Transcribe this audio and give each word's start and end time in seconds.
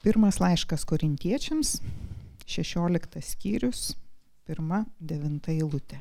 Pirmas 0.00 0.38
laiškas 0.40 0.86
korintiečiams, 0.88 1.74
16 2.48 3.20
skyrius, 3.20 3.90
1-9 4.48 5.50
eilutė. 5.52 5.98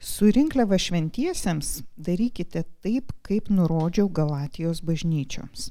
Surinkliava 0.00 0.78
šventiesiems 0.80 1.82
darykite 2.00 2.62
taip, 2.80 3.12
kaip 3.26 3.50
nurodžiau 3.52 4.08
Galatijos 4.08 4.80
bažnyčioms. 4.80 5.68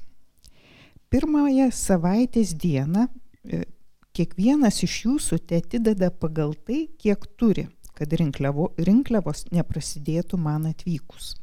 Pirmąją 1.10 1.66
savaitės 1.74 2.54
dieną 2.54 3.08
e, 3.08 3.64
kiekvienas 4.14 4.78
iš 4.86 5.00
jūsų 5.08 5.40
te 5.50 5.58
atideda 5.58 6.12
pagal 6.14 6.54
tai, 6.54 6.84
kiek 7.00 7.26
turi, 7.40 7.66
kad 7.98 8.14
rinkliavo, 8.22 8.70
rinkliavos 8.78 9.48
neprasidėtų 9.50 10.38
man 10.38 10.70
atvykus. 10.70 11.34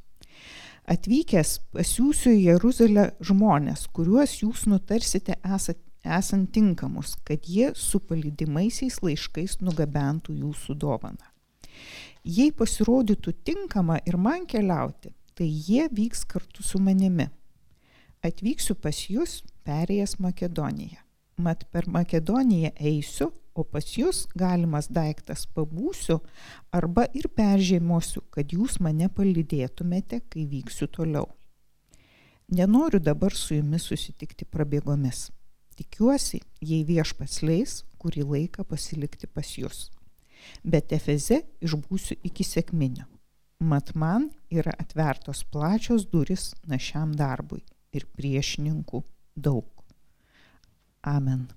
Atvykęs 0.85 1.55
pasiūsiu 1.73 2.29
į 2.35 2.41
Jeruzalę 2.51 3.05
žmonės, 3.25 3.87
kuriuos 3.89 4.35
jūs 4.43 4.67
nutarsite 4.69 5.39
esat, 5.41 5.79
esant 6.05 6.51
tinkamus, 6.53 7.15
kad 7.25 7.47
jie 7.49 7.71
su 7.73 7.97
palydimaisiais 8.05 8.99
laiškais 9.01 9.57
nugabentų 9.65 10.35
jūsų 10.43 10.75
dovaną. 10.83 11.31
Jei 12.25 12.51
pasirodytų 12.53 13.33
tinkama 13.45 13.97
ir 14.05 14.17
man 14.21 14.45
keliauti, 14.49 15.09
tai 15.33 15.49
jie 15.49 15.87
vyks 15.89 16.23
kartu 16.29 16.63
su 16.63 16.77
manimi. 16.81 17.27
Atvyksiu 18.25 18.77
pas 18.77 19.01
jūs 19.09 19.41
perėjęs 19.65 20.19
Makedoniją. 20.21 21.01
Mat 21.41 21.65
per 21.73 21.89
Makedoniją 21.89 22.71
eisiu, 22.77 23.31
o 23.55 23.63
pas 23.63 23.87
jūs 23.97 24.25
galimas 24.35 24.89
daiktas 24.91 25.45
pabūsiu 25.55 26.19
arba 26.75 27.07
ir 27.15 27.29
peržiemosiu, 27.31 28.25
kad 28.29 28.51
jūs 28.51 28.77
mane 28.83 29.07
palydėtumėte, 29.09 30.21
kai 30.29 30.45
vyksiu 30.51 30.89
toliau. 30.91 31.29
Nenoriu 32.51 32.99
dabar 32.99 33.33
su 33.33 33.55
jumis 33.55 33.87
susitikti 33.89 34.45
prabėgomis. 34.45 35.29
Tikiuosi, 35.75 36.43
jei 36.61 36.83
viešpats 36.87 37.41
leis, 37.41 37.79
kurį 37.99 38.27
laiką 38.29 38.67
pasilikti 38.69 39.27
pas 39.27 39.49
jūs. 39.57 39.89
Bet 40.63 40.93
Efeze 40.93 41.41
išbūsiu 41.65 42.19
iki 42.27 42.45
sėkminio. 42.45 43.07
Mat 43.65 43.93
man 43.95 44.29
yra 44.51 44.75
atvertos 44.77 45.43
plačios 45.47 46.05
duris 46.11 46.51
našiam 46.67 47.15
darbui 47.15 47.63
ir 47.95 48.05
priešininkų 48.13 49.01
daug. 49.35 49.69
Amen. 51.01 51.47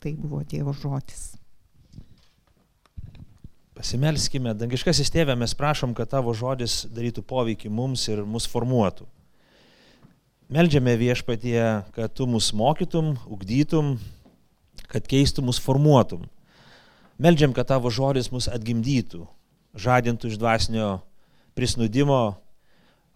Tai 0.00 0.14
buvo 0.16 0.40
Dievo 0.48 0.72
žodis. 0.72 1.34
Pasimelskime, 3.76 4.54
dangiškasis 4.56 5.12
tėvė, 5.12 5.34
mes 5.40 5.52
prašom, 5.56 5.92
kad 5.96 6.08
tavo 6.12 6.32
žodis 6.36 6.86
darytų 6.92 7.24
poveikį 7.24 7.68
mums 7.72 8.06
ir 8.08 8.22
mus 8.24 8.46
formuotų. 8.48 9.06
Meldžiame 10.52 10.96
viešpatie, 11.00 11.60
kad 11.96 12.12
tu 12.16 12.26
mus 12.28 12.50
mokytum, 12.56 13.14
ugdytum, 13.28 13.94
kad 14.88 15.04
keistum 15.08 15.48
mus 15.48 15.60
formuotum. 15.62 16.24
Meldžiam, 17.20 17.52
kad 17.56 17.68
tavo 17.68 17.92
žodis 17.92 18.32
mus 18.32 18.48
atgimdytų, 18.52 19.26
žadintų 19.76 20.32
iš 20.32 20.40
dvasinio 20.40 20.88
prisnudimo, 21.56 22.22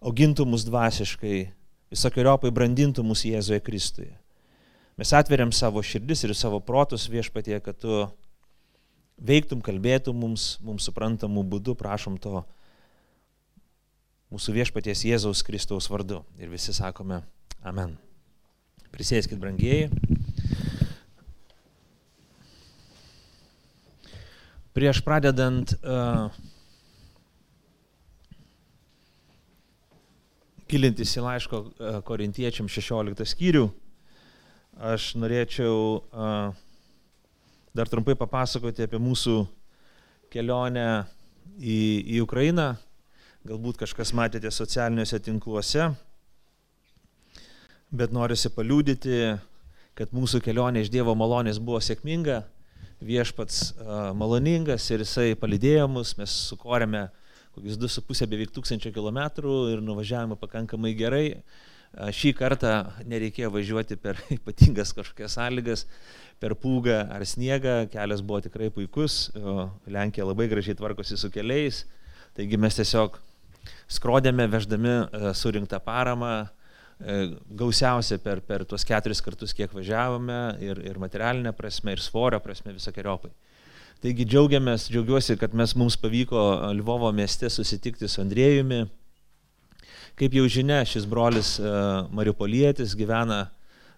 augintų 0.05 0.45
mus 0.49 0.65
dvasiškai, 0.69 1.47
visokiojopai 1.93 2.53
brandintų 2.53 3.05
mus 3.05 3.25
Jėzuje 3.25 3.61
Kristuje. 3.65 4.13
Mes 4.95 5.11
atveriam 5.11 5.51
savo 5.51 5.81
širdis 5.83 6.23
ir 6.23 6.31
savo 6.35 6.61
protus 6.63 7.09
viešpatie, 7.11 7.57
kad 7.59 7.75
tu 7.75 8.05
veiktum, 9.19 9.59
kalbėtum 9.63 10.15
mums, 10.15 10.55
mums 10.63 10.87
suprantamų 10.87 11.43
būdų, 11.51 11.75
prašom 11.75 12.15
to 12.23 12.45
mūsų 14.31 14.55
viešpaties 14.55 15.03
Jėzaus 15.07 15.43
Kristaus 15.43 15.89
vardu. 15.91 16.23
Ir 16.39 16.51
visi 16.51 16.71
sakome 16.75 17.21
Amen. 17.65 17.97
Prisėskit, 18.93 19.39
brangieji. 19.41 19.89
Prieš 24.75 24.99
pradedant 25.03 25.71
uh, 25.81 26.29
gilintis 30.71 31.15
į 31.17 31.23
laiško 31.25 31.61
uh, 31.65 31.97
korintiečiam 32.07 32.69
16 32.71 33.27
skyrių, 33.33 33.65
aš 34.75 35.13
norėčiau 35.19 36.03
dar 37.75 37.91
trumpai 37.91 38.15
papasakoti 38.19 38.85
apie 38.85 38.99
mūsų 38.99 39.41
kelionę 40.31 41.05
į, 41.59 41.79
į 42.15 42.21
Ukrainą. 42.23 42.73
Galbūt 43.45 43.77
kažkas 43.83 44.09
matėte 44.17 44.49
socialiniuose 44.49 45.19
tinkluose, 45.21 45.91
bet 47.93 48.15
norisi 48.15 48.49
paliūdyti, 48.49 49.19
kad 49.95 50.15
mūsų 50.15 50.41
kelionė 50.43 50.81
iš 50.81 50.89
Dievo 50.91 51.13
malonės 51.15 51.59
buvo 51.61 51.77
sėkminga, 51.83 52.41
viešpats 53.05 53.75
maloningas 54.17 54.87
ir 54.89 55.03
jisai 55.05 55.35
palydėjo 55.37 55.85
mus, 55.91 56.15
mes 56.17 56.33
sukorėme 56.49 57.05
kokius 57.55 57.77
2,5 57.79 58.27
beveik 58.31 58.51
tūkstančio 58.55 58.91
kilometrų 58.95 59.55
ir 59.75 59.83
nuvažiavome 59.85 60.35
pakankamai 60.41 60.95
gerai. 60.97 61.27
Šį 61.95 62.33
kartą 62.35 62.71
nereikėjo 63.07 63.51
važiuoti 63.53 63.95
per 64.01 64.19
ypatingas 64.37 64.91
kažkokias 64.97 65.37
sąlygas, 65.37 65.85
per 66.43 66.55
pūgą 66.59 66.97
ar 67.15 67.23
sniegą, 67.23 67.85
kelias 67.93 68.23
buvo 68.25 68.41
tikrai 68.43 68.67
puikus, 68.73 69.29
Lenkija 69.87 70.27
labai 70.27 70.49
gražiai 70.51 70.75
tvarkosi 70.75 71.15
su 71.17 71.31
keliais, 71.31 71.85
taigi 72.35 72.59
mes 72.59 72.75
tiesiog 72.75 73.15
skrodėme, 73.87 74.49
veždami 74.51 74.97
surinktą 75.39 75.79
paramą, 75.83 76.49
gausiausia 76.99 78.19
per, 78.23 78.41
per 78.43 78.63
tuos 78.67 78.85
keturis 78.87 79.21
kartus, 79.23 79.53
kiek 79.55 79.71
važiavome 79.75 80.57
ir, 80.63 80.79
ir 80.83 80.99
materialinė 80.99 81.51
prasme, 81.55 81.95
ir 81.95 82.03
svorio 82.03 82.39
prasme 82.43 82.75
visokiojopai. 82.75 83.31
Taigi 84.03 84.27
džiaugiamės, 84.27 84.89
džiaugiuosi, 84.91 85.37
kad 85.39 85.55
mes 85.55 85.73
mums 85.79 85.95
pavyko 85.99 86.39
Lvovo 86.75 87.11
mieste 87.15 87.49
susitikti 87.49 88.07
su 88.11 88.21
Andrėjumi, 88.23 88.83
Kaip 90.15 90.31
jau 90.31 90.45
žinia, 90.47 90.77
šis 90.87 91.03
brolis 91.11 91.57
e, 91.59 91.71
Mariupolietis 92.15 92.93
gyvena 92.95 93.49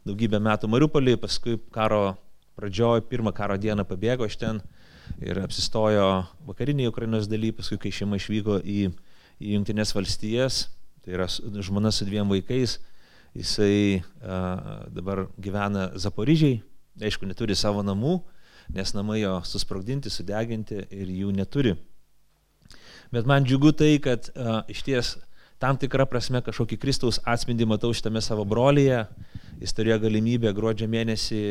daugybę 0.01 0.39
metų 0.41 0.65
Mariupolį, 0.73 1.13
paskui 1.21 1.59
karo 1.69 2.15
pradžioj, 2.57 3.03
pirmą 3.05 3.29
karo 3.37 3.53
dieną 3.61 3.85
pabėgo 3.85 4.25
iš 4.25 4.39
ten 4.41 4.63
ir 5.21 5.37
apsistojo 5.43 6.07
vakarinėje 6.47 6.89
Ukrainos 6.89 7.29
dalyje, 7.29 7.59
paskui 7.59 7.77
kai 7.83 7.91
šeima 7.93 8.17
išvyko 8.17 8.57
į, 8.65 8.87
į 9.37 9.53
Junktinės 9.59 9.93
valstijas, 9.93 10.63
tai 11.05 11.13
yra 11.19 11.29
žmona 11.29 11.93
su 11.93 12.09
dviem 12.09 12.33
vaikais, 12.33 12.79
jisai 13.37 14.01
a, 14.17 14.41
dabar 14.89 15.27
gyvena 15.37 15.91
Zaporižiai, 16.01 16.63
aišku, 16.97 17.29
neturi 17.29 17.53
savo 17.53 17.85
namų, 17.85 18.17
nes 18.73 18.95
namai 18.97 19.21
jo 19.21 19.37
susprogdinti, 19.45 20.09
sudeginti 20.09 20.81
ir 20.89 21.13
jų 21.13 21.37
neturi. 21.37 21.77
Bet 23.13 23.29
man 23.29 23.45
džiugu 23.45 23.75
tai, 23.77 23.93
kad 24.01 24.33
a, 24.33 24.63
iš 24.65 24.81
ties 24.89 25.15
tam 25.61 25.77
tikrą 25.79 26.05
prasme 26.09 26.41
kažkokį 26.45 26.77
Kristaus 26.81 27.19
atspindį 27.25 27.67
matau 27.69 27.89
šitame 27.95 28.21
savo 28.21 28.45
brolyje. 28.45 29.05
Jis 29.61 29.73
turėjo 29.73 29.99
galimybę 30.05 30.53
gruodžio 30.53 30.89
mėnesį 30.89 31.41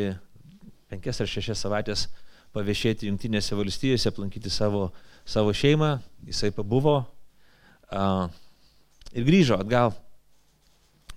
penkias 0.90 1.20
ar 1.22 1.30
šešias 1.30 1.64
savaitės 1.64 2.06
paviešėti 2.54 3.10
Junktinėse 3.10 3.58
valstijose, 3.58 4.12
aplankyti 4.12 4.52
savo, 4.52 4.90
savo 5.26 5.52
šeimą. 5.54 5.96
Jisai 6.28 6.52
pabuvo 6.54 7.00
uh, 7.02 8.28
ir 9.12 9.26
grįžo 9.26 9.58
atgal 9.58 9.92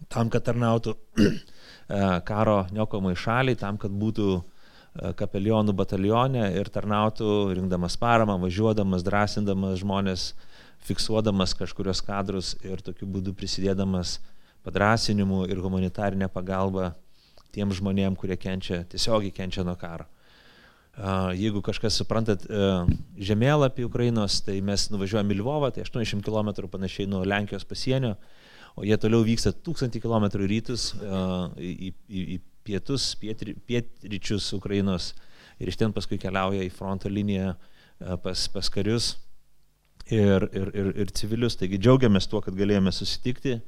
tam, 0.09 0.31
kad 0.33 0.47
tarnautų 0.49 0.95
karo 2.29 2.63
niokomai 2.73 3.13
šaliai, 3.17 3.59
tam, 3.59 3.77
kad 3.77 3.93
būtų 3.93 4.39
kapelionų 5.15 5.75
batalione 5.77 6.47
ir 6.57 6.67
tarnautų, 6.73 7.53
rinkdamas 7.53 7.95
paramą, 8.01 8.39
važiuodamas, 8.41 9.05
drąsindamas 9.05 9.77
žmonės 9.83 10.31
uh, 10.33 10.48
fiksuodamas 10.87 11.53
kažkurios 11.57 12.01
kadrus 12.05 12.55
ir 12.65 12.81
tokiu 12.83 13.07
būdu 13.09 13.33
prisidėdamas 13.37 14.17
padrasinimu 14.65 15.45
ir 15.49 15.61
humanitarinė 15.63 16.29
pagalba 16.31 16.93
tiem 17.55 17.71
žmonėm, 17.73 18.15
kurie 18.19 18.37
kenčia, 18.37 18.83
tiesiogiai 18.89 19.33
kenčia 19.33 19.65
nuo 19.65 19.75
karo. 19.79 20.05
Jeigu 21.37 21.61
kažkas 21.63 21.95
suprantat 22.01 22.43
žemėlapį 23.29 23.85
Ukrainos, 23.87 24.41
tai 24.43 24.57
mes 24.65 24.89
nuvažiuojame 24.91 25.35
į 25.35 25.39
Lvovą, 25.39 25.71
tai 25.73 25.85
80 25.85 26.25
km 26.25 26.67
panašiai 26.67 27.07
nuo 27.07 27.23
Lenkijos 27.23 27.63
pasienio, 27.67 28.17
o 28.75 28.83
jie 28.83 28.97
toliau 28.99 29.23
vyksta 29.25 29.53
1000 29.55 30.01
km 30.03 30.27
rytus 30.43 30.91
į, 30.99 31.93
į, 31.93 32.25
į 32.35 32.37
pietus, 32.67 33.13
pietri, 33.19 33.55
pietryčius 33.67 34.51
Ukrainos 34.57 35.13
ir 35.59 35.71
iš 35.71 35.79
ten 35.79 35.95
paskui 35.95 36.19
keliauja 36.21 36.65
į 36.67 36.71
fronto 36.73 37.09
liniją 37.09 37.55
pas, 38.23 38.45
pas 38.51 38.69
karius 38.71 39.15
ir, 40.09 40.49
ir, 40.53 40.71
ir, 40.73 40.89
ir 41.03 41.13
civilius. 41.15 41.57
Taigi 41.59 41.79
džiaugiamės 41.81 42.27
tuo, 42.29 42.41
kad 42.45 42.57
galėjome 42.57 42.91
susitikti, 42.95 43.59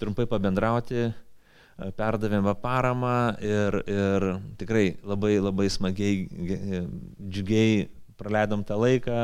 trumpai 0.00 0.26
pabendrauti, 0.30 1.08
e, 1.08 1.90
perdavėme 1.98 2.54
paramą 2.62 3.16
ir, 3.44 3.80
ir 3.90 4.28
tikrai 4.60 4.86
labai 5.04 5.36
labai 5.40 5.68
smagiai, 5.72 6.24
džiugiai 7.28 7.88
praleidom 8.18 8.64
tą 8.66 8.78
laiką. 8.80 9.18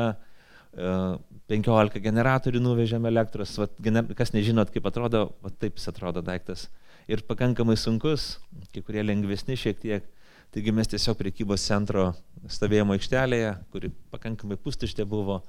15 1.51 1.97
e, 1.99 2.03
generatorių 2.03 2.61
nuvežėme 2.63 3.09
elektros, 3.11 3.57
vat, 3.59 3.73
kas 4.15 4.31
nežinot, 4.31 4.71
kaip 4.71 4.85
atrodo, 4.87 5.25
vat 5.43 5.57
taip 5.59 5.79
jis 5.79 5.91
atrodo 5.91 6.23
daiktas. 6.23 6.69
ir 7.11 7.23
pakankamai 7.27 7.75
sunkus, 7.75 8.37
kai 8.71 8.83
kurie 8.85 9.01
lengvesni 9.03 9.57
šiek 9.57 9.79
tiek. 9.81 10.05
Taigi 10.51 10.71
mes 10.75 10.87
tiesiog 10.87 11.17
priekybos 11.19 11.63
centro 11.63 12.11
stovėjimo 12.51 12.95
aikštelėje, 12.95 13.51
kuri 13.71 13.89
pakankamai 14.11 14.57
pustuštė 14.59 15.05
buvo, 15.07 15.41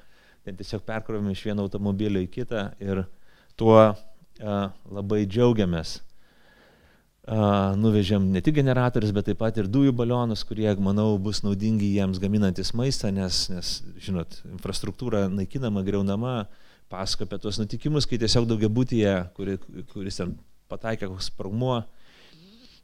ten 0.47 0.56
tiesiog 0.59 0.85
perkrovėme 0.87 1.35
iš 1.35 1.44
vieno 1.49 1.67
automobilio 1.67 2.23
į 2.23 2.31
kitą 2.33 2.71
ir 2.83 3.05
tuo 3.59 3.77
a, 3.83 3.94
labai 4.91 5.23
džiaugiamės. 5.27 6.00
A, 7.23 7.39
nuvežėm 7.79 8.33
ne 8.35 8.43
tik 8.43 8.56
generatorius, 8.59 9.15
bet 9.15 9.29
taip 9.31 9.39
pat 9.43 9.59
ir 9.62 9.71
dujų 9.71 9.94
balionus, 9.94 10.43
kurie, 10.47 10.67
manau, 10.83 11.15
bus 11.23 11.44
naudingi 11.47 11.93
jiems 11.94 12.19
gaminantis 12.23 12.73
maistą, 12.75 13.12
nes, 13.15 13.44
nes 13.53 13.75
žinot, 14.03 14.41
infrastruktūra 14.50 15.29
naikinama, 15.31 15.85
greunama, 15.87 16.37
pasako 16.93 17.29
apie 17.29 17.39
tuos 17.44 17.61
nutikimus, 17.62 18.09
kai 18.11 18.19
tiesiog 18.21 18.49
daugia 18.50 18.71
būtyje, 18.73 19.15
kuri, 19.37 19.59
kuris 19.94 20.19
ten 20.19 20.35
pataikė 20.73 21.12
koks 21.12 21.31
sprogmuo, 21.31 21.83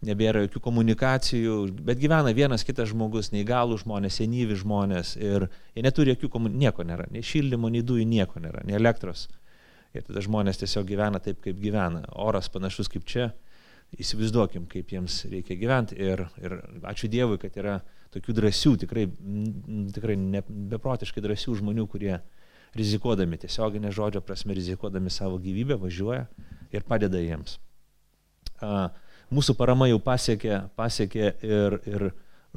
nebėra 0.06 0.44
jokių 0.44 0.62
komunikacijų, 0.62 1.56
bet 1.86 1.98
gyvena 1.98 2.30
vienas 2.36 2.62
kitas 2.66 2.92
žmogus, 2.92 3.32
neįgalų 3.34 3.80
žmonės, 3.82 4.20
senyvi 4.20 4.54
žmonės 4.60 5.16
ir 5.18 5.48
jie 5.74 5.82
neturi 5.82 6.14
jokių 6.14 6.30
komunikacijų, 6.36 6.62
nieko 6.68 6.86
nėra, 6.86 7.08
nei 7.14 7.24
šildymo, 7.26 7.70
nei 7.74 7.82
dujų, 7.82 8.06
nieko 8.06 8.42
nėra, 8.42 8.62
nei 8.68 8.78
elektros. 8.78 9.26
Ir 9.96 10.04
tada 10.06 10.22
žmonės 10.22 10.60
tiesiog 10.60 10.86
gyvena 10.86 11.18
taip, 11.24 11.40
kaip 11.42 11.58
gyvena. 11.58 12.04
Oras 12.20 12.50
panašus 12.52 12.90
kaip 12.92 13.06
čia, 13.08 13.30
įsivaizduokim, 13.96 14.66
kaip 14.70 14.90
jiems 14.92 15.22
reikia 15.32 15.56
gyventi. 15.58 15.96
Ir, 15.98 16.26
ir 16.42 16.58
ačiū 16.86 17.08
Dievui, 17.10 17.38
kad 17.40 17.56
yra 17.58 17.78
tokių 18.14 18.34
drąsių, 18.36 18.74
tikrai, 18.84 19.06
tikrai 19.96 20.18
ne, 20.20 20.42
beprotiškai 20.74 21.24
drąsių 21.24 21.56
žmonių, 21.62 21.88
kurie 21.90 22.18
rizikuodami, 22.76 23.40
tiesioginė 23.40 23.90
žodžio 23.96 24.22
prasme, 24.24 24.54
rizikuodami 24.56 25.10
savo 25.12 25.40
gyvybę, 25.40 25.78
važiuoja 25.80 26.26
ir 26.74 26.84
padeda 26.88 27.20
jiems. 27.22 27.56
A, 28.60 28.90
mūsų 29.34 29.54
parama 29.58 29.88
jau 29.90 29.98
pasiekė, 30.02 30.62
pasiekė 30.78 31.32
ir, 31.44 31.78
ir 31.88 32.06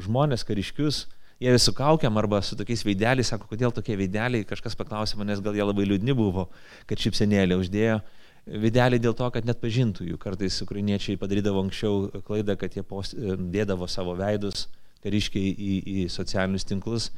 žmonės, 0.02 0.46
kariškius, 0.48 1.06
jie 1.42 1.54
su 1.60 1.74
kaukiam 1.76 2.18
arba 2.22 2.42
su 2.46 2.56
tokiais 2.58 2.84
veideliais, 2.86 3.32
sako, 3.34 3.50
kodėl 3.50 3.74
tokie 3.76 3.98
veideliai, 4.00 4.48
kažkas 4.48 4.78
paklausė 4.80 5.20
manęs, 5.20 5.42
gal 5.44 5.58
jie 5.58 5.66
labai 5.66 5.88
liūdni 5.90 6.16
buvo, 6.18 6.48
kad 6.90 7.02
šipsenėlė 7.02 7.58
uždėjo. 7.62 8.02
Veideliai 8.46 9.02
dėl 9.02 9.14
to, 9.18 9.28
kad 9.34 9.46
net 9.46 9.60
pažintų 9.62 10.08
jų. 10.08 10.20
Kartais 10.22 10.56
ukrainiečiai 10.64 11.20
padarydavo 11.22 11.62
anksčiau 11.62 12.24
klaidą, 12.26 12.56
kad 12.58 12.74
jie 12.78 12.82
post, 12.86 13.14
dėdavo 13.18 13.90
savo 13.90 14.16
veidus 14.18 14.66
kariškiai 15.04 15.52
į, 15.52 15.76
į 15.82 16.08
socialinius 16.14 16.66
tinklus. 16.70 17.12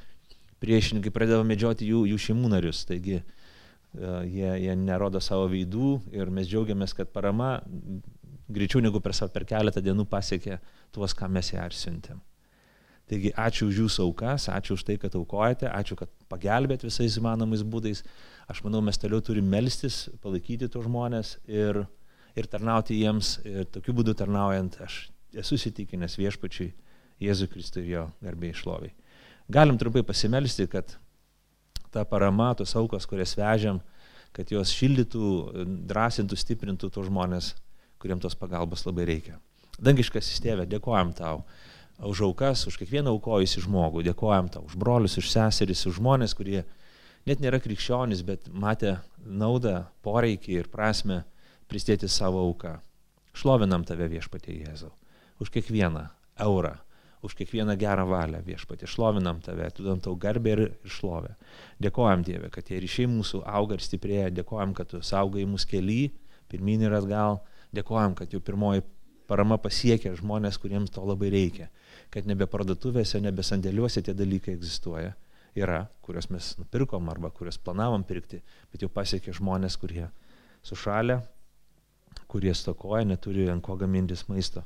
Priešininkai 0.63 1.11
pradėjo 1.15 1.43
medžioti 1.47 1.87
jų, 1.87 2.03
jų 2.11 2.19
šeimų 2.25 2.51
narius. 2.55 2.83
Taigi 2.87 3.21
jie, 3.93 4.51
jie 4.65 4.75
nerodo 4.79 5.21
savo 5.23 5.47
veidų 5.51 5.97
ir 6.15 6.31
mes 6.33 6.47
džiaugiamės, 6.49 6.95
kad 6.97 7.11
parama 7.13 7.57
greičiau 8.51 8.81
negu 8.83 9.01
per, 9.03 9.15
per 9.33 9.45
keletą 9.47 9.81
dienų 9.83 10.05
pasiekė 10.09 10.59
tuos, 10.91 11.15
ką 11.15 11.29
mes 11.31 11.53
ją 11.53 11.65
ir 11.67 11.75
siuntėm. 11.77 12.21
Taigi 13.11 13.33
ačiū 13.35 13.67
už 13.67 13.81
jūsų 13.83 14.05
aukas, 14.05 14.47
ačiū 14.47 14.77
už 14.77 14.85
tai, 14.87 14.95
kad 14.99 15.15
aukojate, 15.19 15.67
ačiū, 15.67 15.97
kad 15.99 16.11
pagelbėt 16.31 16.85
visais 16.87 17.17
įmanomais 17.19 17.65
būdais. 17.67 18.03
Aš 18.47 18.63
manau, 18.63 18.79
mes 18.83 18.99
toliau 18.99 19.19
turime 19.23 19.51
melstis, 19.51 20.05
palaikyti 20.23 20.69
tos 20.71 20.87
žmonės 20.87 21.35
ir, 21.51 21.83
ir 22.39 22.47
tarnauti 22.51 22.95
jiems. 23.01 23.37
Ir 23.47 23.67
tokiu 23.71 23.95
būdu 23.99 24.15
tarnaujant, 24.19 24.79
aš 24.83 25.05
esu 25.35 25.59
įsitikinęs 25.59 26.15
viešpačiui 26.19 26.71
Jėzui 27.23 27.49
Kristui 27.51 27.83
ir 27.83 27.91
jo 27.91 28.05
garbėjai 28.23 28.55
išloviai. 28.55 28.93
Galim 29.51 29.77
trumpai 29.79 30.03
pasimelsti, 30.07 30.65
kad 30.71 30.95
ta 31.93 32.05
parama, 32.07 32.53
tos 32.57 32.73
aukos, 32.79 33.05
kurias 33.09 33.35
vežiam, 33.37 33.81
kad 34.33 34.49
jos 34.51 34.71
šildytų, 34.73 35.27
drąsintų, 35.91 36.39
stiprintų 36.39 36.89
tos 36.95 37.07
žmonės, 37.11 37.51
kuriems 38.03 38.25
tos 38.25 38.37
pagalbos 38.39 38.85
labai 38.85 39.07
reikia. 39.09 39.39
Dangiškas 39.81 40.29
įstėvė, 40.35 40.67
dėkojam 40.69 41.15
tau 41.17 41.43
už 42.03 42.23
aukas, 42.27 42.67
už 42.67 42.77
kiekvieną 42.81 43.13
aukojusi 43.15 43.63
žmogų, 43.63 44.03
dėkojam 44.05 44.49
tau 44.51 44.65
už 44.67 44.77
brolius, 44.79 45.17
už 45.21 45.29
seseris, 45.31 45.85
už 45.87 46.01
žmonės, 46.01 46.35
kurie 46.37 46.63
net 47.29 47.41
nėra 47.43 47.61
krikščionys, 47.63 48.23
bet 48.27 48.49
matė 48.51 48.97
naudą, 49.23 49.85
poreikį 50.05 50.57
ir 50.59 50.71
prasme 50.73 51.23
pristėti 51.71 52.09
savo 52.11 52.43
auką. 52.43 52.77
Šlovinam 53.33 53.85
tave 53.87 54.09
viešpatie 54.11 54.59
Jėzau. 54.59 54.91
Už 55.41 55.49
kiekvieną 55.53 56.05
eurą, 56.45 56.75
už 57.23 57.33
kiekvieną 57.39 57.77
gerą 57.79 58.05
valią 58.09 58.43
viešpatie. 58.45 58.85
Šlovinam 58.89 59.39
tave, 59.41 59.65
atidam 59.71 60.01
tau 60.03 60.15
garbę 60.19 60.53
ir, 60.53 60.61
ir 60.83 60.91
šlovę. 60.91 61.33
Dėkojam 61.81 62.25
Dieve, 62.27 62.51
kad 62.53 62.67
tie 62.67 62.81
ryšiai 62.83 63.07
mūsų 63.09 63.41
auga 63.47 63.79
ir 63.79 63.85
stiprėja. 63.85 64.29
Dėkojam, 64.41 64.75
kad 64.77 64.91
tu 64.91 65.01
saugai 65.01 65.47
mūsų 65.49 65.71
keli, 65.71 66.01
pirmin 66.51 66.85
ir 66.85 66.93
atgal. 66.93 67.41
Dėkojam, 67.73 68.13
kad 68.17 68.33
jau 68.33 68.41
pirmoji 68.43 68.83
parama 69.29 69.57
pasiekia 69.61 70.13
žmonės, 70.17 70.59
kuriems 70.61 70.93
to 70.93 71.03
labai 71.05 71.31
reikia. 71.33 71.69
Kad 72.13 72.27
nebe 72.29 72.45
parduotuvėse, 72.49 73.21
nebe 73.23 73.45
sandėliuose 73.45 74.03
tie 74.05 74.13
dalykai 74.17 74.53
egzistuoja. 74.57 75.13
Yra, 75.57 75.83
kuriuos 76.05 76.29
mes 76.33 76.51
nupirkom 76.57 77.09
arba 77.13 77.29
kuriuos 77.33 77.59
planavom 77.61 78.03
pirkti, 78.05 78.41
bet 78.73 78.81
jau 78.81 78.89
pasiekė 78.93 79.35
žmonės, 79.37 79.77
kurie 79.81 80.07
sušalę, 80.65 81.19
kurie 82.29 82.53
stokoja, 82.57 83.05
neturi 83.05 83.45
ant 83.53 83.61
ko 83.65 83.77
gamintis 83.77 84.25
maisto. 84.29 84.63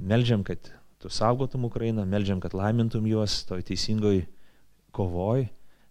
Meldžiam, 0.00 0.44
kad 0.44 0.72
tu 1.00 1.12
saugotum 1.12 1.64
Ukrainą, 1.68 2.04
meldžiam, 2.08 2.40
kad 2.40 2.56
laimintum 2.56 3.08
juos 3.08 3.42
toj 3.48 3.64
teisingoj 3.68 4.26
kovoj, 4.96 5.46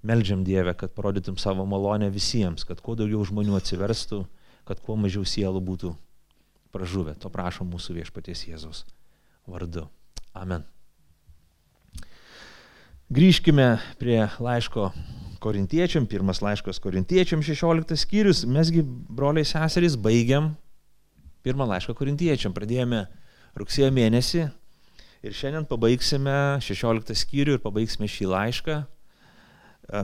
meldžiam 0.05 0.43
Dievę, 0.45 0.75
kad 0.77 0.93
parodytum 0.97 1.37
savo 1.41 1.65
malonę 1.65 2.11
visiems, 2.13 2.65
kad 2.65 2.81
kuo 2.85 2.97
daugiau 2.97 3.25
žmonių 3.25 3.57
atsiverstų, 3.57 4.23
kad 4.69 4.81
kuo 4.85 4.97
mažiau 4.97 5.25
sielų 5.25 5.61
būtų 5.65 5.95
pražuvę. 6.75 7.15
To 7.21 7.31
prašom 7.33 7.69
mūsų 7.73 7.99
viešpaties 7.99 8.45
Jėzaus 8.49 8.83
vardu. 9.49 9.87
Amen. 10.37 10.65
Grįžkime 13.09 13.79
prie 13.97 14.19
laiško 14.37 14.91
korintiečiam, 15.41 16.05
pirmas 16.05 16.43
laiškas 16.45 16.77
korintiečiam, 16.83 17.41
16 17.41 17.97
skyrius. 17.97 18.43
Mesgi, 18.45 18.83
broliai 18.85 19.47
seserys, 19.47 19.95
baigiam 19.97 20.51
pirmą 21.41 21.65
laišką 21.71 21.95
korintiečiam. 21.97 22.53
Pradėjome 22.53 23.07
rugsėjo 23.57 23.89
mėnesį 23.95 24.45
ir 25.25 25.35
šiandien 25.35 25.65
pabaigsime 25.67 26.59
16 26.63 27.17
skyrių 27.23 27.57
ir 27.57 27.63
pabaigsime 27.63 28.07
šį 28.11 28.29
laišką. 28.29 28.77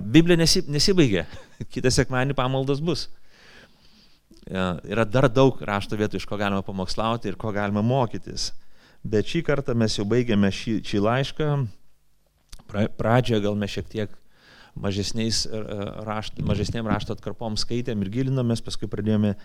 Biblija 0.09 0.41
nesibaigė, 0.41 1.27
kitą 1.73 1.93
sekmanį 1.93 2.33
pamaldos 2.37 2.81
bus. 2.81 3.05
Yra 4.45 5.05
dar 5.09 5.25
daug 5.31 5.57
rašto 5.65 5.97
vietų, 5.97 6.19
iš 6.19 6.27
ko 6.29 6.37
galima 6.37 6.61
pamokslauti 6.65 7.31
ir 7.31 7.37
ko 7.39 7.53
galima 7.55 7.81
mokytis. 7.85 8.51
Bet 9.05 9.29
šį 9.29 9.41
kartą 9.45 9.73
mes 9.77 9.97
jau 9.97 10.05
baigėme 10.09 10.51
šį, 10.53 10.79
šį 10.85 11.01
laišką. 11.05 11.49
Pradžioje 12.97 13.41
gal 13.45 13.57
mes 13.57 13.73
šiek 13.73 13.89
tiek 13.89 14.13
rašt, 14.75 16.41
mažesnėm 16.43 16.87
rašto 16.89 17.15
atkarpom 17.15 17.55
skaitėm 17.57 18.01
ir 18.03 18.11
gilinomės, 18.11 18.63
paskui 18.65 18.89
pradėjome 18.91 19.35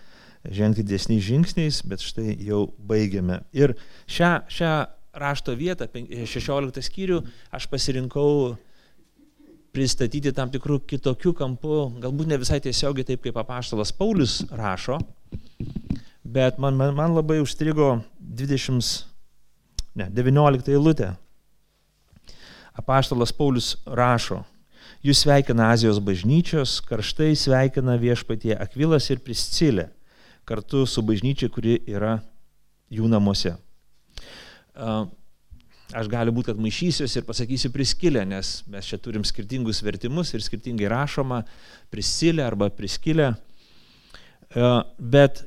žengti 0.43 0.83
dėsniais 0.83 1.23
žingsniais, 1.23 1.81
bet 1.87 2.03
štai 2.03 2.35
jau 2.41 2.65
baigėme. 2.77 3.41
Ir 3.53 3.75
šią, 4.09 4.31
šią 4.51 4.73
rašto 5.21 5.55
vietą, 5.55 5.87
16 5.87 6.81
skyrių, 6.83 7.21
aš 7.53 7.69
pasirinkau 7.71 8.57
pristatyti 9.75 10.33
tam 10.35 10.51
tikrų 10.51 10.81
kitokių 10.89 11.33
kampų, 11.37 11.77
galbūt 12.03 12.29
ne 12.31 12.39
visai 12.41 12.59
tiesiogiai 12.63 13.07
taip, 13.07 13.23
kaip 13.23 13.37
apaštalas 13.39 13.93
Paulius 13.95 14.41
rašo, 14.51 14.99
bet 16.23 16.59
man, 16.59 16.77
man, 16.79 16.95
man 16.97 17.15
labai 17.15 17.39
užstrigo 17.43 18.01
20, 18.19 18.91
ne, 19.99 20.09
19 20.11 20.73
eilutė. 20.75 21.13
Apaštalas 22.81 23.33
Paulius 23.35 23.73
rašo, 23.85 24.41
jūs 25.03 25.23
sveikina 25.23 25.71
Azijos 25.71 25.99
bažnyčios, 26.03 26.79
karštai 26.87 27.33
sveikina 27.39 27.97
viešpatie 27.99 28.53
Akvilas 28.55 29.09
ir 29.11 29.23
Priscilė, 29.23 29.89
kartu 30.47 30.85
su 30.87 31.03
bažnyčia, 31.05 31.51
kuri 31.51 31.79
yra 31.87 32.19
jų 32.91 33.07
namuose 33.11 33.55
aš 35.97 36.09
gali 36.11 36.31
būti, 36.33 36.51
kad 36.51 36.59
maišysiuosi 36.61 37.19
ir 37.19 37.27
pasakysiu 37.27 37.71
priskilę, 37.73 38.23
nes 38.27 38.51
mes 38.71 38.87
čia 38.87 38.99
turim 39.01 39.23
skirtingus 39.27 39.81
vertimus 39.83 40.33
ir 40.33 40.43
skirtingai 40.43 40.89
rašoma 40.91 41.41
prisilę 41.93 42.45
arba 42.45 42.69
priskilę. 42.73 43.31
E, 44.51 44.69
bet, 44.99 45.43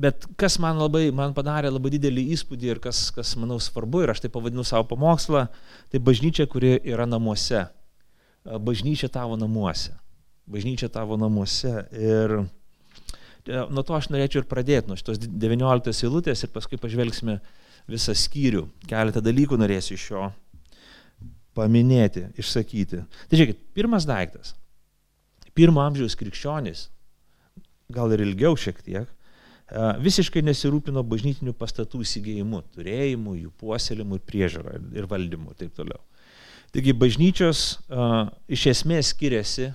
bet 0.00 0.26
kas 0.40 0.58
man 0.62 0.80
labai, 0.80 1.08
man 1.14 1.34
padarė 1.36 1.72
labai 1.72 1.94
didelį 1.96 2.26
įspūdį 2.36 2.72
ir 2.74 2.82
kas, 2.82 3.08
kas 3.14 3.34
manau 3.40 3.60
svarbu, 3.62 4.04
ir 4.04 4.14
aš 4.14 4.24
tai 4.24 4.32
pavadinu 4.32 4.64
savo 4.66 4.88
pamokslą, 4.90 5.46
tai 5.90 6.02
bažnyčia, 6.02 6.48
kuri 6.50 6.76
yra 6.92 7.08
namuose. 7.08 7.66
E, 7.66 8.58
bažnyčia 8.58 9.10
tavo 9.12 9.38
namuose. 9.40 9.96
Bažnyčia 10.50 10.90
tavo 10.92 11.18
namuose. 11.20 11.74
Ir 11.94 12.36
e, 12.40 13.64
nuo 13.70 13.86
to 13.86 13.98
aš 13.98 14.12
norėčiau 14.14 14.44
ir 14.44 14.50
pradėti, 14.50 14.90
nuo 14.90 14.98
šitos 15.00 15.22
19 15.26 16.06
eilutės 16.06 16.46
ir 16.46 16.54
paskui 16.54 16.80
pažvelgsime 16.80 17.40
visą 17.88 18.14
skyrių. 18.16 18.66
Keletą 18.90 19.22
dalykų 19.24 19.58
norėsiu 19.60 19.96
iš 19.96 20.06
jo 20.12 20.26
paminėti, 21.56 22.28
išsakyti. 22.40 23.04
Tai 23.04 23.38
žiūrėkit, 23.38 23.62
pirmas 23.76 24.06
daiktas. 24.08 24.54
Pirmo 25.56 25.82
amžiaus 25.82 26.14
krikščionys, 26.18 26.86
gal 27.92 28.12
ir 28.14 28.22
ilgiau 28.22 28.54
šiek 28.58 28.78
tiek, 28.86 29.08
visiškai 30.02 30.42
nesirūpino 30.46 31.02
bažnytinių 31.06 31.54
pastatų 31.58 32.02
įsigijimu, 32.04 32.62
turėjimu, 32.74 33.36
jų 33.38 33.52
puoselimu 33.60 34.18
ir 34.18 34.24
priežiūra 34.26 34.78
ir 34.98 35.06
valdymu 35.10 35.52
ir 35.52 35.60
taip 35.64 35.74
toliau. 35.76 36.00
Taigi 36.70 36.94
bažnyčios 36.94 37.80
uh, 37.90 38.30
iš 38.50 38.68
esmės 38.70 39.10
skiriasi, 39.10 39.72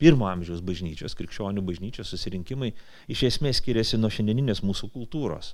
pirmo 0.00 0.28
amžiaus 0.28 0.62
bažnyčios, 0.64 1.16
krikščionių 1.16 1.64
bažnyčios 1.64 2.10
susirinkimai 2.12 2.72
iš 3.12 3.26
esmės 3.28 3.60
skiriasi 3.60 4.00
nuo 4.00 4.10
šiandieninės 4.12 4.62
mūsų 4.64 4.88
kultūros. 4.92 5.52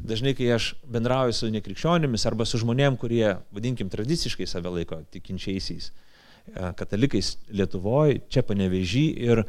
Dažnai, 0.00 0.32
kai 0.38 0.48
aš 0.54 0.72
bendrauju 0.88 1.34
su 1.36 1.50
nekrikščionimis 1.52 2.24
arba 2.30 2.46
su 2.48 2.60
žmonėm, 2.62 2.96
kurie, 3.00 3.26
vadinkim, 3.52 3.90
tradiciškai 3.92 4.46
save 4.48 4.72
laiko 4.72 5.02
tikinčiaisiais, 5.12 5.90
katalikais 6.78 7.36
Lietuvoje, 7.52 8.22
čia 8.32 8.42
panevežį 8.46 9.04
ir 9.28 9.44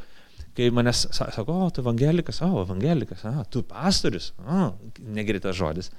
kai 0.57 0.69
manęs 0.73 1.07
sako, 1.15 1.55
o, 1.65 1.69
tu 1.73 1.81
evangelikas, 1.81 2.41
o, 2.45 2.61
evangelikas, 2.61 3.23
a, 3.25 3.41
tu 3.49 3.63
pastorius, 3.65 4.31
o, 4.45 4.69
negritas 5.15 5.57
žodis. 5.57 5.89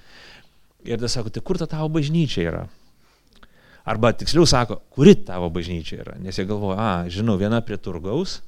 Ir 0.85 1.01
tada 1.01 1.11
sako, 1.11 1.33
tai 1.35 1.43
kur 1.43 1.59
ta 1.59 1.67
tavo 1.71 1.89
bažnyčia 1.97 2.45
yra? 2.47 2.65
Arba 3.91 4.13
tiksliau 4.17 4.47
sako, 4.49 4.79
kuri 4.95 5.17
tavo 5.27 5.51
bažnyčia 5.53 6.05
yra? 6.05 6.19
Nes 6.23 6.39
jie 6.39 6.47
galvoja, 6.49 6.79
a, 6.79 7.09
žinau, 7.11 7.35
viena 7.41 7.61
prie 7.65 7.81
turgaus 7.81 8.39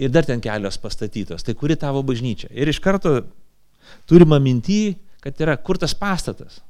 ir 0.00 0.10
dar 0.10 0.26
ten 0.26 0.42
kelios 0.42 0.80
pastatytos. 0.80 1.44
Tai 1.46 1.54
kuri 1.54 1.76
tavo 1.78 2.02
bažnyčia? 2.06 2.50
Ir 2.50 2.72
iš 2.72 2.80
karto 2.82 3.20
turima 4.08 4.40
minty, 4.42 4.96
kad 5.24 5.38
yra 5.40 5.56
kur 5.56 5.78
tas 5.80 5.94
pastatas? 5.96 6.60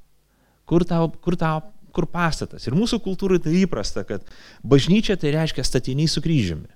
Kur 0.68 0.84
tavo, 0.86 1.10
kur 1.22 1.36
tavo, 1.38 1.64
kur 1.94 2.06
pastatas? 2.10 2.66
Ir 2.66 2.76
mūsų 2.78 3.00
kultūrai 3.04 3.40
tai 3.42 3.54
įprasta, 3.64 4.04
kad 4.06 4.26
bažnyčia 4.62 5.18
tai 5.18 5.34
reiškia 5.34 5.66
statiniai 5.66 6.10
su 6.10 6.22
kryžiumi 6.24 6.70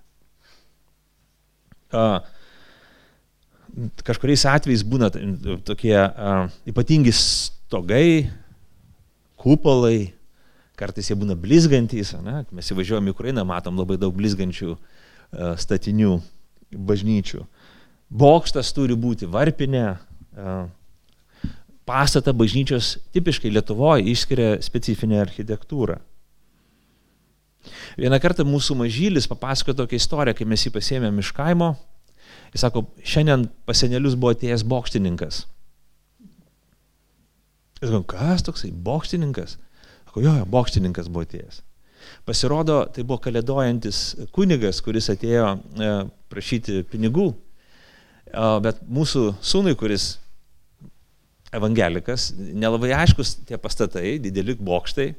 kažkuriais 4.07 4.45
atvejais 4.47 4.85
būna 4.87 5.11
tokie 5.67 5.95
a, 5.97 6.35
ypatingi 6.69 7.13
stogai, 7.15 8.31
kupolai, 9.41 10.13
kartais 10.79 11.11
jie 11.11 11.17
būna 11.19 11.37
blizgantys, 11.39 12.15
ne? 12.23 12.45
mes 12.55 12.71
įvažiuojame 12.71 13.11
į 13.11 13.17
Ukrainą, 13.17 13.45
matom 13.49 13.79
labai 13.81 13.99
daug 14.01 14.15
blizgančių 14.17 14.75
a, 14.75 14.79
statinių 15.59 16.19
bažnyčių. 16.75 17.45
Bokštas 18.15 18.71
turi 18.77 18.95
būti 18.99 19.27
varpinė, 19.31 19.85
a, 19.91 19.99
pastatą 21.85 22.33
bažnyčios 22.33 22.97
tipiškai 23.15 23.53
Lietuvoje 23.53 24.09
išskiria 24.13 24.57
specifinė 24.65 25.21
architektūra. 25.23 26.01
Vieną 27.97 28.19
kartą 28.21 28.45
mūsų 28.45 28.77
mažylis 28.77 29.29
papasakojo 29.31 29.79
tokią 29.83 30.01
istoriją, 30.01 30.37
kai 30.37 30.47
mes 30.49 30.65
jį 30.67 30.73
pasėmėm 30.75 31.21
iš 31.23 31.33
kaimo. 31.37 31.75
Jis 32.55 32.65
sako, 32.65 32.85
šiandien 33.05 33.47
pasenelius 33.69 34.17
buvo 34.19 34.35
atėjęs 34.35 34.65
bokštininkas. 34.69 35.45
Jis 37.81 37.89
sako, 37.91 38.03
kas 38.11 38.45
toksai 38.47 38.73
bokštininkas? 38.73 39.57
Sako, 40.09 40.25
jo, 40.25 40.35
jo, 40.41 40.49
bokštininkas 40.51 41.09
buvo 41.13 41.25
atėjęs. 41.29 41.63
Pasirodo, 42.29 42.83
tai 42.93 43.05
buvo 43.05 43.21
kalėdojantis 43.25 44.01
kunigas, 44.37 44.83
kuris 44.85 45.09
atėjo 45.13 45.47
e, 45.57 45.91
prašyti 46.33 46.83
pinigų, 46.91 47.31
e, 47.33 48.45
bet 48.65 48.83
mūsų 48.85 49.25
sūnui, 49.45 49.73
kuris 49.81 50.15
evangelikas, 51.55 52.33
nelabai 52.37 52.93
aiškus 52.97 53.37
tie 53.49 53.59
pastatai, 53.61 54.17
dideli 54.23 54.57
bokštai, 54.59 55.13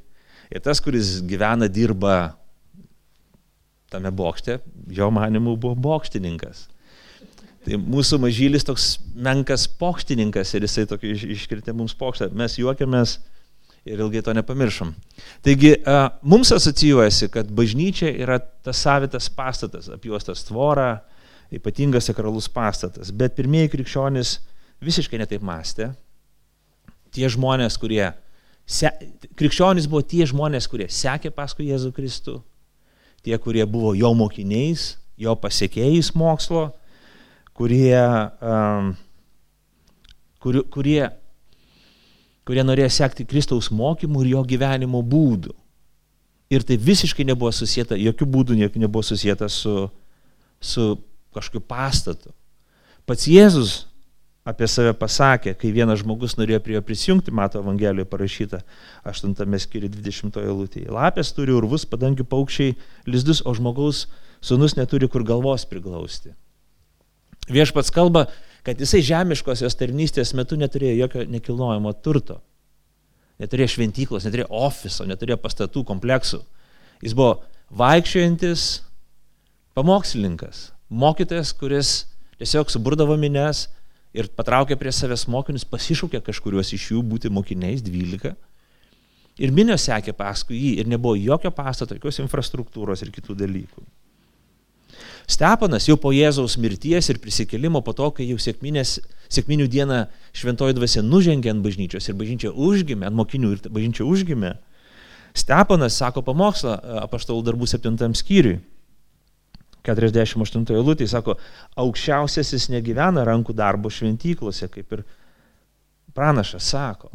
Ir 0.54 0.62
tas, 0.62 0.82
kuris 0.84 1.20
gyvena, 1.25 1.70
dirba 1.72 2.36
tame 3.89 4.12
bokšte, 4.13 4.60
jo 4.94 5.10
manimu 5.13 5.56
buvo 5.58 5.77
bokštininkas. 5.88 6.65
Tai 7.65 7.80
mūsų 7.82 8.20
mažylis 8.22 8.65
toks 8.65 8.89
menkas 9.18 9.65
pokštininkas 9.80 10.51
ir 10.54 10.68
jisai 10.68 10.86
tokį 10.89 11.15
iškritė 11.34 11.74
mums 11.74 11.96
pokštą. 11.98 12.30
Mes 12.38 12.60
juokiamės 12.60 13.18
ir 13.89 14.01
ilgai 14.01 14.22
to 14.25 14.34
nepamiršom. 14.38 14.94
Taigi, 15.46 15.74
mums 16.22 16.54
asocijuojasi, 16.54 17.32
kad 17.34 17.50
bažnyčia 17.50 18.12
yra 18.13 18.38
tas 18.38 18.82
savitas 18.86 19.32
pastatas, 19.34 19.89
apjuostas 19.94 20.46
tvora, 20.46 21.00
ypatingas 21.54 22.12
sakralus 22.12 22.50
pastatas. 22.54 23.10
Bet 23.10 23.38
pirmieji 23.38 23.74
krikščionys 23.74 24.38
visiškai 24.86 25.22
netaip 25.22 25.46
mąstė. 25.46 25.94
Tie 27.15 27.29
žmonės, 27.31 27.79
kurie 27.79 28.12
Se, 28.65 28.89
krikščionys 29.38 29.86
buvo 29.86 30.01
tie 30.01 30.25
žmonės, 30.25 30.65
kurie 30.65 30.88
sekė 30.89 31.29
paskui 31.34 31.67
Jėzų 31.69 31.91
Kristų, 31.93 32.39
tie, 33.22 33.38
kurie 33.38 33.62
buvo 33.69 33.93
jo 33.93 34.10
mokiniais, 34.17 34.95
jo 35.22 35.36
pasiekėjais 35.38 36.10
mokslo, 36.17 36.72
kurie, 37.53 37.93
um, 38.41 38.95
kur, 40.41 40.63
kurie, 40.74 41.03
kurie 42.45 42.65
norėjo 42.65 42.89
sekti 42.98 43.27
Kristaus 43.29 43.69
mokymų 43.69 44.25
ir 44.25 44.31
jo 44.34 44.41
gyvenimo 44.55 45.03
būdų. 45.05 45.53
Ir 46.53 46.65
tai 46.65 46.77
visiškai 46.81 47.25
nebuvo 47.25 47.53
susijęta, 47.53 47.98
jokių 48.01 48.25
būdų 48.34 48.57
nebuvo 48.57 49.05
susijęta 49.05 49.45
su, 49.50 49.91
su 50.62 50.95
kažkokiu 51.38 51.62
pastatu. 51.62 52.34
Pats 53.05 53.29
Jėzus 53.29 53.84
apie 54.45 54.67
save 54.69 54.93
pasakė, 54.93 55.55
kai 55.57 55.71
vienas 55.73 56.03
žmogus 56.03 56.35
norėjo 56.37 56.59
prie 56.61 56.75
jo 56.75 56.81
prisijungti, 56.85 57.33
mato 57.33 57.57
Evangelijoje 57.63 58.05
parašyta 58.11 58.59
8 59.09 59.33
skyriui 59.63 59.89
20 59.89 60.37
eilutėje. 60.43 60.91
Lapės 60.93 61.33
turi 61.33 61.55
urvus, 61.55 61.87
padangių 61.89 62.27
paukščiai 62.29 62.75
lizdus, 63.09 63.41
o 63.41 63.55
žmogaus 63.57 64.05
sunus 64.45 64.75
neturi 64.77 65.09
kur 65.09 65.25
galvos 65.25 65.65
priglausti. 65.65 66.35
Viešpats 67.49 67.89
kalba, 67.93 68.27
kad 68.65 68.77
jisai 68.81 69.01
žemiškosios 69.05 69.77
tarnystės 69.77 70.33
metu 70.37 70.57
neturėjo 70.61 70.99
jokio 70.99 71.25
nekilnojamo 71.29 71.93
turto. 72.05 72.37
Neturėjo 73.41 73.73
šventyklos, 73.73 74.27
neturėjo 74.29 74.47
ofiso, 74.53 75.07
neturėjo 75.09 75.39
pastatų 75.41 75.83
kompleksų. 75.89 76.43
Jis 77.01 77.17
buvo 77.17 77.39
vaikščiojantis 77.73 78.67
pamokslininkas, 79.75 80.69
mokytojas, 80.89 81.51
kuris 81.57 81.95
tiesiog 82.37 82.69
suburdavo 82.71 83.17
mines, 83.19 83.65
ir 84.15 84.29
patraukė 84.31 84.77
prie 84.79 84.93
savęs 84.95 85.27
mokinius, 85.31 85.67
pasišaukė 85.67 86.22
kažkuriuos 86.25 86.74
iš 86.77 86.91
jų 86.93 87.03
būti 87.05 87.31
mokiniais, 87.34 87.84
12. 87.86 88.34
Ir 89.43 89.51
minios 89.51 89.84
sekė 89.89 90.15
paskui 90.15 90.57
jį 90.57 90.72
ir 90.81 90.89
nebuvo 90.89 91.17
jokio 91.19 91.51
pastato, 91.51 91.98
jokios 91.98 92.22
infrastruktūros 92.24 93.03
ir 93.03 93.12
kitų 93.15 93.36
dalykų. 93.43 93.84
Stepanas 95.27 95.88
jau 95.89 95.98
po 96.00 96.12
Jėzaus 96.13 96.55
mirties 96.62 97.10
ir 97.10 97.19
prisikėlimo, 97.19 97.81
po 97.84 97.95
to, 97.98 98.12
kai 98.15 98.27
jau 98.29 98.38
sėkminių 98.39 99.67
dieną 99.74 100.05
šventoji 100.38 100.77
dvasia 100.77 101.01
nužengė 101.03 101.51
ant 101.51 101.65
bažnyčios 101.65 102.07
ir 102.07 102.15
bažnyčia 102.19 102.53
užgimė, 102.53 103.10
ant 103.10 103.17
mokinių 103.17 103.51
ir 103.55 103.67
bažnyčia 103.67 104.05
užgimė, 104.07 104.53
Stepanas 105.36 105.98
sako 106.00 106.24
pamokslą 106.24 106.77
apaštalų 107.03 107.43
darbų 107.43 107.67
7 107.67 108.15
skyriui. 108.15 108.62
48 109.86 110.74
eilutė, 110.75 111.08
sako, 111.10 111.38
aukščiausiasis 111.80 112.70
negyvena 112.74 113.25
rankų 113.27 113.56
darbo 113.58 113.92
šventyklose, 113.94 114.70
kaip 114.72 114.98
ir 114.98 115.06
pranašas 116.15 116.72
sako. 116.74 117.12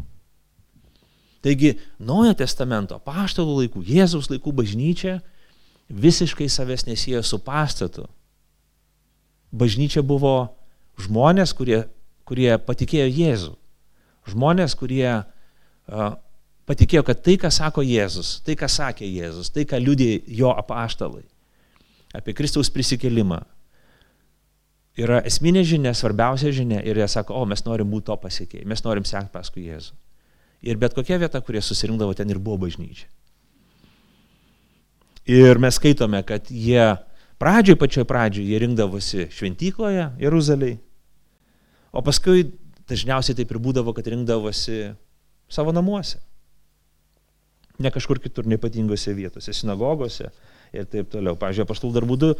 Taigi, 1.41 1.75
Naujo 2.05 2.35
testamento, 2.37 2.99
paštalų 3.01 3.63
laikų, 3.63 3.85
Jėzaus 3.89 4.29
laikų 4.33 4.53
bažnyčia 4.61 5.21
visiškai 5.91 6.49
savęs 6.53 6.85
nesieja 6.87 7.23
su 7.25 7.41
pastatu. 7.43 8.07
Bažnyčia 9.51 10.05
buvo 10.07 10.53
žmonės, 11.01 11.55
kurie, 11.57 11.87
kurie 12.29 12.53
patikėjo 12.61 13.09
Jėzų. 13.09 13.55
Žmonės, 14.31 14.77
kurie 14.79 15.09
uh, 15.17 16.13
patikėjo, 16.71 17.03
kad 17.09 17.25
tai, 17.25 17.35
ką 17.41 17.51
sako 17.51 17.83
Jėzus, 17.87 18.39
tai, 18.47 18.55
ką 18.59 18.69
sakė 18.71 19.09
Jėzus, 19.09 19.51
tai, 19.55 19.65
ką 19.67 19.81
liudė 19.81 20.21
jo 20.41 20.53
apaštalai, 20.55 21.25
apie 22.17 22.35
Kristaus 22.37 22.71
prisikėlimą. 22.73 23.41
Yra 25.01 25.21
esminė 25.27 25.63
žinia, 25.65 25.95
svarbiausia 25.97 26.51
žinia 26.53 26.81
ir 26.85 26.99
jie 26.99 27.07
sako, 27.09 27.39
o 27.39 27.47
mes 27.49 27.63
norim 27.65 27.91
būti 27.93 28.09
to 28.11 28.17
pasiekėjai, 28.21 28.67
mes 28.69 28.83
norim 28.85 29.07
sekti 29.09 29.33
paskui 29.33 29.69
Jėzų. 29.69 29.95
Ir 30.67 30.77
bet 30.81 30.97
kokia 30.97 31.17
vieta, 31.23 31.41
kurie 31.41 31.63
susirinkdavo, 31.65 32.13
ten 32.19 32.29
ir 32.29 32.41
buvo 32.43 32.67
bažnyčia. 32.67 33.07
Ir 35.31 35.61
mes 35.63 35.77
skaitome, 35.79 36.21
kad 36.27 36.51
jie 36.51 36.83
pradžioj, 37.41 37.79
pačioj 37.81 38.05
pradžioj, 38.09 38.49
jie 38.51 38.59
rinkdavosi 38.61 39.29
šventykloje 39.33 40.11
Jeruzalėje, 40.21 40.81
o 41.95 42.03
paskui 42.05 42.51
dažniausiai 42.91 43.39
taip 43.39 43.55
ir 43.55 43.61
būdavo, 43.63 43.95
kad 43.97 44.09
rinkdavosi 44.11 44.91
savo 45.51 45.73
namuose. 45.77 46.19
Ne 47.81 47.93
kažkur 47.95 48.21
kitur, 48.21 48.45
neypatingose 48.51 49.15
vietose, 49.17 49.55
sinagogose, 49.57 50.29
ir 50.77 50.89
taip 50.91 51.11
toliau. 51.13 51.37
Pavyzdžiui, 51.39 51.67
paštų 51.69 51.93
darbų 51.97 52.19
2, 52.25 52.35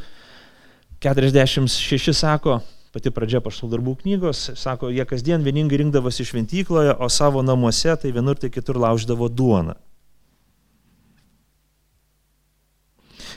46 1.05 2.15
sako, 2.17 2.59
pati 2.95 3.13
pradžia 3.15 3.41
paštų 3.45 3.71
darbų 3.75 3.97
knygos, 4.03 4.51
sako, 4.59 4.91
jie 4.95 5.07
kasdien 5.09 5.45
vieningai 5.47 5.81
rinkdavosi 5.81 6.27
šventykloje, 6.29 6.97
o 6.99 7.09
savo 7.13 7.45
namuose 7.47 7.95
tai 8.03 8.13
vienur 8.15 8.39
tai 8.39 8.51
kitur 8.53 8.81
lauždavo 8.81 9.31
duoną. 9.33 9.79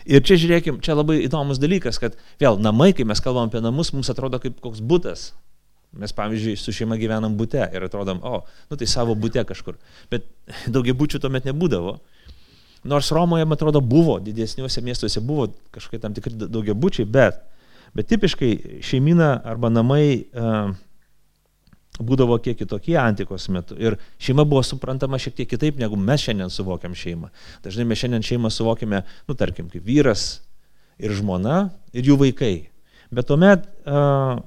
Ir 0.03 0.19
čia 0.19 0.35
žiūrėkim, 0.35 0.81
čia 0.83 0.97
labai 0.97 1.21
įdomus 1.23 1.61
dalykas, 1.63 1.95
kad 2.01 2.17
vėl 2.41 2.57
namai, 2.59 2.91
kai 2.91 3.05
mes 3.07 3.21
kalbam 3.23 3.47
apie 3.47 3.61
namus, 3.63 3.93
mums 3.95 4.09
atrodo 4.11 4.41
kaip 4.43 4.57
koks 4.59 4.81
būtas, 4.83 5.29
Mes, 5.93 6.09
pavyzdžiui, 6.17 6.57
su 6.57 6.73
šeima 6.73 6.95
gyvenam 6.97 7.35
būte 7.37 7.61
ir 7.69 7.83
atrodom, 7.85 8.17
o, 8.25 8.39
nu 8.71 8.77
tai 8.81 8.87
savo 8.89 9.13
būte 9.13 9.43
kažkur. 9.45 9.75
Bet 10.09 10.25
daugiabučių 10.73 11.21
tuomet 11.21 11.45
nebūdavo. 11.45 11.99
Nors 12.83 13.11
Romoje, 13.15 13.45
man 13.45 13.57
atrodo, 13.57 13.81
buvo, 13.81 14.17
didesniuose 14.19 14.81
miestuose 14.83 15.21
buvo 15.23 15.47
kažkokie 15.71 16.01
tam 16.03 16.15
tikri 16.15 16.35
daugiabučiai, 16.35 17.07
bet, 17.07 17.39
bet 17.95 18.09
tipiškai 18.11 18.81
šeimina 18.83 19.37
arba 19.47 19.71
namai 19.71 20.05
uh, 20.19 20.73
būdavo 22.01 22.39
kiek 22.41 22.57
kitokie 22.57 22.97
antikos 22.99 23.47
metu. 23.53 23.77
Ir 23.79 23.95
šeima 24.21 24.45
buvo 24.49 24.63
suprantama 24.65 25.19
šiek 25.21 25.37
tiek 25.37 25.49
kitaip, 25.49 25.77
negu 25.79 25.99
mes 25.99 26.25
šiandien 26.25 26.51
suvokiam 26.51 26.95
šeimą. 26.97 27.29
Dažnai 27.63 27.85
mes 27.87 28.01
šiandien 28.01 28.25
šeimą 28.25 28.51
suvokiame, 28.53 29.03
nu 29.29 29.37
tarkim, 29.37 29.69
kaip 29.71 29.85
vyras 29.85 30.41
ir 30.97 31.13
žmona 31.13 31.69
ir 31.93 32.09
jų 32.09 32.17
vaikai. 32.25 32.55
Bet 33.13 33.29
tuomet 33.29 33.67
uh, 33.85 34.41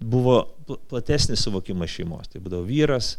buvo 0.00 0.42
platesnis 0.90 1.44
suvokimas 1.46 1.92
šeimos. 1.92 2.30
Tai 2.32 2.42
būdavo 2.42 2.66
vyras, 2.66 3.14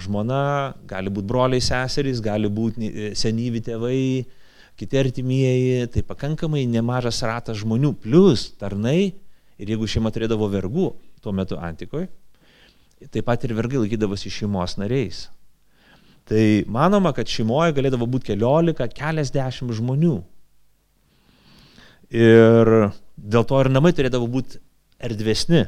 žmona, 0.00 0.74
gali 0.88 1.10
būti 1.12 1.28
broliai 1.28 1.62
seserys, 1.64 2.20
gali 2.24 2.48
būti 2.48 2.88
e, 2.88 3.10
senyvi 3.18 3.60
tėvai, 3.64 4.24
kiti 4.80 5.00
artimieji, 5.00 5.90
tai 5.92 6.02
pakankamai 6.06 6.64
nemažas 6.70 7.20
ratas 7.26 7.60
žmonių, 7.60 7.92
plus 8.00 8.50
tarnai, 8.60 9.12
ir 9.60 9.74
jeigu 9.74 9.88
šeima 9.90 10.12
turėdavo 10.14 10.48
vergų 10.48 10.94
tuo 11.20 11.34
metu 11.36 11.58
antikoje, 11.60 12.08
taip 13.12 13.26
pat 13.28 13.44
ir 13.44 13.54
vergai 13.58 13.82
laikydavosi 13.82 14.32
šeimos 14.32 14.78
nariais. 14.80 15.26
Tai 16.30 16.42
manoma, 16.70 17.12
kad 17.16 17.28
šeimoje 17.28 17.74
galėdavo 17.76 18.06
būti 18.08 18.30
keliolika, 18.30 18.86
keliasdešimt 18.88 19.74
žmonių. 19.76 20.20
Ir 22.14 22.70
dėl 23.20 23.46
to 23.46 23.60
ir 23.60 23.70
namai 23.72 23.92
turėdavo 23.96 24.28
būti 24.30 24.60
erdvesni, 25.00 25.66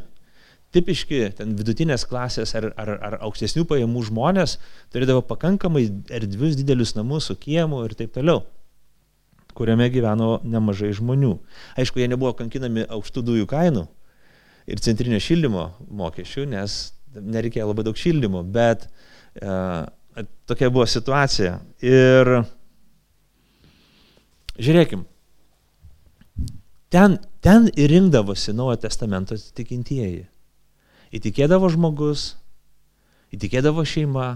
tipiški 0.73 1.21
ten 1.39 1.53
vidutinės 1.59 2.07
klasės 2.09 2.55
ar, 2.59 2.71
ar, 2.81 2.95
ar 2.97 3.19
aukštesnių 3.29 3.67
pajamų 3.69 4.07
žmonės 4.09 4.57
turėdavo 4.95 5.25
pakankamai 5.29 5.85
erdvius 6.13 6.57
didelius 6.59 6.97
namus 6.97 7.29
su 7.31 7.37
kiemu 7.39 7.85
ir 7.87 7.97
taip 7.99 8.15
toliau 8.17 8.45
kuriame 9.57 9.89
gyveno 9.93 10.39
nemažai 10.49 10.93
žmonių. 10.97 11.35
Aišku, 11.81 12.01
jie 12.01 12.09
nebuvo 12.11 12.33
kankinami 12.39 12.87
aukštų 12.89 13.25
dujų 13.29 13.49
kainų 13.51 13.87
ir 14.71 14.83
centrinio 14.83 15.21
šildymo 15.23 15.67
mokesčių, 16.01 16.47
nes 16.53 16.79
nereikėjo 17.13 17.69
labai 17.69 17.85
daug 17.87 17.99
šildymo, 17.99 18.43
bet 18.55 18.87
e, 19.37 19.57
tokia 20.49 20.71
buvo 20.73 20.87
situacija. 20.89 21.59
Ir 21.85 22.33
žiūrėkim, 24.57 25.05
ten, 26.93 27.19
ten 27.45 27.69
ir 27.75 27.93
rinkdavosi 27.93 28.55
Naujo 28.57 28.79
testamento 28.87 29.37
tikintieji. 29.37 30.27
Įtikėdavo 31.13 31.69
žmogus, 31.73 32.37
įtikėdavo 33.35 33.85
šeima 33.85 34.29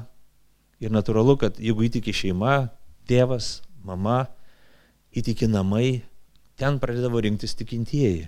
ir 0.82 0.92
natūralu, 0.92 1.38
kad 1.40 1.60
jeigu 1.60 1.86
įtiki 1.88 2.12
šeima, 2.12 2.68
tėvas, 3.08 3.62
mama, 3.86 4.26
įtiki 5.16 5.48
namai, 5.48 6.02
ten 6.60 6.80
pradėdavo 6.82 7.22
rinktis 7.24 7.56
tikintieji. 7.56 8.26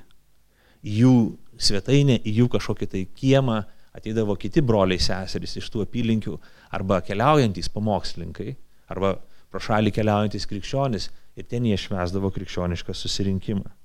Jų 0.80 1.14
svetainę, 1.60 2.16
į 2.22 2.36
jų 2.42 2.48
kažkokį 2.54 2.88
tai 2.92 3.04
kiemą 3.18 3.62
ateidavo 3.98 4.36
kiti 4.38 4.62
broliai 4.64 5.00
seserys 5.02 5.56
iš 5.58 5.68
tų 5.72 5.84
apylinkių 5.84 6.36
arba 6.76 7.00
keliaujantys 7.04 7.70
pamokslininkai 7.74 8.54
arba 8.92 9.16
pro 9.50 9.60
šalį 9.64 9.92
keliaujantis 9.96 10.46
krikščionis 10.48 11.08
ir 11.38 11.48
ten 11.48 11.66
jie 11.66 11.76
švesdavo 11.80 12.30
krikščionišką 12.34 12.94
susirinkimą. 12.94 13.77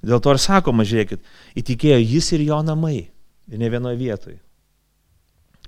Dėl 0.00 0.20
to 0.24 0.32
ir 0.32 0.40
sakoma, 0.40 0.86
žiūrėkit, 0.88 1.20
įtikėjo 1.60 1.98
jis 2.00 2.30
ir 2.36 2.46
jo 2.46 2.60
namai. 2.64 3.10
Ir 3.50 3.60
ne 3.60 3.68
vienoje 3.72 3.98
vietoje. 4.00 4.38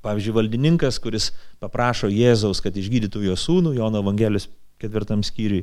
Pavyzdžiui, 0.03 0.35
valdininkas, 0.35 0.99
kuris 1.03 1.31
paprašo 1.63 2.09
Jėzaus, 2.11 2.63
kad 2.63 2.75
išgydytų 2.75 3.23
jo 3.29 3.37
sūnų, 3.39 3.77
Jono 3.77 4.01
Evangelijos 4.03 4.49
ketvirtam 4.83 5.23
skyriui, 5.23 5.63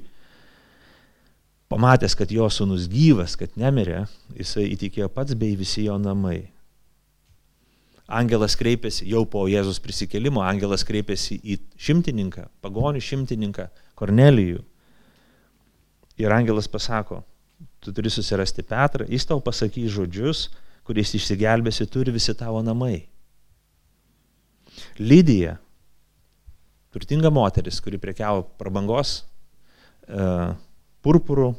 pamatęs, 1.69 2.15
kad 2.15 2.31
jo 2.31 2.47
sūnus 2.51 2.87
gyvas, 2.91 3.35
kad 3.39 3.57
nemirė, 3.59 4.05
jisai 4.37 4.69
įtikėjo 4.73 5.09
pats 5.11 5.35
bei 5.37 5.57
visi 5.59 5.83
jo 5.89 5.97
namai. 5.99 6.47
Angelas 8.09 8.55
kreipėsi, 8.57 9.05
jau 9.11 9.21
po 9.29 9.43
Jėzus 9.45 9.77
prisikelimo, 9.83 10.41
angelas 10.41 10.85
kreipėsi 10.87 11.37
į 11.43 11.59
šimtininką, 11.77 12.47
pagonių 12.63 13.03
šimtininką, 13.05 13.67
Kornelijų. 13.99 14.63
Ir 16.19 16.33
angelas 16.33 16.71
pasako, 16.71 17.19
tu 17.83 17.93
turi 17.95 18.11
susirasti 18.11 18.63
Petrą, 18.67 19.07
jis 19.09 19.25
tau 19.27 19.39
pasakys 19.43 19.91
žodžius, 19.95 20.47
kuriais 20.87 21.13
išsigelbėsi, 21.15 21.87
turi 21.91 22.11
visi 22.15 22.33
tavo 22.37 22.61
namai. 22.65 23.07
Lydija, 24.99 25.57
turtinga 26.93 27.29
moteris, 27.33 27.79
kuri 27.83 27.97
prekiavo 28.01 28.43
prabangos 28.59 29.09
e, 30.07 30.53
purpurų, 31.05 31.49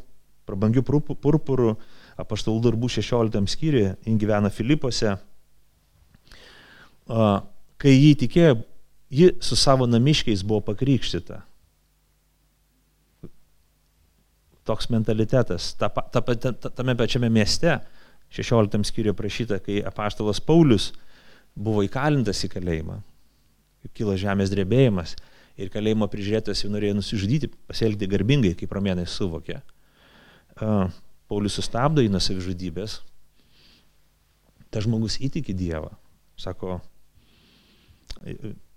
prabangių 0.48 0.82
purpurų, 0.84 1.74
apaštalų 2.20 2.60
darbų 2.68 2.88
16 2.92 3.54
skyriuje, 3.54 3.90
jin 4.06 4.16
gyvena 4.20 4.50
Filipuose. 4.52 5.10
E, 5.14 5.16
kai 7.80 7.94
jį 7.94 8.12
tikėjo, 8.24 8.52
ji 9.10 9.26
su 9.42 9.54
savo 9.58 9.86
namiškiais 9.90 10.44
buvo 10.46 10.60
pakrikštyta. 10.70 11.36
Toks 14.68 14.90
mentalitetas. 14.92 15.72
Ta, 15.80 15.88
ta, 15.88 16.20
ta, 16.22 16.70
tame 16.70 16.94
pačiame 16.98 17.30
mieste, 17.32 17.78
16 18.30 18.86
skyriuje 18.86 19.16
prašyta, 19.18 19.58
kai 19.64 19.80
apaštalas 19.86 20.40
Paulius 20.44 20.92
buvo 21.58 21.82
įkalintas 21.82 22.44
į 22.46 22.52
kalėjimą, 22.52 23.00
kilo 23.96 24.14
žemės 24.18 24.52
drebėjimas 24.52 25.16
ir 25.60 25.70
kalėjimo 25.72 26.06
prižiūrėtojas 26.10 26.64
jau 26.64 26.70
norėjo 26.72 26.96
nusižudyti, 27.00 27.50
pasielgti 27.68 28.08
garbingai, 28.10 28.54
kaip 28.58 28.72
romėnai 28.76 29.06
suvokė. 29.10 29.58
Paulius 31.30 31.58
sustabdo 31.58 32.04
į 32.04 32.10
nusižudybės, 32.12 33.00
tas 34.70 34.86
žmogus 34.86 35.18
įtiki 35.22 35.54
Dievą, 35.56 35.90
sako, 36.38 36.78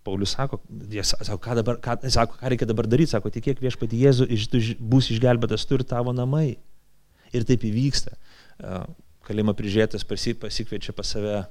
Paulius 0.03 0.35
sako, 0.35 0.59
jie 0.91 1.03
sako, 1.05 1.39
ką, 1.43 1.55
dabar, 1.61 1.79
ką, 1.83 1.95
sako, 2.11 2.37
ką 2.39 2.51
reikia 2.51 2.67
dabar 2.67 2.87
daryti, 2.91 3.13
sako, 3.13 3.31
tikėk 3.33 3.61
viešpati 3.63 4.01
Jėzų, 4.03 4.27
tu 4.51 4.61
bus 4.93 5.07
išgelbėtas 5.13 5.63
tu 5.67 5.79
ir 5.79 5.85
tavo 5.87 6.11
namai. 6.15 6.57
Ir 7.33 7.45
taip 7.47 7.63
įvyksta. 7.65 8.17
Kalėjimo 9.23 9.55
prižiūrėtas 9.57 10.03
pasikviečia 10.05 10.93
pas 10.95 11.15
save 11.15 11.43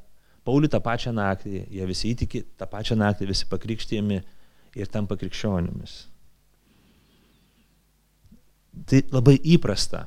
Paulių 0.42 0.68
tą 0.70 0.80
pačią 0.82 1.12
naktį, 1.14 1.60
jie 1.70 1.84
visi 1.86 2.10
įtiki, 2.10 2.42
tą 2.58 2.66
pačią 2.66 2.96
naktį 2.98 3.28
visi 3.30 3.46
pakrikštėjami 3.50 4.16
ir 4.78 4.88
tampa 4.90 5.14
krikščionimis. 5.20 5.92
Tai 8.90 9.02
labai 9.14 9.36
įprasta. 9.54 10.06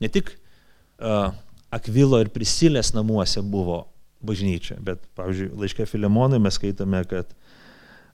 Ne 0.00 0.08
tik 0.12 0.32
uh, 0.32 1.34
Akvilo 1.74 2.20
ir 2.22 2.30
Prisilės 2.32 2.94
namuose 2.96 3.42
buvo 3.42 3.82
bažnyčia, 4.24 4.78
bet, 4.80 5.02
pavyzdžiui, 5.18 5.50
laiškė 5.60 5.86
Filemonui 5.90 6.40
mes 6.40 6.56
skaitome, 6.56 7.02
kad 7.10 7.34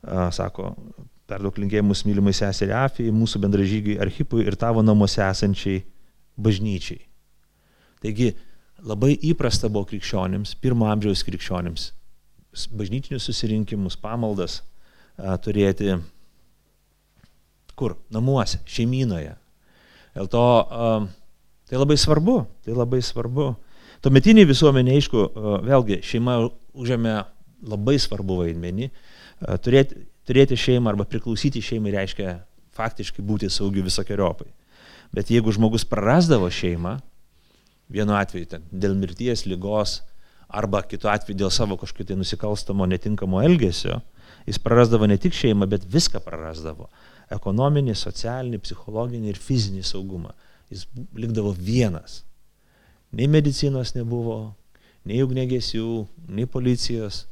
sako, 0.07 0.75
perduok 1.31 1.61
linkėjimus 1.63 2.05
mylimai 2.09 2.35
seseriai 2.37 2.87
Afijai, 2.87 3.15
mūsų 3.15 3.41
bendražygiai 3.45 4.01
Archipui 4.03 4.47
ir 4.47 4.57
tavo 4.59 4.83
namuose 4.83 5.23
esančiai 5.25 5.85
bažnyčiai. 6.41 7.03
Taigi 8.01 8.33
labai 8.81 9.13
įprasta 9.31 9.69
buvo 9.69 9.87
krikščionims, 9.91 10.57
pirmo 10.63 10.89
amžiaus 10.91 11.23
krikščionims, 11.27 11.91
bažnytinius 12.75 13.29
susirinkimus, 13.29 13.99
pamaldas 14.01 14.61
a, 15.17 15.37
turėti 15.39 15.95
kur? 17.79 17.97
Namuose, 18.13 18.61
šeimynoje. 18.69 19.37
Dėl 20.17 20.31
to 20.33 20.45
a, 20.45 20.93
tai 21.71 21.79
labai 21.81 21.99
svarbu, 22.01 22.41
tai 22.65 22.77
labai 22.77 23.03
svarbu. 23.05 23.53
Tuometiniai 24.01 24.49
visuomenė, 24.49 24.97
aišku, 24.97 25.27
vėlgi 25.69 26.01
šeima 26.09 26.39
užėmė 26.73 27.19
labai 27.69 27.99
svarbu 28.01 28.39
vaidmenį, 28.41 28.89
Turėti, 29.41 30.05
turėti 30.29 30.59
šeimą 30.59 30.93
arba 30.93 31.07
priklausyti 31.09 31.63
šeimai 31.65 31.95
reiškia 31.95 32.39
faktiškai 32.77 33.25
būti 33.25 33.49
saugiu 33.53 33.85
visokiojopai. 33.87 34.49
Bet 35.17 35.33
jeigu 35.33 35.53
žmogus 35.55 35.87
prarasdavo 35.89 36.51
šeimą, 36.53 36.99
vienu 37.91 38.15
atveju 38.15 38.51
ten, 38.53 38.67
dėl 38.71 38.95
mirties, 38.99 39.47
lygos 39.49 40.01
arba 40.51 40.83
kitu 40.87 41.11
atveju 41.11 41.39
dėl 41.39 41.51
savo 41.55 41.79
kažkokio 41.81 42.11
tai 42.11 42.19
nusikalstamo 42.19 42.87
netinkamo 42.91 43.41
elgesio, 43.43 44.01
jis 44.47 44.61
prarasdavo 44.63 45.09
ne 45.11 45.19
tik 45.21 45.35
šeimą, 45.37 45.67
bet 45.71 45.87
viską 45.87 46.23
prarasdavo. 46.25 46.89
Ekonominį, 47.31 47.95
socialinį, 47.95 48.59
psichologinį 48.65 49.31
ir 49.31 49.39
fizinį 49.39 49.85
saugumą. 49.87 50.33
Jis 50.71 50.87
likdavo 51.19 51.53
vienas. 51.55 52.25
Nei 53.15 53.27
medicinos 53.31 53.95
nebuvo, 53.97 54.55
nei 55.07 55.23
ugnegesių, 55.23 56.07
nei 56.31 56.47
policijos, 56.51 57.25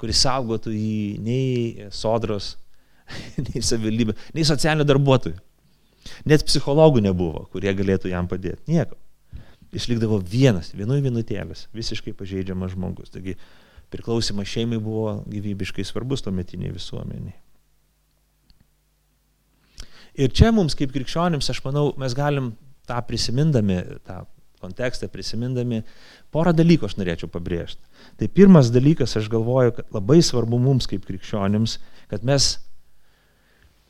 kuris 0.00 0.22
saugotų 0.24 0.72
jį 0.74 1.04
nei 1.24 1.86
sodros, 1.94 2.54
nei 3.46 3.62
savivaldybė, 3.64 4.16
nei 4.36 4.46
socialinių 4.48 4.88
darbuotojų. 4.88 5.38
Net 6.28 6.44
psichologų 6.48 7.02
nebuvo, 7.04 7.44
kurie 7.52 7.72
galėtų 7.76 8.10
jam 8.12 8.28
padėti. 8.28 8.62
Nieko. 8.72 8.96
išlikdavo 9.70 10.16
vienas, 10.26 10.72
vienui 10.74 10.98
vienutėlis, 11.04 11.68
visiškai 11.76 12.10
pažeidžiamas 12.18 12.72
žmogus. 12.72 13.12
Taigi 13.14 13.36
priklausimas 13.92 14.48
šeimai 14.50 14.80
buvo 14.82 15.20
gyvybiškai 15.30 15.84
svarbus 15.86 16.24
tuometiniai 16.26 16.72
visuomeniai. 16.74 17.36
Ir 20.18 20.32
čia 20.34 20.50
mums 20.50 20.74
kaip 20.74 20.90
krikščionims, 20.94 21.52
aš 21.52 21.62
manau, 21.62 21.92
mes 22.00 22.16
galim 22.18 22.50
tą 22.88 22.98
prisimindami, 23.06 23.78
tą 24.06 24.24
kontekstą 24.60 25.08
prisimindami, 25.08 25.84
porą 26.34 26.52
dalykų 26.56 26.88
aš 26.88 26.96
norėčiau 26.98 27.30
pabrėžti. 27.32 27.82
Tai 28.20 28.28
pirmas 28.32 28.70
dalykas, 28.74 29.16
aš 29.18 29.28
galvoju, 29.32 29.74
kad 29.78 29.94
labai 29.94 30.20
svarbu 30.24 30.60
mums 30.62 30.88
kaip 30.90 31.04
krikščionims, 31.08 31.78
kad 32.10 32.24
mes, 32.26 32.52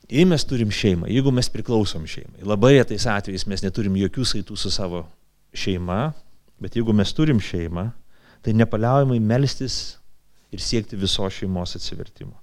jei 0.09 0.25
mes 0.27 0.45
turim 0.47 0.73
šeimą, 0.73 1.09
jeigu 1.11 1.33
mes 1.35 1.49
priklausom 1.53 2.07
šeimai, 2.09 2.43
labai 2.47 2.75
retais 2.79 3.07
atvejais 3.09 3.47
mes 3.49 3.65
neturim 3.65 3.97
jokių 4.01 4.27
saitų 4.33 4.57
su 4.57 4.73
savo 4.73 5.05
šeima, 5.53 6.11
bet 6.61 6.77
jeigu 6.77 6.95
mes 6.95 7.13
turim 7.13 7.41
šeimą, 7.41 7.89
tai 8.41 8.55
nepaliaujamai 8.57 9.19
melstis 9.21 9.97
ir 10.51 10.61
siekti 10.61 10.97
viso 10.99 11.27
šeimos 11.29 11.77
atsivertimo. 11.77 12.33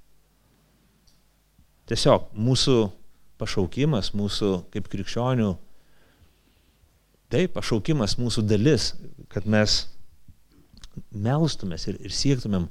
Tiesiog 1.88 2.30
mūsų 2.36 2.76
pašaukimas, 3.40 4.12
mūsų 4.16 4.50
kaip 4.74 4.90
krikščionių 4.92 5.54
Taip, 7.28 7.52
pašaukimas 7.58 8.16
mūsų 8.16 8.46
dalis, 8.48 8.94
kad 9.28 9.44
mes 9.44 9.82
melstumės 11.12 11.84
ir, 11.90 11.98
ir 12.00 12.14
siektumėm, 12.14 12.68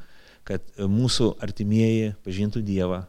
kad 0.47 0.63
mūsų 0.81 1.35
artimieji 1.43 2.15
pažintų 2.25 2.63
Dievą 2.65 3.03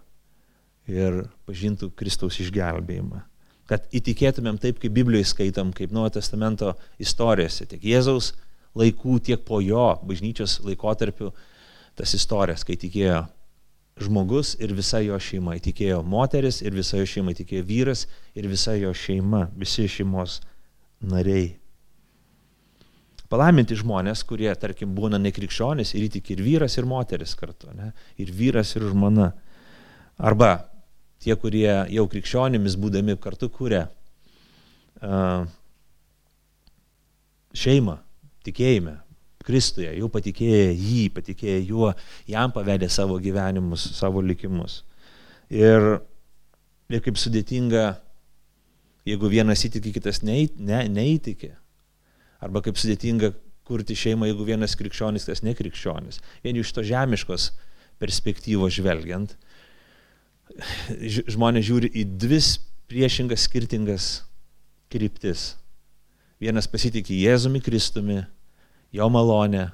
ir 0.90 1.22
pažintų 1.48 1.88
Kristaus 1.96 2.36
išgelbėjimą. 2.42 3.22
Kad 3.68 3.88
įtikėtumėm 3.96 4.58
taip, 4.60 4.76
kaip 4.82 4.92
Biblijoje 4.92 5.30
skaitam, 5.30 5.72
kaip 5.76 5.92
Nuojo 5.92 6.14
testamento 6.18 6.74
istorijose, 7.00 7.64
tiek 7.68 7.84
Jėzaus 7.84 8.34
laikų, 8.76 9.16
tiek 9.24 9.40
po 9.44 9.62
jo 9.64 9.90
bažnyčios 10.04 10.58
laikotarpiu 10.64 11.32
tas 11.96 12.12
istorijas, 12.16 12.64
kai 12.64 12.76
tikėjo 12.80 13.24
žmogus 14.04 14.54
ir 14.60 14.76
visa 14.76 15.00
jo 15.02 15.16
šeima, 15.16 15.56
įtikėjo 15.58 16.02
moteris 16.04 16.60
ir 16.62 16.76
visa 16.76 17.00
jo 17.00 17.08
šeima, 17.08 17.32
įtikėjo 17.34 17.64
vyras 17.66 18.06
ir 18.36 18.48
visa 18.52 18.76
jo 18.78 18.92
šeima, 18.94 19.46
visi 19.56 19.88
šeimos 19.88 20.40
nariai. 20.40 20.54
Palaiminti 23.28 23.76
žmonės, 23.76 24.22
kurie, 24.24 24.48
tarkim, 24.56 24.94
būna 24.96 25.18
nekrikščionys 25.20 25.92
ir 25.94 26.06
įtik 26.06 26.30
ir 26.32 26.40
vyras, 26.40 26.78
ir 26.80 26.88
moteris 26.88 27.34
kartu, 27.36 27.68
ne? 27.76 27.90
ir 28.16 28.32
vyras, 28.32 28.72
ir 28.78 28.86
žmona. 28.88 29.34
Arba 30.16 30.54
tie, 31.20 31.34
kurie 31.36 31.68
jau 31.92 32.06
krikščionimis 32.08 32.78
būdami 32.80 33.18
kartu 33.20 33.50
kūrė 33.52 33.82
uh, 33.84 35.44
šeimą, 37.52 37.98
tikėjime, 38.48 38.96
Kristuje, 39.48 39.88
jau 39.96 40.10
patikėję 40.12 40.72
jį, 40.76 41.04
patikėję 41.16 41.60
juo, 41.70 41.94
jam 42.28 42.52
pavedė 42.52 42.90
savo 42.92 43.14
gyvenimus, 43.22 43.86
savo 43.96 44.20
likimus. 44.20 44.82
Ir, 45.48 45.86
ir 46.92 47.04
kaip 47.06 47.16
sudėtinga 47.16 47.86
jeigu 49.08 49.30
vienas 49.32 49.64
įtikė, 49.66 49.94
kitas 49.96 50.22
neįtikė. 50.26 50.64
Ne, 50.68 50.84
neįtikė. 50.92 51.52
Arba 52.44 52.62
kaip 52.64 52.78
sudėtinga 52.78 53.32
kurti 53.68 53.96
šeimą, 53.98 54.28
jeigu 54.30 54.46
vienas 54.48 54.76
krikščionis, 54.78 55.26
kitas 55.26 55.44
nekrikščionis. 55.44 56.22
Vien 56.44 56.56
iš 56.56 56.72
to 56.76 56.84
žemiškos 56.86 57.50
perspektyvos 58.00 58.76
žvelgiant, 58.78 59.34
žmonės 61.28 61.66
žiūri 61.68 61.90
į 61.92 62.04
dvi 62.20 62.40
priešingas 62.88 63.44
skirtingas 63.48 64.06
kryptis. 64.92 65.52
Vienas 66.40 66.70
pasitikė 66.70 67.16
Jėzumi 67.18 67.60
Kristumi, 67.60 68.22
jo 68.94 69.08
malonę, 69.12 69.66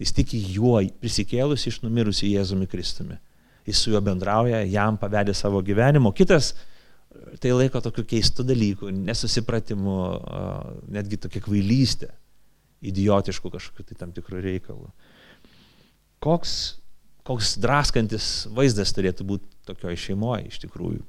jis 0.00 0.14
tiki 0.14 0.38
juo 0.54 0.78
prisikėlus 1.02 1.66
iš 1.68 1.82
numirusi 1.82 2.30
Jėzumi 2.30 2.70
Kristumi. 2.70 3.18
Jis 3.66 3.80
su 3.80 3.92
juo 3.92 4.00
bendrauja, 4.04 4.62
jam 4.68 4.96
pavedė 5.00 5.34
savo 5.36 5.60
gyvenimo. 5.64 6.12
Kitas 6.16 6.52
tai 7.40 7.52
laiko 7.54 7.80
tokiu 7.84 8.04
keistu 8.08 8.44
dalyku, 8.46 8.90
nesusipratimu, 8.92 9.96
netgi 10.94 11.18
tokia 11.24 11.42
kvailystė, 11.44 12.10
idiotiškų 12.84 13.52
kažkokiu 13.54 13.86
tai 13.88 13.98
tam 14.00 14.12
tikrų 14.14 14.42
reikalų. 14.44 14.88
Koks, 16.24 16.54
koks 17.26 17.56
draskantis 17.60 18.46
vaizdas 18.54 18.92
turėtų 18.96 19.26
būti 19.28 19.50
tokioje 19.68 20.00
šeimoje 20.08 20.48
iš 20.50 20.60
tikrųjų. 20.64 21.02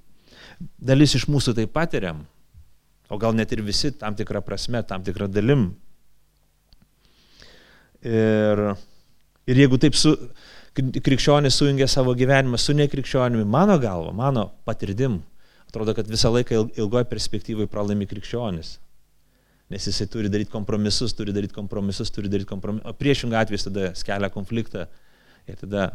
Dalis 0.80 1.15
iš 1.18 1.28
mūsų 1.32 1.56
tai 1.58 1.68
patiriam, 1.72 2.24
o 3.10 3.20
gal 3.22 3.36
net 3.38 3.52
ir 3.54 3.63
visi 3.65 3.91
tam 3.96 4.15
tikrą 4.18 4.41
prasme, 4.46 4.82
tam 4.88 5.04
tikrą 5.06 5.28
dalim. 5.32 5.70
Ir, 8.06 8.62
ir 9.50 9.62
jeigu 9.63 9.80
taip 9.82 9.98
su, 9.98 10.13
krikščionis 10.76 11.56
sujungia 11.58 11.88
savo 11.89 12.13
gyvenimą 12.18 12.60
su 12.62 12.76
nekrikščionimi, 12.78 13.46
mano 13.48 13.78
galva, 13.82 14.12
mano 14.15 14.50
patirdim, 14.68 15.22
atrodo, 15.75 15.93
kad 15.97 16.07
visą 16.07 16.31
laiką 16.31 16.63
ilgoje 16.79 17.05
perspektyvoje 17.11 17.67
pralaimi 17.67 18.07
krikščionis. 18.07 18.77
Nes 19.69 19.88
jisai 19.89 20.07
turi 20.07 20.29
daryti 20.29 20.53
kompromisus, 20.53 21.13
turi 21.17 21.33
daryti 21.35 21.55
kompromisus, 21.55 22.11
turi 22.13 22.29
daryti 22.31 22.47
kompromisus. 22.47 22.85
O 22.88 22.93
priešingą 22.95 23.39
atveju 23.41 23.65
tada 23.67 23.91
skelia 23.97 24.29
konfliktą 24.33 24.85
ir 25.49 25.57
tada 25.59 25.89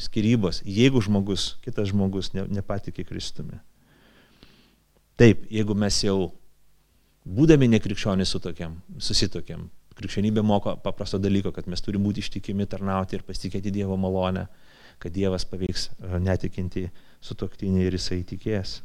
skirybos, 0.00 0.62
jeigu 0.66 1.02
žmogus, 1.04 1.54
kitas 1.62 1.92
žmogus 1.92 2.32
ne, 2.34 2.46
nepatikė 2.58 3.04
Kristumi. 3.06 3.60
Taip, 5.20 5.44
jeigu 5.52 5.76
mes 5.78 6.00
jau 6.02 6.32
būdami 7.24 7.68
nekrikščionys 7.76 8.32
sutokiam, 8.34 8.80
susitokiam, 8.98 9.68
krikščionybė 9.94 10.42
moko 10.42 10.74
paprasto 10.82 11.20
dalyko, 11.22 11.52
kad 11.54 11.68
mes 11.70 11.84
turime 11.84 12.08
būti 12.08 12.24
ištikimi, 12.24 12.66
tarnauti 12.66 13.14
ir 13.14 13.22
pasitikėti 13.26 13.70
Dievo 13.76 14.00
malonę, 14.00 14.48
kad 14.98 15.14
Dievas 15.14 15.46
paveiks 15.46 15.86
e, 15.92 16.18
netikinti 16.24 16.88
sutoktinį 17.22 17.86
ir 17.86 17.96
jisai 18.00 18.24
tikės. 18.26 18.80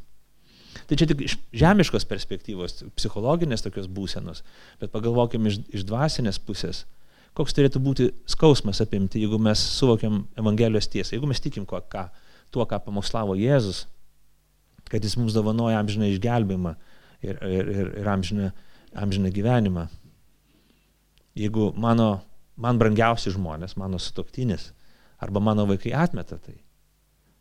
Tai 0.86 0.98
čia 0.98 1.06
tik 1.10 1.22
iš 1.26 1.36
žemiškos 1.56 2.06
perspektyvos, 2.10 2.82
psichologinės 2.98 3.64
tokios 3.64 3.88
būsenos, 3.90 4.42
bet 4.80 4.92
pagalvokime 4.94 5.50
iš, 5.50 5.60
iš 5.74 5.86
dvasinės 5.88 6.38
pusės, 6.46 6.84
koks 7.34 7.54
turėtų 7.56 7.82
būti 7.82 8.08
skausmas 8.30 8.82
apimti, 8.82 9.22
jeigu 9.22 9.38
mes 9.42 9.62
suvokiam 9.78 10.24
Evangelijos 10.38 10.90
tiesą, 10.90 11.16
jeigu 11.16 11.30
mes 11.30 11.42
tikim 11.42 11.66
kuo, 11.66 11.80
ką, 11.90 12.06
tuo, 12.54 12.66
ką 12.70 12.80
pamokslavo 12.86 13.36
Jėzus, 13.38 13.84
kad 14.90 15.04
jis 15.06 15.16
mums 15.18 15.34
dovanoja 15.34 15.78
amžiną 15.82 16.10
išgelbimą 16.10 16.74
ir, 17.22 17.36
ir, 17.38 17.70
ir, 17.74 17.92
ir 18.02 18.10
amžiną, 18.10 18.50
amžiną 18.98 19.30
gyvenimą. 19.34 19.86
Jeigu 21.38 21.70
mano, 21.78 22.12
man 22.58 22.78
brangiausi 22.78 23.30
žmonės, 23.34 23.76
mano 23.78 23.98
sutoktinis 24.02 24.72
arba 25.22 25.42
mano 25.42 25.66
vaikai 25.68 25.94
atmeta 25.94 26.38
tai, 26.42 26.56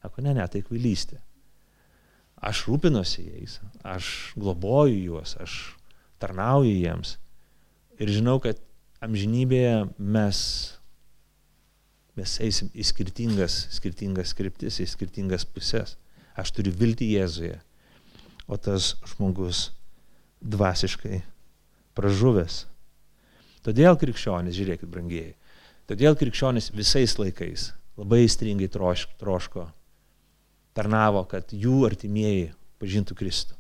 sako, 0.04 0.22
ne, 0.26 0.36
ne, 0.38 0.46
tai 0.52 0.62
kvailystė 0.66 1.22
Aš 2.40 2.64
rūpinuosi 2.70 3.26
jais, 3.26 3.58
aš 3.84 4.32
globoju 4.40 4.96
juos, 4.96 5.36
aš 5.44 5.76
tarnauju 6.24 6.72
jiems. 6.72 7.18
Ir 8.00 8.12
žinau, 8.16 8.38
kad 8.40 8.60
amžinybėje 9.04 9.90
mes, 10.00 10.40
mes 12.16 12.36
eisim 12.44 12.70
į 12.72 12.86
skirtingas, 12.88 13.66
skirtingas 13.76 14.32
skriptis, 14.32 14.80
į 14.80 14.88
skirtingas 14.88 15.44
pusės. 15.48 15.98
Aš 16.40 16.54
turiu 16.56 16.72
vilti 16.72 17.10
Jėzuje, 17.12 17.58
o 18.48 18.56
tas 18.56 18.94
žmogus 19.12 19.74
dvasiškai 20.40 21.20
pražuvęs. 22.00 22.62
Todėl 23.68 24.00
krikščionis, 24.00 24.56
žiūrėkit, 24.56 24.88
brangieji, 24.88 25.36
todėl 25.92 26.16
krikščionis 26.16 26.72
visais 26.72 27.18
laikais 27.20 27.74
labai 28.00 28.24
įstringai 28.24 28.70
troško 28.72 29.68
tarnavo, 30.80 31.26
kad 31.28 31.52
jų 31.52 31.84
artimieji 31.90 32.50
pažintų 32.80 33.18
Kristų. 33.20 33.56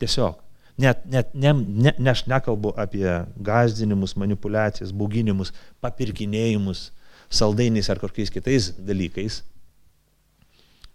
Tiesiog. 0.00 0.38
Net, 0.80 1.02
net 1.12 1.34
ne, 1.36 1.52
ne, 1.52 1.92
ne 1.98 2.12
aš 2.12 2.24
nekalbu 2.30 2.72
apie 2.80 3.04
gazdinimus, 3.44 4.14
manipulacijas, 4.16 4.94
bauginimus, 4.96 5.52
papirkinėjimus, 5.84 6.86
saldainiais 7.28 7.90
ar 7.92 8.00
kokiais 8.00 8.32
kitais 8.32 8.70
dalykais, 8.78 9.42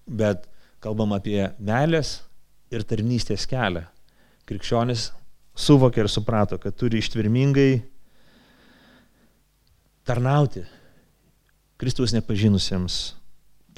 bet 0.06 0.48
kalbam 0.82 1.14
apie 1.14 1.38
meilės 1.62 2.18
ir 2.74 2.86
tarnystės 2.88 3.46
kelią. 3.50 3.86
Krikščionis 4.50 5.12
suvokė 5.58 6.04
ir 6.04 6.10
suprato, 6.12 6.58
kad 6.62 6.74
turi 6.78 7.02
ištvirmingai 7.02 7.84
tarnauti 10.06 10.66
Kristus 11.82 12.14
nepažinusiems 12.16 13.16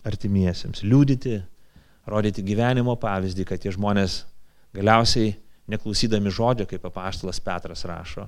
artimiesiems, 0.07 0.83
liūdyti, 0.87 1.37
rodyti 2.07 2.43
gyvenimo 2.45 2.95
pavyzdį, 2.99 3.45
kad 3.47 3.61
tie 3.61 3.73
žmonės 3.75 4.21
galiausiai 4.75 5.35
neklausydami 5.71 6.31
žodžio, 6.31 6.67
kaip 6.69 6.85
apaštalas 6.87 7.41
Petras 7.43 7.83
rašo, 7.87 8.27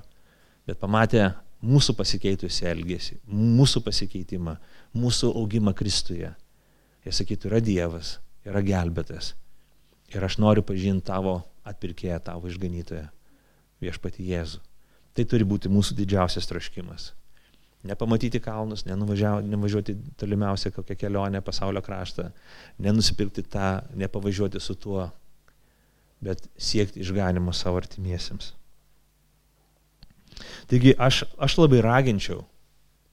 bet 0.68 0.80
pamatė 0.80 1.30
mūsų 1.64 1.94
pasikeitusi 1.98 2.66
elgesį, 2.68 3.20
mūsų 3.28 3.82
pasikeitimą, 3.84 4.56
mūsų 4.96 5.32
augimą 5.36 5.74
Kristuje. 5.76 6.32
Jie 7.04 7.14
sakytų, 7.16 7.48
yra 7.48 7.60
Dievas, 7.64 8.18
yra 8.44 8.60
gelbėtas. 8.64 9.34
Ir 10.12 10.24
aš 10.26 10.40
noriu 10.42 10.64
pažinti 10.66 11.06
tavo 11.08 11.38
atpirkėją, 11.68 12.18
tavo 12.24 12.50
išganytoją, 12.50 13.06
viešpati 13.80 14.26
Jėzų. 14.32 14.60
Tai 15.16 15.26
turi 15.28 15.46
būti 15.48 15.70
mūsų 15.72 15.96
didžiausias 15.98 16.48
troškimas. 16.48 17.10
Nepamatyti 17.86 18.42
kalnus, 18.44 18.84
nenuvažiuoti 18.84 19.94
tolimiausią 20.20 20.72
kokią 20.74 20.96
kelionę 21.00 21.40
pasaulio 21.42 21.80
kraštą, 21.82 22.26
nenusipirkti 22.78 23.46
tą, 23.48 23.80
nepavažiuoti 23.96 24.60
su 24.60 24.74
tuo, 24.76 25.06
bet 26.20 26.44
siekti 26.60 27.00
išganimo 27.00 27.54
savo 27.56 27.80
artimiesiems. 27.80 28.52
Taigi 30.68 30.92
aš, 30.98 31.24
aš 31.40 31.56
labai 31.58 31.80
raginčiau, 31.84 32.44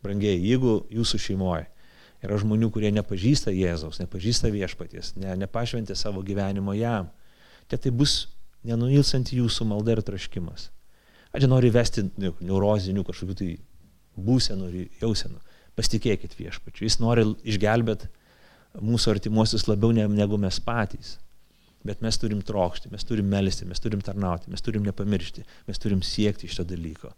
brangiai, 0.04 0.36
jeigu 0.36 0.82
jūsų 0.94 1.20
šeimoje 1.30 1.66
yra 2.26 2.38
žmonių, 2.42 2.70
kurie 2.74 2.92
nepažįsta 2.96 3.54
Jėzaus, 3.54 4.02
nepažįsta 4.02 4.52
viešpaties, 4.54 5.14
ne, 5.22 5.36
nepašventė 5.44 5.96
savo 5.96 6.24
gyvenimo 6.26 6.74
jam, 6.76 7.12
tai 7.70 7.80
tai 7.82 7.92
bus 7.94 8.26
nenuilsanti 8.68 9.38
jūsų 9.38 9.68
malda 9.70 9.96
ir 9.96 10.04
traškimas. 10.06 10.72
Aš 11.36 11.46
noriu 11.52 11.70
vesti 11.76 12.08
neurozinių 12.18 13.04
kažkokių 13.06 13.36
tai 13.38 13.50
būsenų 14.18 14.70
ir 14.72 15.02
jausenų. 15.02 15.40
Pasitikėkit 15.78 16.34
viešpačiu. 16.40 16.86
Jis 16.88 17.00
nori 17.00 17.26
išgelbėti 17.46 18.10
mūsų 18.82 19.16
artimuosius 19.16 19.68
labiau 19.70 19.94
negu 19.94 20.40
mes 20.42 20.60
patys. 20.64 21.18
Bet 21.86 22.02
mes 22.04 22.18
turim 22.20 22.42
trokšti, 22.44 22.90
mes 22.92 23.06
turim 23.08 23.28
melisti, 23.32 23.66
mes 23.70 23.80
turim 23.80 24.02
tarnauti, 24.04 24.50
mes 24.52 24.64
turim 24.66 24.84
nepamiršti, 24.88 25.46
mes 25.70 25.80
turim 25.80 26.02
siekti 26.04 26.50
šito 26.50 26.66
dalyko, 26.68 27.14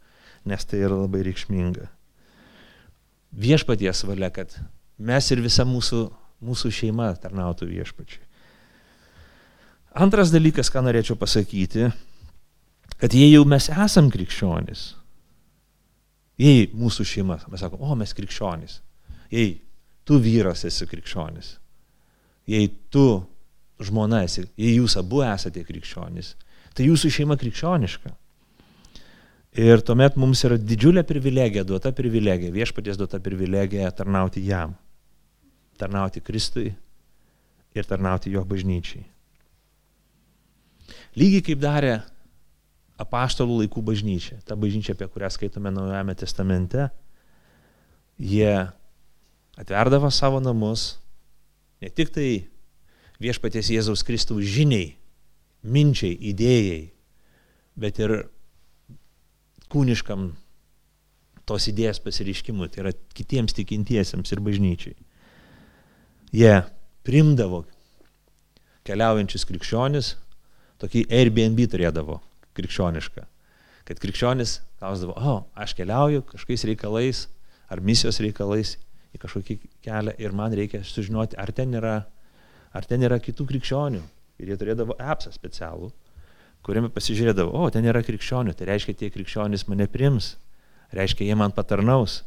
nes 0.46 0.68
tai 0.68 0.84
yra 0.84 1.00
labai 1.00 1.24
reikšminga. 1.26 1.88
Viešpaties 3.40 4.04
valia, 4.06 4.30
kad 4.34 4.54
mes 5.00 5.32
ir 5.32 5.42
visa 5.42 5.66
mūsų, 5.66 6.04
mūsų 6.46 6.74
šeima 6.76 7.10
tarnautų 7.24 7.70
viešpačiui. 7.72 8.26
Antras 9.98 10.30
dalykas, 10.30 10.70
ką 10.70 10.84
norėčiau 10.86 11.18
pasakyti, 11.18 11.90
kad 13.00 13.16
jei 13.16 13.32
jau 13.32 13.46
mes 13.48 13.72
esam 13.74 14.12
krikščionis, 14.14 14.92
jei 16.40 16.70
mūsų 16.74 17.06
šeima, 17.08 17.40
mes 17.52 17.64
sakom, 17.64 17.82
o 17.84 17.98
mes 18.00 18.14
krikščionis, 18.16 18.80
jei 19.34 19.58
tu 20.08 20.20
vyras 20.24 20.64
esi 20.68 20.88
krikščionis, 20.90 21.58
jei 22.50 22.70
tu 22.90 23.06
žmona 23.84 24.24
esi, 24.28 24.46
jei 24.60 24.78
jūs 24.78 24.98
abu 25.00 25.22
esate 25.26 25.64
krikščionis, 25.68 26.34
tai 26.76 26.88
jūsų 26.88 27.12
šeima 27.20 27.38
krikščioniška. 27.40 28.16
Ir 29.60 29.82
tuomet 29.82 30.18
mums 30.20 30.44
yra 30.46 30.60
didžiulė 30.62 31.02
privilegija, 31.10 31.66
duota 31.66 31.92
privilegija, 31.96 32.54
viešpaties 32.54 33.00
duota 33.00 33.18
privilegija 33.24 33.90
tarnauti 33.98 34.44
jam, 34.46 34.76
tarnauti 35.80 36.22
Kristui 36.22 36.70
ir 37.74 37.88
tarnauti 37.90 38.32
jo 38.34 38.44
bažnyčiai. 38.46 39.02
Lygiai 41.18 41.44
kaip 41.46 41.62
darė 41.62 41.96
apaštalų 43.00 43.64
laikų 43.64 43.84
bažnyčia, 43.86 44.40
ta 44.46 44.58
bažnyčia, 44.60 44.96
apie 44.96 45.08
kurią 45.08 45.30
skaitome 45.32 45.72
Naujame 45.72 46.16
testamente, 46.20 46.90
jie 48.20 48.68
atverdavo 49.60 50.12
savo 50.12 50.42
namus 50.44 50.98
ne 51.80 51.92
tik 51.92 52.12
tai 52.16 52.30
viešpaties 53.24 53.72
Jėzaus 53.72 54.04
Kristaus 54.08 54.44
žiniai, 54.48 54.94
minčiai, 55.64 56.16
idėjai, 56.32 56.82
bet 57.80 58.00
ir 58.04 58.16
kūniškam 59.72 60.32
tos 61.50 61.68
idėjas 61.72 62.02
pasireiškimui, 62.04 62.70
tai 62.72 62.84
yra 62.84 62.94
kitiems 63.16 63.56
tikintiesiems 63.58 64.32
ir 64.36 64.44
bažnyčiai. 64.44 64.96
Jie 66.36 66.56
primdavo 67.08 67.64
keliaujančius 68.86 69.48
krikščionis, 69.50 70.14
tokį 70.80 71.08
Airbnb 71.10 71.64
turėdavo 71.72 72.20
krikščionišką, 72.60 73.26
kad 73.90 74.04
krikščionis 74.04 74.60
klausdavo, 74.80 75.16
o, 75.18 75.36
aš 75.58 75.74
keliauju 75.80 76.28
kažkokiais 76.30 76.68
reikalais 76.70 77.26
ar 77.70 77.82
misijos 77.82 78.22
reikalais 78.22 78.78
į 79.16 79.24
kažkokį 79.24 79.60
kelią 79.86 80.14
ir 80.22 80.36
man 80.38 80.54
reikia 80.54 80.84
sužinoti, 80.86 81.38
ar 81.40 81.52
ten 81.56 81.74
yra 81.80 81.98
ar 82.74 82.86
ten 82.86 83.04
yra 83.06 83.20
kitų 83.22 83.48
krikščionių. 83.50 84.02
Ir 84.40 84.54
jie 84.54 84.58
turėdavo 84.60 84.96
appsą 85.00 85.34
specialų, 85.36 85.90
kuriame 86.64 86.92
pasižiūrėdavo, 86.94 87.52
o, 87.52 87.70
ten 87.74 87.88
yra 87.90 88.02
krikščionių, 88.06 88.56
tai 88.56 88.70
reiškia, 88.70 88.96
tie 89.02 89.10
krikščionys 89.12 89.66
mane 89.68 89.90
prims, 89.92 90.36
reiškia, 90.96 91.28
jie 91.28 91.36
man 91.40 91.54
patarnaus, 91.56 92.22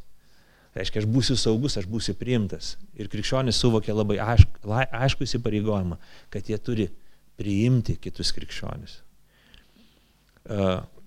reiškia, 0.76 1.02
aš 1.02 1.08
būsiu 1.08 1.38
saugus, 1.40 1.78
aš 1.80 1.88
būsiu 1.88 2.16
priimtas. 2.18 2.74
Ir 2.98 3.08
krikščionys 3.12 3.60
suvokė 3.60 3.96
labai 3.96 4.18
aišku, 4.20 4.74
aišku 4.74 5.28
įsipareigojimą, 5.28 5.98
kad 6.32 6.50
jie 6.50 6.60
turi 6.60 6.90
priimti 7.40 7.96
kitus 8.00 8.34
krikščionis. 8.36 9.00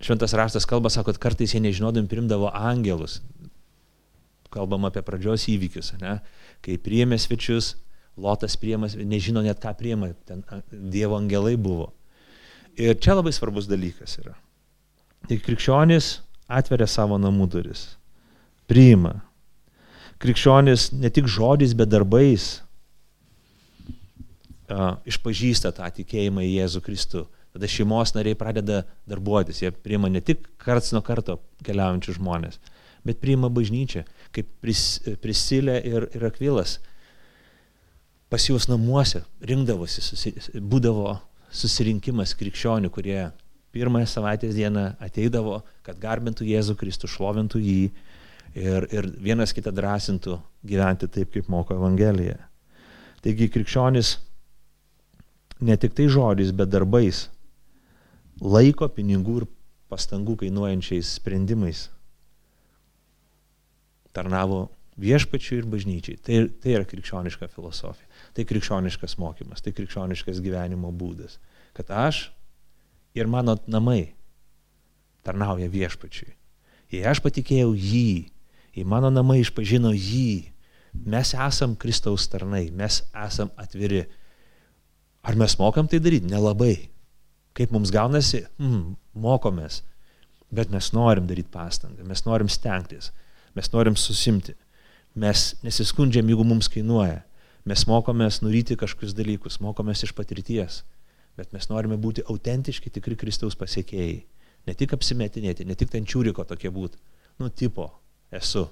Šventas 0.00 0.32
raštas 0.36 0.64
kalba, 0.68 0.90
sako, 0.92 1.12
kad 1.12 1.20
kartais 1.28 1.54
jie 1.54 1.60
nežinodami 1.60 2.08
primdavo 2.08 2.50
angelus. 2.54 3.20
Kalbam 4.52 4.86
apie 4.88 5.02
pradžios 5.04 5.44
įvykius, 5.52 5.92
ne? 6.00 6.18
kai 6.64 6.78
priėmė 6.80 7.18
svečius, 7.20 7.74
Lotas 8.16 8.54
priemas, 8.56 8.94
nežino 8.96 9.42
net 9.44 9.60
ką 9.60 9.74
priema, 9.76 10.08
ten 10.24 10.40
Dievo 10.72 11.18
angelai 11.18 11.52
buvo. 11.60 11.90
Ir 12.80 12.96
čia 12.96 13.12
labai 13.12 13.32
svarbus 13.36 13.68
dalykas 13.68 14.16
yra. 14.22 14.32
Tai 15.28 15.36
krikščionis 15.44 16.08
atveria 16.48 16.88
savo 16.88 17.18
namų 17.20 17.48
duris, 17.52 17.82
priima. 18.72 19.18
Krikščionis 20.22 20.94
ne 20.96 21.10
tik 21.12 21.28
žodžiais, 21.28 21.76
bet 21.76 21.92
darbais 21.92 22.48
išpažįsta 25.06 25.74
tą 25.76 25.88
tikėjimą 26.00 26.46
į 26.46 26.54
Jėzų 26.56 26.82
Kristų. 26.88 27.26
Tada 27.56 27.68
šeimos 27.72 28.12
nariai 28.12 28.36
pradeda 28.36 28.82
darbuotis, 29.08 29.62
jie 29.62 29.70
priima 29.72 30.10
ne 30.12 30.20
tik 30.20 30.42
karts 30.60 30.92
nuo 30.92 31.00
karto 31.04 31.38
keliaujančius 31.64 32.18
žmonės, 32.18 32.58
bet 33.06 33.22
priima 33.22 33.48
bažnyčią, 33.48 34.02
kaip 34.36 34.50
pris, 34.60 34.82
Prisilė 35.22 35.78
ir, 35.88 36.04
ir 36.12 36.26
Akvilas 36.28 36.76
pas 38.28 38.44
juos 38.44 38.66
namuose 38.68 39.22
rinkdavosi, 39.48 40.02
susi, 40.04 40.34
būdavo 40.60 41.14
susirinkimas 41.54 42.34
krikščionių, 42.36 42.90
kurie 42.92 43.22
pirmąją 43.72 44.08
savaitės 44.10 44.52
dieną 44.56 44.84
ateidavo, 45.00 45.62
kad 45.86 45.96
garbintų 46.02 46.44
Jėzų 46.50 46.76
Kristų, 46.76 47.08
šlovintų 47.08 47.62
jį 47.62 47.80
ir, 48.56 48.88
ir 48.92 49.08
vienas 49.22 49.56
kitą 49.56 49.72
drąsintų 49.72 50.36
gyventi 50.66 51.08
taip, 51.08 51.32
kaip 51.32 51.48
moko 51.52 51.76
Evangelija. 51.76 52.36
Taigi 53.24 53.48
krikščionis 53.52 54.16
ne 55.64 55.76
tik 55.80 55.96
tai 55.96 56.10
žodžiais, 56.12 56.52
bet 56.52 56.68
darbais, 56.72 57.26
laiko, 58.42 58.88
pinigų 58.92 59.42
ir 59.42 59.46
pastangų 59.90 60.36
kainuojančiais 60.42 61.16
sprendimais 61.18 61.86
tarnavo 64.16 64.66
viešpačiui 64.96 65.60
ir 65.60 65.68
bažnyčiai. 65.68 66.18
Tai, 66.24 66.38
tai 66.62 66.76
yra 66.78 66.86
krikščioniška 66.88 67.50
filosofija. 67.52 68.08
Tai 68.36 68.46
krikščioniškas 68.48 69.18
mokymas, 69.20 69.62
tai 69.64 69.74
krikščioniškas 69.76 70.40
gyvenimo 70.44 70.92
būdas. 70.92 71.36
Kad 71.76 71.92
aš 71.92 72.22
ir 73.16 73.28
mano 73.28 73.58
namai 73.68 74.16
tarnauja 75.26 75.68
viešpačiui. 75.72 76.32
Jei 76.92 77.04
aš 77.08 77.20
patikėjau 77.24 77.72
jį, 77.74 78.28
jei 78.76 78.86
mano 78.88 79.10
namai 79.12 79.40
išpažino 79.42 79.90
jį, 79.92 80.52
mes 81.04 81.32
esam 81.34 81.74
Kristaus 81.76 82.28
tarnai, 82.32 82.68
mes 82.72 83.02
esam 83.26 83.50
atviri. 83.60 84.06
Ar 85.26 85.36
mes 85.36 85.56
mokam 85.58 85.88
tai 85.90 85.98
daryti? 86.00 86.30
Nelabai. 86.30 86.76
Kaip 87.56 87.72
mums 87.72 87.92
gaunasi? 87.94 88.44
Hmm, 88.60 88.96
mokomės. 89.16 89.80
Bet 90.54 90.70
mes 90.70 90.92
norim 90.94 91.26
daryti 91.26 91.50
pastangą, 91.50 92.04
mes 92.06 92.22
norim 92.26 92.50
stengtis, 92.52 93.10
mes 93.56 93.70
norim 93.72 93.96
susimti. 93.98 94.54
Mes 95.16 95.54
nesiskundžiam, 95.64 96.28
jeigu 96.28 96.44
mums 96.44 96.68
kainuoja. 96.70 97.22
Mes 97.66 97.82
mokomės 97.88 98.42
nuryti 98.44 98.76
kažkokius 98.78 99.16
dalykus, 99.16 99.56
mokomės 99.64 100.04
iš 100.06 100.12
patirties, 100.14 100.82
bet 101.40 101.50
mes 101.56 101.66
norime 101.70 101.96
būti 101.98 102.22
autentiški, 102.28 102.92
tikri 102.94 103.16
Kristaus 103.18 103.56
pasiekėjai. 103.58 104.20
Ne 104.68 104.74
tik 104.78 104.92
apsimetinėti, 104.94 105.64
ne 105.66 105.74
tik 105.78 105.90
ten 105.90 106.06
čiūriko 106.06 106.44
tokie 106.46 106.70
būti. 106.70 107.00
Nu, 107.40 107.48
tipo, 107.50 107.88
esu. 108.34 108.66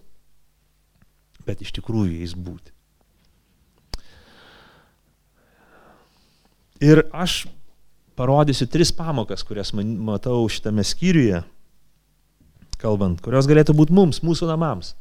Bet 1.49 1.65
iš 1.65 1.73
tikrųjų 1.75 2.21
jais 2.21 2.37
būti. 2.39 2.71
Ir 6.85 7.07
aš 7.15 7.45
parodysiu 8.19 8.69
tris 8.71 8.93
pamokas, 8.95 9.45
kurias 9.47 9.73
man, 9.77 9.95
matau 10.07 10.43
šitame 10.51 10.85
skyriuje, 10.87 11.43
kalbant, 12.81 13.23
kurios 13.25 13.49
galėtų 13.51 13.77
būti 13.77 13.97
mums, 13.97 14.23
mūsų 14.25 14.49
namams. 14.51 14.95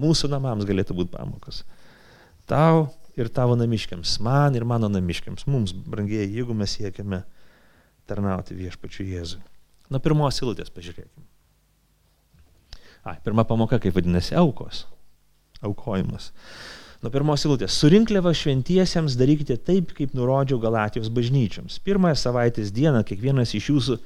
Mūsų 0.00 0.30
namams 0.32 0.66
galėtų 0.66 0.96
būti 0.98 1.12
pamokos. 1.14 1.62
Tau 2.50 2.88
ir 3.18 3.30
tavo 3.30 3.54
namiškiams, 3.58 4.16
man 4.24 4.56
ir 4.58 4.66
mano 4.66 4.90
namiškiams, 4.90 5.46
mums, 5.46 5.72
brangiai, 5.72 6.26
jeigu 6.26 6.56
mes 6.56 6.74
siekiame 6.74 7.22
tarnauti 8.10 8.56
viešpačiu 8.58 9.06
Jėzui. 9.06 9.42
Nuo 9.92 10.00
pirmos 10.02 10.40
silutės 10.40 10.72
pažiūrėkime. 10.74 11.24
Ai, 13.04 13.18
pirma 13.24 13.44
pamoka, 13.44 13.78
kaip 13.78 13.94
vadinasi, 13.96 14.34
aukos. 14.40 14.86
Aukojimas. 15.64 16.30
Nuo 17.04 17.10
pirmos 17.12 17.42
silutės. 17.44 17.74
Surinkliavą 17.76 18.30
šventiesiems 18.32 19.12
darykite 19.20 19.58
taip, 19.60 19.90
kaip 19.92 20.14
nurodžiau 20.16 20.56
Galatijos 20.56 21.10
bažnyčiams. 21.12 21.74
Pirmąją 21.84 22.16
savaitės 22.16 22.70
dieną 22.72 23.02
kiekvienas 23.04 23.52
iš 23.58 23.66
jūsų 23.68 23.96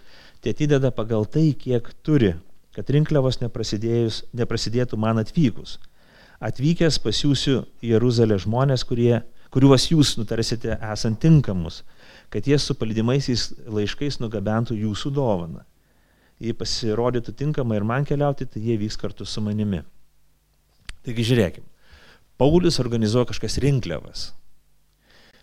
te 0.42 0.50
atideda 0.50 0.90
pagal 0.96 1.28
tai, 1.30 1.52
kiek 1.54 1.92
turi, 2.02 2.32
kad 2.74 2.90
rinkliavos 2.90 3.38
neprasidėtų 3.38 4.98
man 4.98 5.22
atvykus. 5.22 5.76
Atvykęs 6.42 6.98
pasiūsiu 7.04 7.61
į 7.78 7.92
Jeruzalę 7.92 8.40
žmonės, 8.42 8.82
kurie, 8.90 9.20
kuriuos 9.54 9.87
jūs 9.92 10.16
nutarsite 10.18 10.74
esant 10.90 11.22
tinkamus, 11.22 11.84
kad 12.34 12.50
jie 12.50 12.58
su 12.58 12.74
palidimaisiais 12.74 13.52
laiškais 13.78 14.18
nugabentų 14.18 14.74
jūsų 14.82 15.14
dovaną. 15.14 15.62
Jei 16.42 16.50
pasirodytų 16.50 17.38
tinkama 17.46 17.78
ir 17.78 17.87
man 17.87 18.02
keliauti, 18.02 18.50
tai 18.50 18.66
jie 18.66 18.82
vyks 18.82 18.98
kartu 18.98 19.22
su 19.22 19.38
manimi. 19.38 19.87
Taigi 21.06 21.30
žiūrėkime. 21.30 21.78
Paulius 22.38 22.79
organizuoja 22.81 23.29
kažkas 23.33 23.59
rinkliavas. 23.62 24.29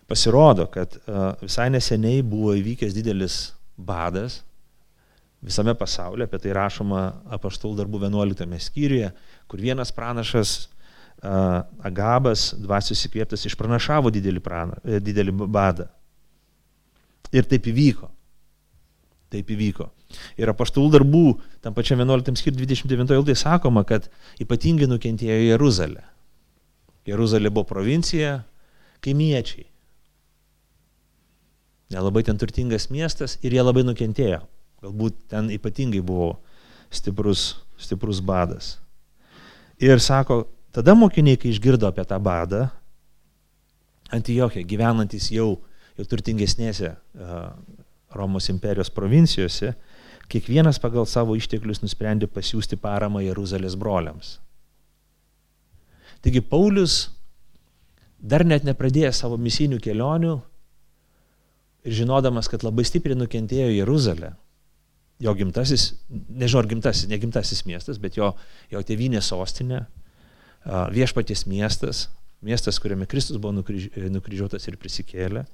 Pasirodo, 0.06 0.68
kad 0.70 0.94
visai 1.42 1.68
neseniai 1.74 2.22
buvo 2.22 2.54
įvykęs 2.56 2.94
didelis 2.94 3.40
badas 3.76 4.40
visame 5.46 5.74
pasaulyje, 5.78 6.26
apie 6.26 6.40
tai 6.42 6.54
rašoma 6.56 7.02
apaštalų 7.36 7.76
darbų 7.82 8.00
11 8.06 8.58
skyriuje, 8.66 9.12
kur 9.50 9.62
vienas 9.62 9.92
pranašas 9.94 10.56
Agabas, 11.86 12.50
dvasios 12.60 13.00
įkvėptas, 13.08 13.46
išpranašavo 13.48 14.10
didelį, 14.12 14.40
prana, 14.44 14.76
e, 14.84 14.98
didelį 15.00 15.32
badą. 15.48 15.86
Ir 17.32 17.48
taip 17.48 17.64
įvyko. 17.72 18.10
Taip 19.32 19.48
įvyko. 19.50 19.88
Ir 20.38 20.52
apaštalų 20.52 20.92
darbų, 20.92 21.24
tam 21.64 21.74
pačiam 21.74 21.98
11 22.04 22.36
skir 22.38 22.52
29 22.54 23.16
eilutė 23.16 23.34
sakoma, 23.34 23.82
kad 23.88 24.10
ypatingai 24.44 24.86
nukentėjo 24.92 25.40
Jeruzalė. 25.48 26.04
Jeruzalė 27.06 27.52
buvo 27.52 27.66
provincija, 27.68 28.40
kaimiečiai. 29.04 29.66
Nelabai 31.94 32.24
ten 32.26 32.38
turtingas 32.40 32.88
miestas 32.90 33.36
ir 33.46 33.54
jie 33.54 33.62
labai 33.62 33.84
nukentėjo. 33.86 34.40
Galbūt 34.82 35.20
ten 35.30 35.52
ypatingai 35.54 36.02
buvo 36.04 36.32
stiprus, 36.90 37.54
stiprus 37.78 38.18
badas. 38.20 38.76
Ir 39.78 40.02
sako, 40.02 40.46
tada 40.74 40.96
mokiniai, 40.98 41.38
kai 41.38 41.52
išgirdo 41.52 41.86
apie 41.88 42.04
tą 42.08 42.18
badą, 42.22 42.66
Antiochė, 44.14 44.62
gyvenantis 44.62 45.32
jau, 45.34 45.56
jau 45.98 46.04
turtingesnėse 46.06 46.92
uh, 46.92 47.48
Romos 48.14 48.46
imperijos 48.52 48.90
provincijose, 48.94 49.72
kiekvienas 50.30 50.78
pagal 50.82 51.08
savo 51.10 51.34
išteklius 51.38 51.82
nusprendė 51.82 52.28
pasiūsti 52.30 52.78
paramą 52.78 53.24
Jeruzalės 53.24 53.74
broliams. 53.78 54.36
Taigi 56.24 56.42
Paulius 56.44 57.06
dar 58.18 58.44
net 58.46 58.64
nepradėjęs 58.66 59.22
savo 59.22 59.38
misinių 59.40 59.78
kelionių 59.82 60.34
ir 61.86 61.96
žinodamas, 62.00 62.48
kad 62.50 62.64
labai 62.66 62.86
stipriai 62.88 63.18
nukentėjo 63.18 63.68
Jeruzalė, 63.70 64.32
jo 65.22 65.34
gimtasis, 65.38 65.92
nežinau 66.10 66.64
ar 66.64 66.70
gimtasis, 66.70 67.08
ne 67.10 67.18
gimtasis 67.20 67.62
miestas, 67.68 68.00
bet 68.02 68.18
jo, 68.18 68.32
jo 68.72 68.82
tėvynė 68.82 69.22
sostinė, 69.24 69.84
viešpaties 70.92 71.46
miestas, 71.46 72.06
miestas, 72.44 72.80
kuriame 72.82 73.06
Kristus 73.08 73.38
buvo 73.38 73.54
nukryž, 73.60 73.92
nukryžiuotas 74.12 74.66
ir 74.66 74.80
prisikėlė. 74.80 75.46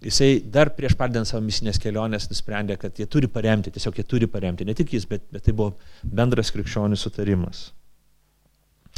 Jisai 0.00 0.40
dar 0.48 0.72
prieš 0.72 0.94
pradedant 0.96 1.28
savo 1.28 1.44
misinės 1.44 1.78
kelionės 1.80 2.30
nusprendė, 2.30 2.78
kad 2.80 2.96
jie 2.96 3.04
turi 3.10 3.28
paremti, 3.28 3.72
tiesiog 3.74 4.00
jie 4.00 4.06
turi 4.08 4.28
paremti, 4.32 4.64
ne 4.64 4.74
tik 4.74 4.94
jis, 4.96 5.04
bet, 5.08 5.26
bet 5.32 5.44
tai 5.44 5.52
buvo 5.52 5.74
bendras 6.02 6.50
krikščionių 6.54 6.96
sutarimas. 6.96 7.68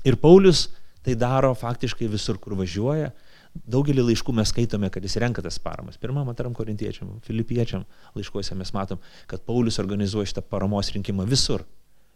Ir 0.06 0.16
Paulius 0.20 0.68
tai 1.02 1.14
daro 1.18 1.52
faktiškai 1.58 2.08
visur, 2.10 2.38
kur 2.42 2.56
važiuoja, 2.58 3.12
Daugelį 3.52 4.06
laiškų 4.06 4.32
mes 4.32 4.48
skaitome, 4.48 4.88
kad 4.88 5.04
jis 5.04 5.18
renka 5.20 5.42
tas 5.44 5.58
paramas. 5.60 5.98
Pirmam, 6.00 6.28
antram 6.32 6.54
korintiečiam, 6.56 7.18
filipiečiam 7.26 7.84
laiškuose 8.16 8.56
mes 8.56 8.72
matom, 8.72 9.00
kad 9.28 9.44
Paulius 9.44 9.76
organizuoja 9.82 10.30
šitą 10.30 10.42
paramos 10.48 10.88
rinkimą 10.94 11.26
visur, 11.28 11.66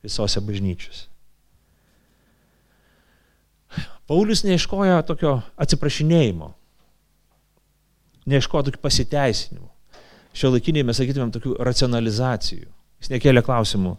visose 0.05 0.41
bažnyčiose. 0.41 1.11
Paulius 4.09 4.45
neieškoja 4.47 5.03
tokio 5.05 5.41
atsiprašinėjimo, 5.61 6.53
neieškoja 8.31 8.69
tokių 8.71 8.81
pasiteisinimų. 8.81 9.69
Šio 10.37 10.53
laikiniai 10.55 10.87
mes 10.87 11.01
sakytumėm 11.01 11.35
tokių 11.35 11.57
racionalizacijų. 11.65 12.71
Jis 13.03 13.13
nekėlė 13.13 13.43
klausimų, 13.45 13.97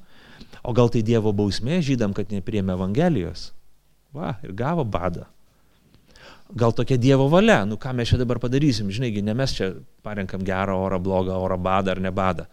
o 0.63 0.73
gal 0.73 0.89
tai 0.93 1.03
Dievo 1.05 1.33
bausmė 1.35 1.83
žydam, 1.85 2.15
kad 2.17 2.33
nepriemė 2.33 2.73
Evangelijos? 2.77 3.51
Va, 4.17 4.35
ir 4.43 4.55
gavo 4.57 4.85
badą 4.87 5.27
gal 6.55 6.71
tokia 6.71 6.97
Dievo 6.97 7.27
valia, 7.29 7.65
nu 7.65 7.77
ką 7.77 7.93
mes 7.95 8.09
čia 8.09 8.19
dabar 8.19 8.39
padarysim, 8.39 8.89
žinai, 8.91 9.11
ne 9.21 9.33
mes 9.35 9.53
čia 9.55 9.73
parenkam 10.03 10.43
gerą 10.47 10.77
orą, 10.85 10.99
blogą 10.99 11.35
orą, 11.35 11.57
badą 11.57 11.91
ar 11.91 12.01
ne 12.01 12.11
badą. 12.11 12.47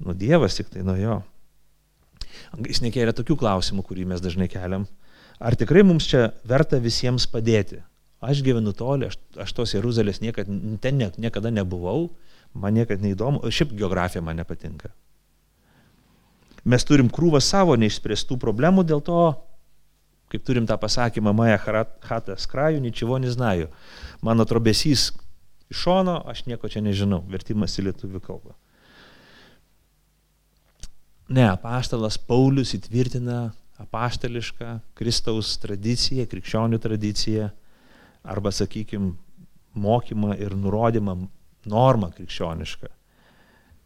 Nu 0.00 0.14
Dievas 0.14 0.56
tik 0.56 0.70
tai 0.72 0.82
nuo 0.82 0.96
jo. 0.96 1.20
Jis 2.64 2.82
nekėlė 2.82 3.14
tokių 3.14 3.36
klausimų, 3.38 3.84
kurį 3.84 4.06
mes 4.10 4.22
dažnai 4.24 4.48
keliam. 4.48 4.86
Ar 5.38 5.56
tikrai 5.58 5.84
mums 5.84 6.06
čia 6.08 6.32
verta 6.46 6.78
visiems 6.78 7.26
padėti? 7.30 7.82
Aš 8.24 8.40
gyvenu 8.46 8.72
toli, 8.72 9.10
aš, 9.10 9.18
aš 9.36 9.52
tos 9.52 9.74
Jeruzalės 9.74 10.22
niekad, 10.22 10.48
ten 10.80 10.98
ne, 10.98 11.10
niekada 11.20 11.52
nebuvau, 11.52 12.14
man 12.54 12.78
niekad 12.78 13.02
neįdomu, 13.04 13.42
šiaip 13.52 13.74
geografija 13.76 14.22
man 14.24 14.38
nepatinka. 14.40 14.94
Mes 16.64 16.86
turim 16.88 17.10
krūvą 17.12 17.42
savo 17.44 17.76
neišspręstų 17.76 18.38
problemų, 18.40 18.86
dėl 18.88 19.02
to 19.04 19.18
Kaip 20.34 20.42
turim 20.42 20.64
tą 20.66 20.74
pasakymą, 20.82 21.30
Maja 21.30 21.60
Hatas 22.02 22.48
krajų, 22.50 22.80
ničivo 22.82 23.20
neznaju. 23.22 23.68
Mano 24.18 24.42
trobesys 24.42 25.12
iš 25.70 25.84
šono, 25.84 26.16
aš 26.26 26.42
nieko 26.50 26.66
čia 26.66 26.82
nežinau. 26.82 27.20
Vertimas 27.30 27.78
į 27.78 27.84
lietuvių 27.86 28.18
kalbą. 28.18 28.56
Ne, 31.30 31.46
apaštalas 31.52 32.18
Paulius 32.18 32.74
įtvirtina 32.74 33.52
apaštališką 33.78 34.74
Kristaus 34.98 35.54
tradiciją, 35.62 36.26
krikščionių 36.26 36.82
tradiciją, 36.82 37.48
arba, 38.26 38.50
sakykime, 38.50 39.14
mokymą 39.78 40.34
ir 40.34 40.58
nurodymą, 40.58 41.20
normą 41.70 42.10
krikščionišką, 42.18 42.90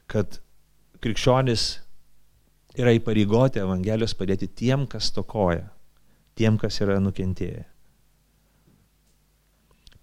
kad 0.09 0.41
krikščionis 1.05 1.71
yra 2.81 2.97
įpareigoti 2.97 3.61
Evangelijos 3.61 4.17
padėti 4.17 4.49
tiem, 4.49 4.89
kas 4.89 5.13
tokoja 5.13 5.69
tiem, 6.39 6.59
kas 6.61 6.79
yra 6.85 6.99
nukentėję. 7.03 7.65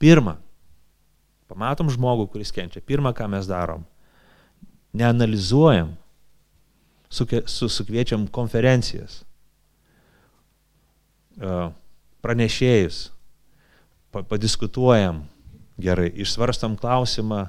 Pirma, 0.02 0.36
pamatom 1.50 1.89
žmogų, 1.93 2.28
kuris 2.34 2.52
kenčia. 2.56 2.84
Pirma, 2.84 3.13
ką 3.15 3.30
mes 3.32 3.48
darom, 3.48 3.86
neanalizuojam, 4.95 5.93
su, 7.10 7.26
sukviečiam 7.71 8.28
konferencijas, 8.28 9.21
pranešėjus, 12.26 13.00
padiskutuojam 14.15 15.26
gerai, 15.82 16.10
išsvarstam 16.24 16.78
klausimą, 16.80 17.45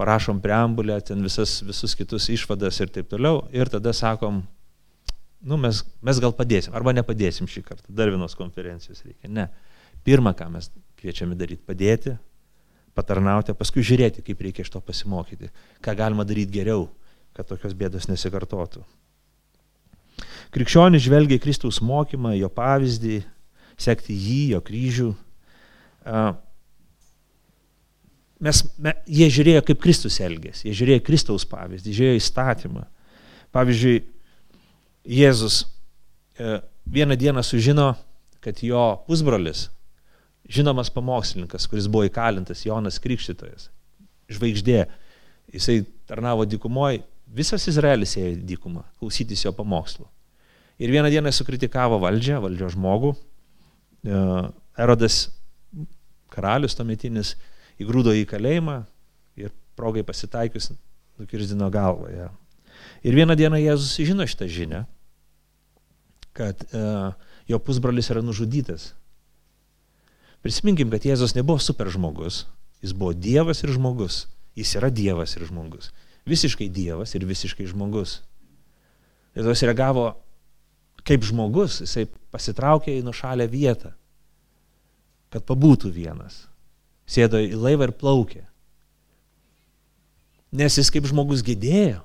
parašom 0.00 0.40
preambulę, 0.40 1.00
ten 1.04 1.22
visas, 1.24 1.60
visus 1.64 1.96
kitus 1.96 2.28
išvadas 2.32 2.80
ir 2.80 2.92
taip 2.92 3.08
toliau, 3.08 3.44
ir 3.52 3.68
tada 3.72 3.92
sakom, 3.96 4.42
nu, 5.40 5.56
mes, 5.60 5.82
mes 6.04 6.20
gal 6.22 6.34
padėsim, 6.36 6.74
arba 6.76 6.94
nepadėsim 6.96 7.48
šį 7.50 7.64
kartą, 7.66 7.92
dar 7.96 8.12
vienos 8.12 8.36
konferencijos 8.38 9.02
reikia. 9.06 9.30
Ne. 9.32 9.48
Pirma, 10.04 10.32
ką 10.36 10.48
mes 10.52 10.70
kviečiame 11.00 11.36
daryti, 11.36 11.62
padėti, 11.66 12.14
patarnauti, 12.96 13.54
paskui 13.56 13.84
žiūrėti, 13.86 14.24
kaip 14.26 14.40
reikia 14.44 14.64
iš 14.64 14.72
to 14.74 14.80
pasimokyti, 14.84 15.50
ką 15.84 15.94
galima 15.96 16.26
daryti 16.28 16.58
geriau, 16.58 16.88
kad 17.36 17.48
tokios 17.48 17.76
bėdos 17.76 18.08
nesikartotų. 18.10 18.84
Krikščionis 20.54 21.04
žvelgia 21.04 21.38
į 21.38 21.42
Kristaus 21.44 21.80
mokymą, 21.84 22.34
jo 22.36 22.50
pavyzdį, 22.52 23.20
sekti 23.80 24.16
jį, 24.16 24.40
jo 24.54 24.62
kryžių. 24.66 25.10
Mes, 28.40 28.62
me, 28.80 28.94
jie 29.08 29.28
žiūrėjo, 29.30 29.62
kaip 29.68 29.82
Kristus 29.84 30.16
elgėsi, 30.24 30.66
jie 30.68 30.74
žiūrėjo 30.80 31.04
Kristaus 31.06 31.46
pavyzdį, 31.48 31.94
žiūrėjo 31.96 32.20
įstatymą. 32.20 32.86
Pavyzdžiui, 33.54 34.00
Jėzus 35.06 35.64
e, 36.38 36.60
vieną 36.86 37.16
dieną 37.16 37.42
sužino, 37.46 37.94
kad 38.40 38.62
jo 38.64 39.00
pusbrolis, 39.06 39.68
žinomas 40.48 40.90
pamokslininkas, 40.92 41.66
kuris 41.70 41.88
buvo 41.88 42.06
įkalintas, 42.08 42.64
Jonas 42.66 42.98
Krikštytojas, 43.02 43.68
žvaigždė, 44.32 44.84
jisai 45.54 45.82
tarnavo 46.08 46.46
dykumoje, 46.48 47.04
visas 47.30 47.66
Izraelis 47.70 48.16
ėjo 48.18 48.34
į 48.34 48.40
dykumą, 48.48 48.84
klausytis 48.98 49.44
jo 49.44 49.52
pamokslų. 49.56 50.08
Ir 50.80 50.92
vieną 50.94 51.10
dieną 51.12 51.32
sukritikavo 51.36 51.98
valdžią, 52.00 52.40
valdžio 52.40 52.70
žmogų. 52.72 53.12
E, 54.08 54.20
Erodas 54.80 55.26
karalius 56.32 56.76
tuometinis 56.78 57.34
įgrūdo 57.80 58.14
į 58.16 58.24
kalėjimą 58.28 58.78
ir 59.40 59.52
progai 59.76 60.04
pasitaikius 60.06 60.70
nukirzdino 61.20 61.68
galvą. 61.72 62.08
Ja. 62.14 62.30
Ir 63.00 63.16
vieną 63.16 63.36
dieną 63.38 63.56
Jėzus 63.56 63.96
žino 64.04 64.26
šitą 64.28 64.44
žinią, 64.50 64.84
kad 66.36 66.60
uh, 66.68 67.14
jo 67.48 67.58
pusbrolis 67.58 68.10
yra 68.12 68.20
nužudytas. 68.20 68.90
Prisiminkim, 70.44 70.90
kad 70.92 71.04
Jėzus 71.04 71.32
nebuvo 71.36 71.60
super 71.60 71.88
žmogus, 71.92 72.44
jis 72.84 72.92
buvo 72.96 73.14
Dievas 73.16 73.64
ir 73.64 73.72
žmogus. 73.72 74.26
Jis 74.58 74.74
yra 74.76 74.90
Dievas 74.92 75.36
ir 75.38 75.46
žmogus. 75.48 75.92
Visiškai 76.28 76.68
Dievas 76.68 77.14
ir 77.16 77.24
visiškai 77.24 77.68
žmogus. 77.70 78.18
Jėzus 79.36 79.64
reagavo 79.64 80.10
kaip 81.06 81.24
žmogus, 81.24 81.80
jisai 81.80 82.04
pasitraukė 82.34 82.98
į 82.98 83.06
nušalę 83.06 83.46
vietą, 83.48 83.94
kad 85.32 85.46
pabūtų 85.48 85.88
vienas. 85.94 86.44
Sėdo 87.08 87.40
į 87.40 87.56
laivą 87.56 87.88
ir 87.88 87.96
plaukė. 87.96 88.44
Nes 90.52 90.76
jis 90.76 90.92
kaip 90.92 91.08
žmogus 91.08 91.44
gėdėjo 91.46 92.02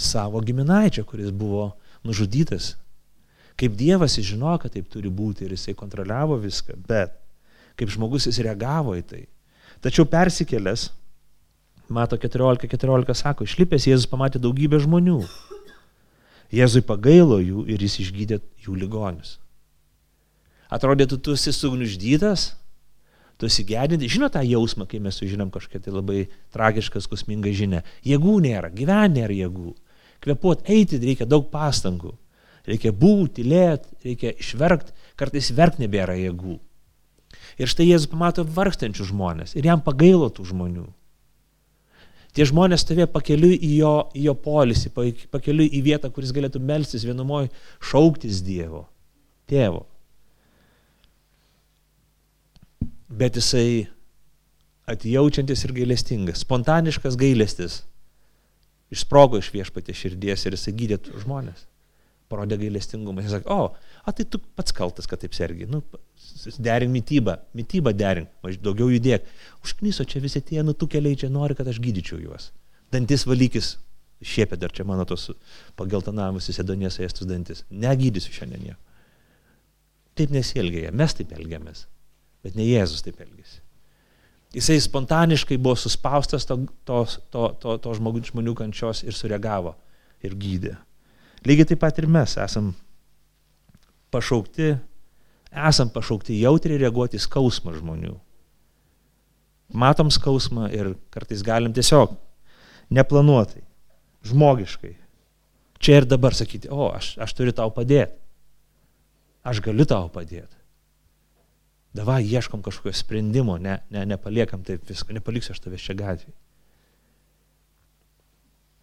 savo 0.00 0.40
giminaičio, 0.40 1.04
kuris 1.04 1.30
buvo 1.30 1.70
nužudytas. 2.02 2.74
Kaip 3.60 3.76
Dievas 3.76 4.16
jis 4.16 4.30
žinojo, 4.32 4.62
kad 4.62 4.72
taip 4.72 4.88
turi 4.88 5.10
būti 5.12 5.44
ir 5.44 5.52
jisai 5.52 5.74
kontroliavo 5.76 6.38
viską, 6.40 6.78
bet 6.88 7.12
kaip 7.76 7.92
žmogus 7.92 8.26
jis 8.28 8.40
reagavo 8.44 8.96
į 8.96 9.04
tai. 9.04 9.26
Tačiau 9.84 10.08
persikėlęs, 10.08 10.88
mato 11.92 12.16
14.14 12.16 12.70
14 12.72 13.20
sako, 13.20 13.44
išlipęs 13.44 13.88
Jėzus 13.90 14.08
pamatė 14.08 14.40
daugybę 14.40 14.80
žmonių. 14.80 15.20
Jėzui 16.50 16.82
pagailo 16.82 17.38
jų 17.38 17.66
ir 17.70 17.82
jis 17.84 18.00
išgydė 18.06 18.40
jų 18.64 18.74
ligonius. 18.80 19.36
Atrodytų, 20.70 21.18
tu 21.18 21.34
esi 21.34 21.52
sugniuždytas, 21.54 22.54
tu 23.38 23.46
esi 23.46 23.64
gedinti. 23.66 24.10
Žinot 24.10 24.34
tą 24.36 24.42
jausmą, 24.46 24.86
kai 24.90 25.00
mes 25.02 25.18
sužinom 25.18 25.50
kažkokią 25.50 25.84
tai 25.84 25.94
labai 25.94 26.24
tragišką, 26.54 27.02
skusmingą 27.02 27.52
žinę. 27.54 27.84
Jėgų 28.06 28.36
nėra, 28.46 28.70
gyventi 28.74 29.20
nėra 29.20 29.38
jėgų. 29.44 29.74
Kvepuot, 30.20 30.66
eiti 30.68 31.00
reikia 31.00 31.26
daug 31.28 31.46
pastangų. 31.52 32.12
Reikia 32.68 32.92
būti, 32.92 33.44
lėt, 33.46 33.86
reikia 34.04 34.34
išverkti, 34.36 34.92
kartais 35.18 35.48
verkti 35.56 35.86
nebėra 35.86 36.16
jėgų. 36.18 36.58
Ir 37.60 37.70
štai 37.70 37.88
Jėzus 37.88 38.10
pamato 38.10 38.44
vargstančių 38.44 39.06
žmonės 39.10 39.54
ir 39.56 39.68
jam 39.68 39.82
pagailo 39.84 40.28
tų 40.32 40.46
žmonių. 40.52 40.86
Tie 42.36 42.46
žmonės 42.46 42.84
stovėjo 42.84 43.08
pakeliui 43.10 43.56
į 43.58 43.70
jo, 43.80 43.94
į 44.14 44.28
jo 44.28 44.34
polisį, 44.38 44.92
pakeliui 45.32 45.66
į 45.74 45.80
vietą, 45.88 46.12
kuris 46.14 46.30
galėtų 46.34 46.60
melstis 46.62 47.02
vienumoj, 47.06 47.48
šauktis 47.82 48.38
Dievo, 48.46 48.84
tėvo. 49.50 49.82
Bet 53.10 53.40
jisai 53.40 53.88
atjaučiantis 54.90 55.66
ir 55.66 55.74
gailestingas, 55.74 56.44
spontaniškas 56.44 57.18
gailestis, 57.18 57.80
išsprogo 58.94 59.40
iš 59.40 59.50
viešpatė 59.54 59.94
širdies 59.96 60.46
ir 60.46 60.56
jisai 60.56 60.74
gydė 60.76 60.98
žmonės. 61.22 61.66
Parodė 62.30 62.60
gailestingumą. 62.60 63.24
Jis 63.24 63.34
sakė, 63.34 63.50
o, 63.50 63.70
a 64.06 64.12
tai 64.14 64.26
tu 64.30 64.38
pats 64.38 64.74
kaltas, 64.74 65.08
kad 65.10 65.22
taip 65.22 65.34
sergi. 65.34 65.66
Nu, 65.70 65.80
derink 66.62 66.92
mytybą, 66.94 67.36
mytybą 67.58 67.92
derink, 67.96 68.30
daugiau 68.62 68.90
judėk. 68.92 69.26
Užknyso 69.66 70.06
čia 70.06 70.22
visi 70.22 70.42
tie 70.46 70.62
nutukeliai, 70.66 71.18
čia 71.18 71.30
nori, 71.32 71.56
kad 71.58 71.70
aš 71.70 71.80
gydyčiau 71.82 72.20
juos. 72.22 72.52
Dantis 72.94 73.26
valykis, 73.26 73.72
šiepė 74.22 74.60
dar 74.62 74.74
čia 74.74 74.86
mano 74.86 75.06
tos 75.08 75.30
pageltanavusius 75.80 76.62
įdonės 76.62 77.00
ėstus 77.02 77.26
dantis. 77.30 77.64
Negydysiu 77.70 78.36
šiandien 78.36 78.68
nieko. 78.68 78.80
Taip 80.18 80.30
nesielgia, 80.34 80.90
mes 80.94 81.14
taip 81.16 81.32
elgiamės, 81.34 81.86
bet 82.44 82.58
ne 82.58 82.66
Jėzus 82.66 83.02
taip 83.06 83.18
elgėsi. 83.22 83.62
Jisai 84.54 84.80
spontaniškai 84.82 85.58
buvo 85.62 85.76
suspaustas 85.78 86.46
to, 86.48 86.56
to, 86.84 87.04
to, 87.30 87.48
to, 87.62 87.76
to 87.78 87.96
žmonių 88.00 88.54
kančios 88.58 89.04
ir 89.06 89.14
sureagavo 89.14 89.76
ir 90.26 90.34
gydė. 90.34 90.74
Lygiai 91.46 91.70
taip 91.70 91.80
pat 91.84 91.98
ir 92.02 92.08
mes 92.10 92.34
esam 92.42 92.72
pašaukti 94.10 94.74
esam 95.50 95.90
pašaukti 95.90 96.38
jautriai 96.40 96.78
reaguoti 96.78 97.18
skausmą 97.18 97.74
žmonių. 97.78 98.14
Matom 99.70 100.10
skausmą 100.10 100.70
ir 100.74 100.94
kartais 101.14 101.42
galim 101.46 101.74
tiesiog 101.74 102.16
neplanuotai, 102.90 103.62
žmogiškai, 104.26 104.94
čia 105.78 106.00
ir 106.00 106.08
dabar 106.10 106.34
sakyti, 106.34 106.70
o, 106.70 106.90
aš, 106.90 107.14
aš 107.22 107.34
turiu 107.38 107.54
tau 107.54 107.70
padėti. 107.74 108.18
Aš 109.46 109.62
galiu 109.64 109.86
tau 109.88 110.10
padėti. 110.12 110.59
Davai 111.94 112.22
ieškom 112.22 112.62
kažkokio 112.62 112.92
sprendimo, 112.94 113.56
ne, 113.58 113.80
ne, 113.90 114.04
nepaliekam 114.06 114.62
taip 114.64 114.86
visko, 114.88 115.12
nepaliksiu 115.12 115.56
aš 115.56 115.62
tavęs 115.64 115.86
čia 115.88 115.96
gatvėje. 115.98 116.36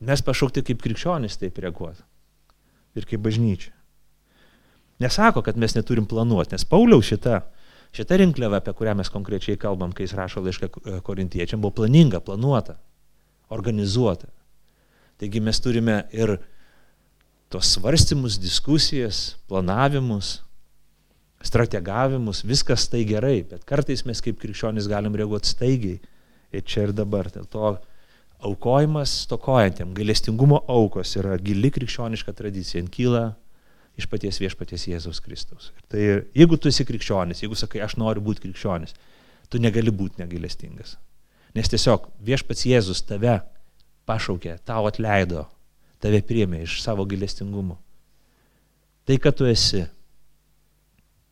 Mes 0.08 0.22
pašaukti 0.22 0.62
kaip 0.68 0.82
krikščionys 0.84 1.40
taip 1.40 1.58
reaguoti. 1.64 2.04
Ir 2.98 3.06
kaip 3.08 3.22
bažnyčia. 3.24 3.72
Nesako, 5.00 5.44
kad 5.46 5.58
mes 5.58 5.76
neturim 5.78 6.08
planuoti, 6.10 6.56
nes 6.56 6.66
Pauliaus 6.66 7.06
šita, 7.06 7.40
šita 7.96 8.18
rinkliava, 8.18 8.60
apie 8.60 8.74
kurią 8.74 8.96
mes 8.98 9.12
konkrečiai 9.14 9.60
kalbam, 9.62 9.94
kai 9.94 10.08
jis 10.08 10.16
rašo 10.18 10.42
laišką 10.42 11.02
korintiečiam, 11.06 11.62
buvo 11.62 11.76
planinga, 11.80 12.20
planuota, 12.26 12.80
organizuota. 13.54 14.30
Taigi 15.22 15.42
mes 15.42 15.62
turime 15.62 16.02
ir 16.14 16.36
tos 17.54 17.70
svarstymus, 17.78 18.40
diskusijas, 18.42 19.38
planavimus, 19.50 20.42
strategavimus, 21.46 22.44
viskas 22.48 22.88
tai 22.90 23.04
gerai, 23.06 23.42
bet 23.46 23.66
kartais 23.68 24.04
mes 24.08 24.22
kaip 24.24 24.40
krikščionys 24.42 24.90
galim 24.90 25.16
reaguoti 25.18 25.52
staigiai 25.52 26.00
ir 26.52 26.64
čia 26.66 26.88
ir 26.88 26.94
dabar. 26.98 27.30
Dėl 27.34 27.46
to 27.52 27.74
aukojimas 28.48 29.14
stokojantiem, 29.26 29.94
gailestingumo 29.98 30.64
aukos 30.72 31.16
yra 31.20 31.38
gili 31.42 31.72
krikščioniška 31.74 32.34
tradicija, 32.38 32.84
kyla 32.94 33.26
iš 33.98 34.06
paties 34.10 34.38
viešpaties 34.42 34.88
Jėzaus 34.92 35.22
Kristaus. 35.26 35.72
Ir 35.74 35.86
tai 35.92 36.02
jeigu 36.38 36.58
tu 36.58 36.70
esi 36.70 36.86
krikščionis, 36.86 37.42
jeigu 37.44 37.58
sakai, 37.58 37.82
aš 37.86 37.98
noriu 37.98 38.22
būti 38.26 38.46
krikščionis, 38.46 38.94
tu 39.50 39.62
negali 39.62 39.94
būti 39.94 40.22
negailestingas. 40.22 40.98
Nes 41.58 41.70
tiesiog 41.72 42.12
viešpats 42.22 42.68
Jėzus 42.70 43.02
tave 43.08 43.40
pašaukė, 44.10 44.58
tau 44.68 44.86
atleido, 44.90 45.48
tave 46.04 46.22
priemė 46.22 46.62
iš 46.66 46.80
savo 46.84 47.06
gailestingumo. 47.10 47.80
Tai, 49.08 49.18
kad 49.24 49.38
tu 49.40 49.48
esi, 49.48 49.86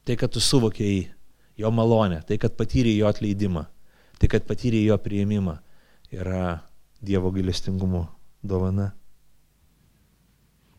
tai, 0.06 0.18
kad 0.20 0.34
tu 0.34 0.42
suvokiai 0.44 1.06
jo 1.58 1.72
malonę, 1.72 2.22
tai, 2.28 2.38
kad 2.42 2.56
patyrė 2.60 2.94
jo 2.96 3.10
atleidimą, 3.10 3.66
tai, 4.20 4.30
kad 4.32 4.46
patyrė 4.48 4.84
jo 4.86 5.00
prieimimą, 5.02 5.58
yra 6.14 6.62
Dievo 7.06 7.30
gailestingumo 7.34 8.06
dovana. 8.42 8.94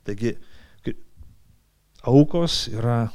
Taigi, 0.06 0.32
aukos 2.06 2.66
yra, 2.70 3.08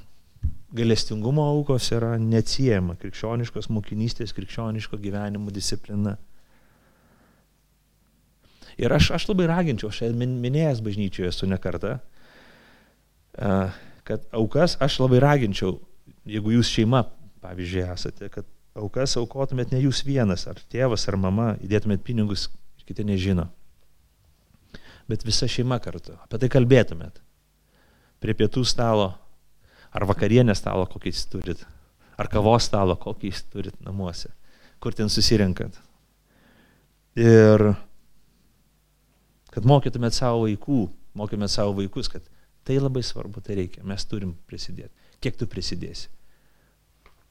galestingumo 0.76 1.44
aukos 1.54 1.90
yra 1.96 2.18
neatsiejama 2.20 2.98
krikščioniškos 3.00 3.70
mokinystės, 3.72 4.36
krikščioniško 4.36 5.00
gyvenimo 5.02 5.52
disciplina. 5.52 6.18
Ir 8.80 8.94
aš, 8.96 9.12
aš 9.16 9.28
labai 9.30 9.48
raginčiau, 9.52 9.92
aš 9.92 10.16
minėjęs 10.16 10.82
bažnyčioje 10.84 11.32
esu 11.32 11.48
nekarta, 11.48 12.00
kad 14.08 14.28
aukas 14.36 14.78
aš 14.84 15.00
labai 15.04 15.20
raginčiau, 15.24 15.78
jeigu 16.30 16.54
jūs 16.56 16.70
šeima, 16.70 17.04
pavyzdžiui, 17.42 17.86
esate, 17.94 18.30
kad 18.34 18.48
aukas 18.78 19.18
aukotumėt 19.20 19.74
ne 19.74 19.82
jūs 19.84 20.04
vienas, 20.08 20.46
ar 20.48 20.60
tėvas, 20.72 21.08
ar 21.10 21.18
mama, 21.20 21.56
įdėtumėt 21.64 22.04
pinigus 22.06 22.48
ir 22.80 22.86
kiti 22.88 23.06
nežino. 23.08 23.48
Bet 25.10 25.26
visa 25.28 25.50
šeima 25.50 25.80
kartu, 25.84 26.16
apie 26.24 26.40
tai 26.42 26.50
kalbėtumėt 26.52 27.20
prie 28.22 28.36
pietų 28.38 28.64
stalo, 28.70 29.10
ar 29.92 30.06
vakarienės 30.08 30.62
stalo, 30.62 30.86
kokį 30.88 31.12
jūs 31.12 31.24
turit, 31.32 31.64
ar 32.22 32.30
kavos 32.32 32.70
stalo, 32.70 32.96
kokį 33.02 33.32
jūs 33.32 33.42
turit 33.52 33.80
namuose, 33.84 34.30
kur 34.80 34.96
ten 34.96 35.10
susirinkat. 35.12 35.74
Ir 37.18 37.74
kad 39.52 39.68
mokytumėt 39.68 40.16
savo 40.16 40.46
vaikų, 40.46 40.86
mokymėt 41.18 41.52
savo 41.52 41.74
vaikus, 41.82 42.08
kad 42.14 42.24
tai 42.64 42.78
labai 42.80 43.04
svarbu, 43.04 43.42
tai 43.44 43.58
reikia, 43.60 43.84
mes 43.84 44.06
turim 44.08 44.36
prisidėti. 44.48 44.94
Kiek 45.22 45.38
tu 45.38 45.48
prisidėsi? 45.50 46.10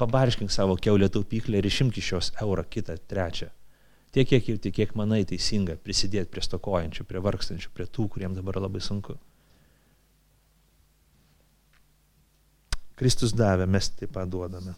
Pabarškink 0.01 0.53
savo 0.55 0.77
keulę 0.81 1.11
taupyklę 1.13 1.59
ir 1.61 1.67
išimk 1.69 1.99
iš 2.01 2.13
jos 2.13 2.29
eurą, 2.41 2.65
kitą, 2.65 2.97
trečią. 3.11 3.51
Tiek, 4.11 4.27
kiek 4.27 4.47
tiek, 4.47 4.75
kiek 4.75 4.95
manai 4.99 5.25
teisinga 5.29 5.77
prisidėti 5.85 6.31
prie 6.33 6.43
stokojančių, 6.43 7.05
prie 7.07 7.21
vargstančių, 7.23 7.71
prie 7.75 7.87
tų, 7.87 8.09
kuriems 8.15 8.39
dabar 8.41 8.59
labai 8.63 8.83
sunku. 8.83 9.19
Kristus 12.99 13.33
davė, 13.37 13.69
mes 13.71 13.91
taip 13.97 14.11
pat 14.17 14.29
duodame. 14.29 14.75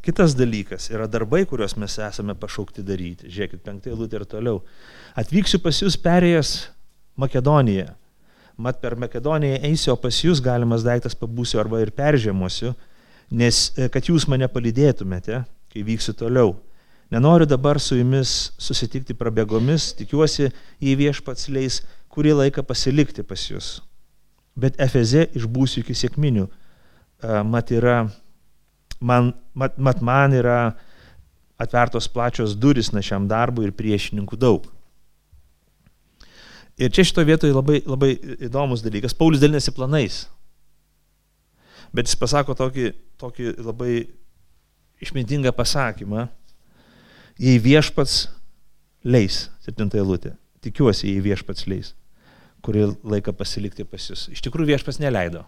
Kitas 0.00 0.32
dalykas 0.32 0.88
yra 0.94 1.04
darbai, 1.10 1.42
kuriuos 1.48 1.74
mes 1.76 1.98
esame 2.00 2.34
pašaukti 2.38 2.84
daryti. 2.86 3.28
Žiūrėkit, 3.28 3.60
penktąjį 3.66 3.98
lūtį 3.98 4.16
ir 4.16 4.24
toliau. 4.30 4.60
Atvyksiu 5.20 5.60
pas 5.60 5.76
jūs 5.82 5.98
perėjęs 6.00 6.52
Makedoniją. 7.20 7.90
Mat 8.60 8.80
per 8.80 8.96
Makedoniją 8.96 9.60
eisiu, 9.68 9.92
o 9.92 9.98
pas 10.00 10.16
jūs 10.24 10.40
galimas 10.44 10.84
daiktas 10.86 11.16
pabūsiu 11.16 11.60
arba 11.60 11.82
ir 11.84 11.92
peržiemosiu, 11.96 12.72
nes 13.30 13.60
kad 13.92 14.08
jūs 14.08 14.26
mane 14.28 14.48
palydėtumėte, 14.48 15.42
kai 15.72 15.84
vyksiu 15.84 16.16
toliau. 16.16 16.56
Nenoriu 17.10 17.46
dabar 17.48 17.80
su 17.82 17.96
jumis 17.98 18.52
susitikti 18.60 19.16
prabėgomis, 19.18 19.90
tikiuosi, 19.98 20.48
jei 20.80 20.96
viešpats 20.96 21.48
leis 21.50 21.80
kurį 22.10 22.36
laiką 22.38 22.62
pasilikti 22.66 23.24
pas 23.26 23.42
jūs. 23.50 23.80
Bet 24.56 24.80
Efeze 24.82 25.26
išbūsiu 25.36 25.82
iki 25.82 25.96
sėkminių. 25.96 26.46
Mat, 27.50 27.70
yra, 27.74 28.10
man, 29.00 29.32
mat, 29.54 29.78
mat 29.78 30.02
man 30.04 30.36
yra 30.36 30.74
atvertos 31.60 32.08
plačios 32.08 32.54
duris 32.56 32.92
našiam 32.92 33.26
darbui 33.28 33.68
ir 33.68 33.74
priešininkų 33.76 34.38
daug. 34.40 34.68
Ir 36.80 36.92
čia 36.94 37.04
šito 37.04 37.24
vietoje 37.28 37.52
labai, 37.52 37.82
labai 37.84 38.14
įdomus 38.46 38.80
dalykas. 38.84 39.12
Paulius 39.16 39.42
dalinasi 39.42 39.72
planais. 39.76 40.22
Bet 41.92 42.08
jis 42.08 42.16
pasako 42.16 42.54
tokį, 42.56 42.92
tokį 43.20 43.54
labai 43.60 43.94
išmintingą 45.04 45.52
pasakymą. 45.56 46.28
Jei 47.40 47.60
viešpats 47.60 48.28
leis, 49.04 49.48
septinta 49.64 49.98
eilutė, 50.00 50.34
tikiuosi, 50.64 51.08
jei 51.08 51.24
viešpats 51.24 51.66
leis, 51.68 51.94
kurį 52.64 52.90
laiką 53.00 53.32
pasilikti 53.36 53.84
pas 53.88 54.08
jūs. 54.10 54.26
Iš 54.32 54.44
tikrųjų 54.44 54.74
viešpats 54.74 55.00
neleido. 55.00 55.44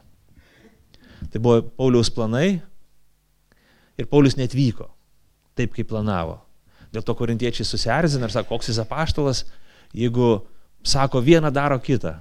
Tai 1.32 1.40
buvo 1.40 1.60
Pauliaus 1.76 2.10
planai 2.12 2.62
ir 3.98 4.08
Paulius 4.10 4.38
netvyko 4.38 4.88
taip, 5.58 5.72
kaip 5.74 5.90
planavo. 5.90 6.38
Dėl 6.92 7.04
to 7.04 7.14
korintiečiai 7.16 7.66
susierzina 7.66 8.28
ir 8.28 8.34
sako, 8.34 8.54
koks 8.54 8.70
jis 8.70 8.80
apaštalas, 8.82 9.44
jeigu 9.96 10.42
sako 10.84 11.22
vieną, 11.24 11.52
daro 11.52 11.78
kitą. 11.80 12.18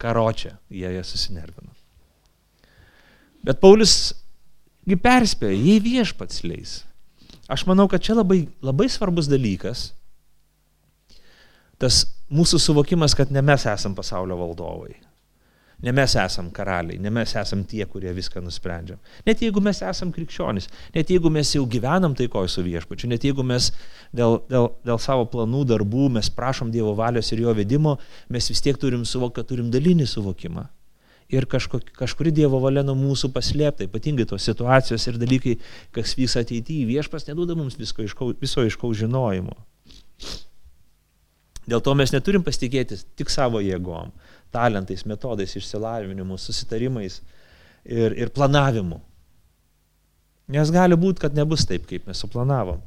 Karočią, 0.00 0.56
jie 0.72 0.90
jie 0.90 1.04
susinervino. 1.06 1.72
Bet 3.44 3.60
Paulius 3.60 4.14
perspėjo, 4.84 5.56
jei 5.56 5.80
viešpats 5.80 6.42
leis. 6.44 6.82
Aš 7.48 7.66
manau, 7.68 7.86
kad 7.88 8.02
čia 8.04 8.16
labai, 8.16 8.46
labai 8.64 8.88
svarbus 8.88 9.28
dalykas, 9.28 9.90
tas 11.80 12.04
mūsų 12.32 12.60
suvokimas, 12.60 13.16
kad 13.16 13.32
ne 13.32 13.42
mes 13.44 13.66
esam 13.68 13.96
pasaulio 13.96 14.36
valdovai. 14.40 14.96
Ne 15.84 15.92
mes 15.92 16.14
esam 16.16 16.46
karaliai, 16.54 16.96
ne 17.02 17.10
mes 17.12 17.34
esam 17.36 17.60
tie, 17.68 17.84
kurie 17.90 18.12
viską 18.16 18.40
nusprendžiam. 18.40 18.96
Net 19.26 19.42
jeigu 19.44 19.60
mes 19.60 19.82
esam 19.84 20.12
krikščionys, 20.14 20.70
net 20.94 21.10
jeigu 21.12 21.28
mes 21.32 21.50
jau 21.52 21.66
gyvenam 21.68 22.14
taikoje 22.16 22.48
su 22.54 22.64
viešpačiu, 22.64 23.10
net 23.10 23.26
jeigu 23.26 23.44
mes 23.44 23.66
dėl, 24.16 24.38
dėl, 24.48 24.70
dėl 24.86 25.00
savo 25.02 25.26
planų, 25.28 25.64
darbų, 25.74 26.06
mes 26.16 26.30
prašom 26.32 26.70
Dievo 26.72 26.94
valios 26.96 27.28
ir 27.34 27.44
jo 27.44 27.52
vedimo, 27.58 27.98
mes 28.32 28.48
vis 28.48 28.64
tiek 28.64 28.80
turim 28.80 29.04
suvokti, 29.04 29.42
kad 29.42 29.50
turim 29.52 29.68
dalinį 29.74 30.08
suvokimą. 30.08 30.64
Ir 31.34 31.44
kažko, 31.52 31.82
kažkuri 32.00 32.32
Dievo 32.32 32.62
valia 32.64 32.84
nuo 32.86 32.96
mūsų 32.96 33.34
paslėpta, 33.36 33.84
ypatingai 33.84 34.24
tos 34.30 34.48
situacijos 34.48 35.04
ir 35.10 35.20
dalykai, 35.20 35.58
kas 35.92 36.16
vyks 36.16 36.38
ateityje, 36.40 36.88
viešpas 36.88 37.28
neduoda 37.28 37.58
mums 37.58 37.76
visko 37.80 38.06
iškau, 38.08 38.32
viso 38.40 38.64
iškau 38.64 38.92
žinojimo. 38.96 39.56
Dėl 41.68 41.80
to 41.80 41.92
mes 41.96 42.12
neturim 42.12 42.44
pasitikėti 42.44 43.00
tik 43.16 43.32
savo 43.32 43.60
jėgom 43.64 44.12
talentais, 44.54 45.04
metodais, 45.08 45.56
išsilavinimu, 45.58 46.38
susitarimais 46.38 47.20
ir, 47.84 48.14
ir 48.14 48.32
planavimu. 48.34 49.00
Nes 50.54 50.70
gali 50.72 50.96
būti, 51.00 51.24
kad 51.24 51.36
nebus 51.36 51.64
taip, 51.68 51.86
kaip 51.88 52.06
mes 52.08 52.20
suplanavom. 52.20 52.82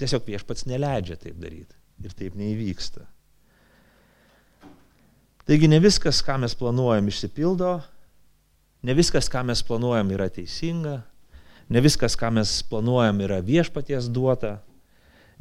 Tiesiog 0.00 0.24
viešpats 0.26 0.66
neleidžia 0.70 1.18
taip 1.20 1.36
daryti 1.42 1.76
ir 2.00 2.14
taip 2.16 2.36
neįvyksta. 2.38 3.04
Taigi 5.48 5.68
ne 5.68 5.80
viskas, 5.82 6.20
ką 6.24 6.38
mes 6.40 6.54
planuojam, 6.56 7.08
išsipildo, 7.10 7.74
ne 8.86 8.94
viskas, 8.96 9.28
ką 9.28 9.42
mes 9.48 9.62
planuojam, 9.66 10.12
yra 10.14 10.28
teisinga, 10.32 11.00
ne 11.68 11.82
viskas, 11.82 12.16
ką 12.16 12.30
mes 12.38 12.52
planuojam, 12.70 13.20
yra 13.26 13.40
viešpaties 13.44 14.08
duota, 14.14 14.60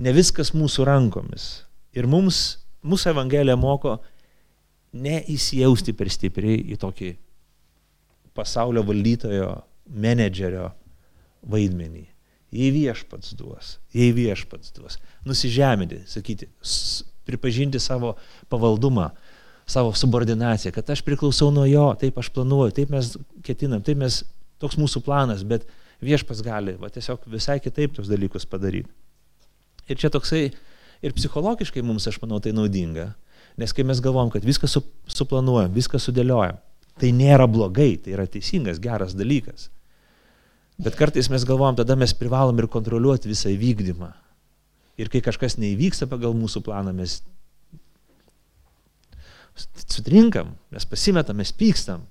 ne 0.01 0.13
viskas 0.15 0.51
mūsų 0.55 0.87
rankomis. 0.89 1.45
Ir 1.93 2.09
mums, 2.09 2.57
mūsų 2.81 3.13
Evangelija 3.13 3.57
moko 3.59 3.99
neįsijausti 4.93 5.93
per 5.97 6.09
stipriai 6.11 6.61
į 6.73 6.77
tokį 6.81 7.09
pasaulio 8.37 8.83
valdytojo, 8.87 9.51
menedžerio 9.89 10.69
vaidmenį. 11.49 12.05
Jei 12.55 12.71
viešpats 12.73 13.35
duos, 13.37 13.75
jei 13.93 14.09
viešpats 14.15 14.73
duos, 14.73 14.97
nusižeminti, 15.27 16.01
sakyti, 16.09 16.47
pripažinti 17.29 17.81
savo 17.81 18.15
pavaldumą, 18.49 19.11
savo 19.69 19.93
subordinaciją, 19.93 20.73
kad 20.73 20.89
aš 20.89 21.03
priklausau 21.05 21.51
nuo 21.53 21.67
jo, 21.69 21.85
taip 22.01 22.17
aš 22.17 22.31
planuoju, 22.33 22.73
taip 22.79 22.89
mes 22.93 23.11
ketinam, 23.45 23.83
taip 23.85 23.99
mes, 24.01 24.23
toks 24.61 24.79
mūsų 24.81 25.03
planas, 25.05 25.45
bet 25.45 25.67
viešpas 26.01 26.41
gali 26.45 26.73
va, 26.79 26.89
tiesiog 26.89 27.27
visai 27.29 27.59
kitaip 27.61 27.93
tos 27.97 28.09
dalykus 28.09 28.49
padaryti. 28.49 28.89
Ir 29.89 30.01
čia 30.01 30.09
toksai 30.13 30.47
ir 31.05 31.15
psichologiškai 31.17 31.83
mums, 31.85 32.07
aš 32.09 32.17
manau, 32.23 32.41
tai 32.41 32.53
naudinga, 32.55 33.11
Nes 33.59 33.75
kai 33.75 33.83
mes 33.83 33.99
galvom, 34.03 34.29
kad 34.31 34.45
viską 34.45 34.69
su, 34.71 34.81
suplanuojam, 35.11 35.73
viską 35.75 35.99
sudėliojam, 35.99 36.59
tai 36.99 37.11
nėra 37.15 37.47
blogai, 37.51 37.97
tai 37.99 38.15
yra 38.15 38.27
teisingas, 38.27 38.79
geras 38.83 39.15
dalykas. 39.17 39.67
Bet 40.79 40.95
kartais 40.95 41.27
mes 41.31 41.43
galvom, 41.47 41.75
tada 41.75 41.97
mes 41.99 42.13
privalom 42.15 42.59
ir 42.61 42.69
kontroliuoti 42.71 43.31
visą 43.31 43.51
įvykdymą. 43.51 44.13
Ir 44.99 45.11
kai 45.11 45.19
kažkas 45.23 45.57
neįvyksta 45.59 46.07
pagal 46.11 46.35
mūsų 46.35 46.63
planą, 46.63 46.93
mes 46.95 47.19
sutrinkam, 49.87 50.53
mes 50.71 50.87
pasimetam, 50.87 51.39
mes 51.39 51.51
pykstam. 51.55 52.05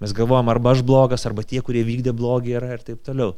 Mes 0.00 0.14
galvojam, 0.16 0.48
arba 0.48 0.72
aš 0.72 0.82
blogas, 0.86 1.26
arba 1.28 1.44
tie, 1.44 1.60
kurie 1.62 1.84
vykdė 1.84 2.14
blogį 2.16 2.56
yra 2.56 2.74
ir 2.74 2.84
taip 2.86 3.02
toliau. 3.06 3.34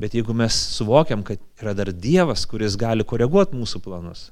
Bet 0.00 0.14
jeigu 0.16 0.32
mes 0.34 0.56
suvokiam, 0.74 1.22
kad 1.26 1.42
yra 1.60 1.74
dar 1.76 1.90
Dievas, 1.92 2.46
kuris 2.48 2.78
gali 2.80 3.04
koreguoti 3.04 3.58
mūsų 3.58 3.82
planus, 3.84 4.30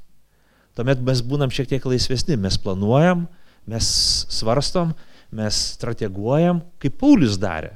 tuomet 0.79 1.03
mes 1.03 1.21
būnam 1.27 1.51
šiek 1.51 1.67
tiek 1.73 1.85
laisvesni, 1.91 2.39
mes 2.39 2.57
planuojam, 2.63 3.27
mes 3.69 3.91
svarstom, 4.31 4.95
mes 5.35 5.59
strateguojam, 5.75 6.63
kaip 6.79 6.97
Paulius 7.01 7.37
darė. 7.41 7.75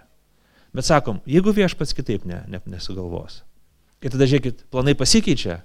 Bet 0.72 0.86
sakom, 0.88 1.18
jeigu 1.28 1.53
viešpats 1.53 1.92
kitaip 1.98 2.24
ne, 2.28 2.40
ne, 2.48 2.62
nesugalvos. 2.70 3.42
Ir 4.03 4.14
tada 4.14 4.26
žiūrėkit, 4.30 4.64
planai 4.72 4.94
pasikeičia. 4.98 5.61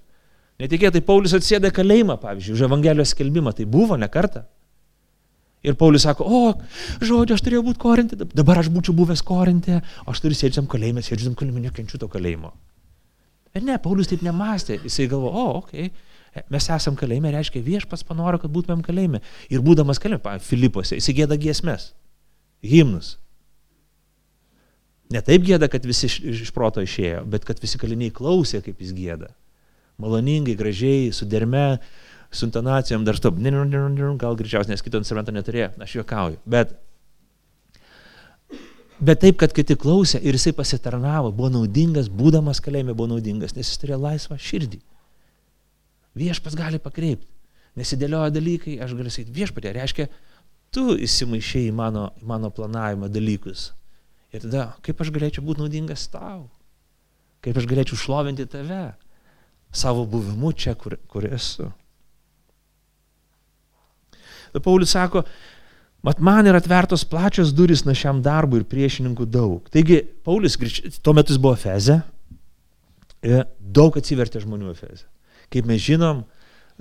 Netikėtai 0.62 1.04
Paulius 1.06 1.36
atsėdė 1.38 1.72
kalėjimą, 1.74 2.18
pavyzdžiui, 2.22 2.56
už 2.58 2.66
Evangelijos 2.68 3.14
skelbimą. 3.14 3.54
Tai 3.56 3.68
buvo 3.70 3.96
ne 3.98 4.10
kartą. 4.12 4.44
Ir 5.66 5.78
Paulius 5.78 6.06
sako, 6.06 6.26
o, 6.26 6.42
žodžiu, 7.02 7.38
aš 7.38 7.44
turėjau 7.46 7.64
būti 7.66 7.82
korintė, 7.82 8.18
dabar 8.38 8.62
aš 8.62 8.70
būčiau 8.74 8.94
buvęs 8.98 9.24
korintė, 9.26 9.80
aš 10.08 10.22
turiu 10.24 10.38
sėdžiam 10.38 10.68
kalėjime, 10.70 11.02
sėdžiam 11.06 11.38
kalėjime, 11.38 11.64
nekenčiu 11.66 12.00
to 12.02 12.10
kalėjimo. 12.12 12.52
Ir 13.58 13.66
ne, 13.66 13.78
Paulius 13.82 14.12
taip 14.12 14.22
nemastė, 14.26 14.78
jisai 14.84 15.08
galvo, 15.10 15.32
o, 15.34 15.48
okei, 15.64 15.90
okay, 15.90 16.07
Mes 16.54 16.68
esam 16.74 16.98
kalėjime, 17.00 17.32
reiškia 17.34 17.64
viešpas 17.66 18.04
panoro, 18.08 18.40
kad 18.42 18.52
būtumėm 18.54 18.84
kalėjime. 18.86 19.24
Ir 19.54 19.64
būdamas 19.66 20.02
kalėjime, 20.02 20.38
Filipuose, 20.44 21.00
jis 21.00 21.10
gėda 21.18 21.38
giesmės, 21.40 21.92
himnus. 22.66 23.16
Ne 25.14 25.22
taip 25.24 25.46
gėda, 25.48 25.70
kad 25.72 25.86
visi 25.88 26.10
iš, 26.10 26.20
iš 26.48 26.52
proto 26.56 26.84
išėjo, 26.84 27.24
bet 27.32 27.46
kad 27.48 27.62
visi 27.64 27.80
kaliniai 27.80 28.12
klausė, 28.14 28.60
kaip 28.66 28.82
jis 28.84 28.92
gėda. 28.96 29.32
Maloningai, 30.02 30.58
gražiai, 30.60 31.14
su 31.16 31.26
derme, 31.26 31.80
su 32.30 32.46
intonacijom, 32.46 33.06
dar 33.08 33.16
stop, 33.18 33.40
gal 33.40 34.36
greičiausiai, 34.36 34.76
nes 34.76 34.84
kito 34.84 35.00
instrumento 35.00 35.32
neturėjo, 35.32 35.72
aš 35.82 35.96
juokauju. 35.96 36.42
Bet, 36.46 36.76
bet 39.00 39.24
taip, 39.24 39.40
kad 39.40 39.56
kiti 39.56 39.80
klausė 39.80 40.20
ir 40.20 40.36
jisai 40.36 40.54
pasitarnavo, 40.58 41.32
buvo 41.32 41.54
naudingas, 41.56 42.12
būdamas 42.12 42.62
kalėjime 42.62 42.94
buvo 42.94 43.16
naudingas, 43.16 43.56
nes 43.56 43.72
jis 43.72 43.80
turėjo 43.82 44.04
laisvą 44.04 44.38
širdį. 44.38 44.84
Viešpas 46.18 46.55
gali 46.57 46.80
pakreipti. 46.82 47.30
Nesidėlioja 47.78 48.34
dalykai, 48.34 48.80
aš 48.82 48.95
galiu 48.97 49.11
sakyti, 49.13 49.36
viešpatė, 49.36 49.74
reiškia, 49.76 50.07
tu 50.74 50.95
įsimaišiai 50.97 51.70
į 51.70 51.74
mano, 51.78 52.07
mano 52.26 52.49
planavimą 52.53 53.09
dalykus. 53.13 53.72
Ir 54.34 54.43
tada, 54.43 54.72
kaip 54.86 55.01
aš 55.03 55.11
galėčiau 55.13 55.45
būti 55.45 55.63
naudingas 55.63 56.07
tau? 56.11 56.47
Kaip 57.45 57.59
aš 57.59 57.68
galėčiau 57.70 57.99
šlovinti 57.99 58.47
tave 58.49 58.89
savo 59.72 60.07
buvimu 60.09 60.51
čia, 60.57 60.74
kur, 60.80 60.97
kur 61.11 61.28
esu? 61.30 61.70
Ir 64.55 64.63
Paulius 64.63 64.95
sako, 64.95 65.22
mat 66.07 66.22
man 66.24 66.49
yra 66.49 66.59
atvertos 66.61 67.05
plačios 67.07 67.53
duris 67.53 67.86
na 67.86 67.93
šiam 67.97 68.24
darbui 68.26 68.63
ir 68.63 68.68
priešininkų 68.70 69.28
daug. 69.30 69.70
Taigi, 69.74 70.01
Paulius, 70.26 70.57
tuo 71.03 71.13
metu 71.13 71.36
jis 71.36 71.41
buvo 71.43 71.53
Feze, 71.61 71.99
daug 73.59 74.01
atsivertė 74.01 74.41
žmonių 74.43 74.74
Feze. 74.78 75.05
Kaip 75.54 75.68
mes 75.70 75.82
žinom, 75.84 76.26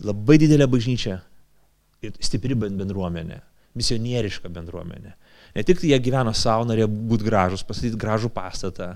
labai 0.02 0.38
didelė 0.42 0.66
bažnyčia 0.70 1.20
stipri 2.22 2.56
bendruomenė, 2.58 3.40
misionieriška 3.78 4.50
bendruomenė. 4.52 5.14
Ne 5.56 5.64
tik 5.64 5.80
jie 5.86 5.96
gyveno 6.02 6.34
savo, 6.36 6.66
norėjo 6.68 6.88
būti 6.90 7.26
gražus, 7.26 7.64
pastatyti 7.66 7.98
gražų 8.00 8.30
pastatą, 8.34 8.94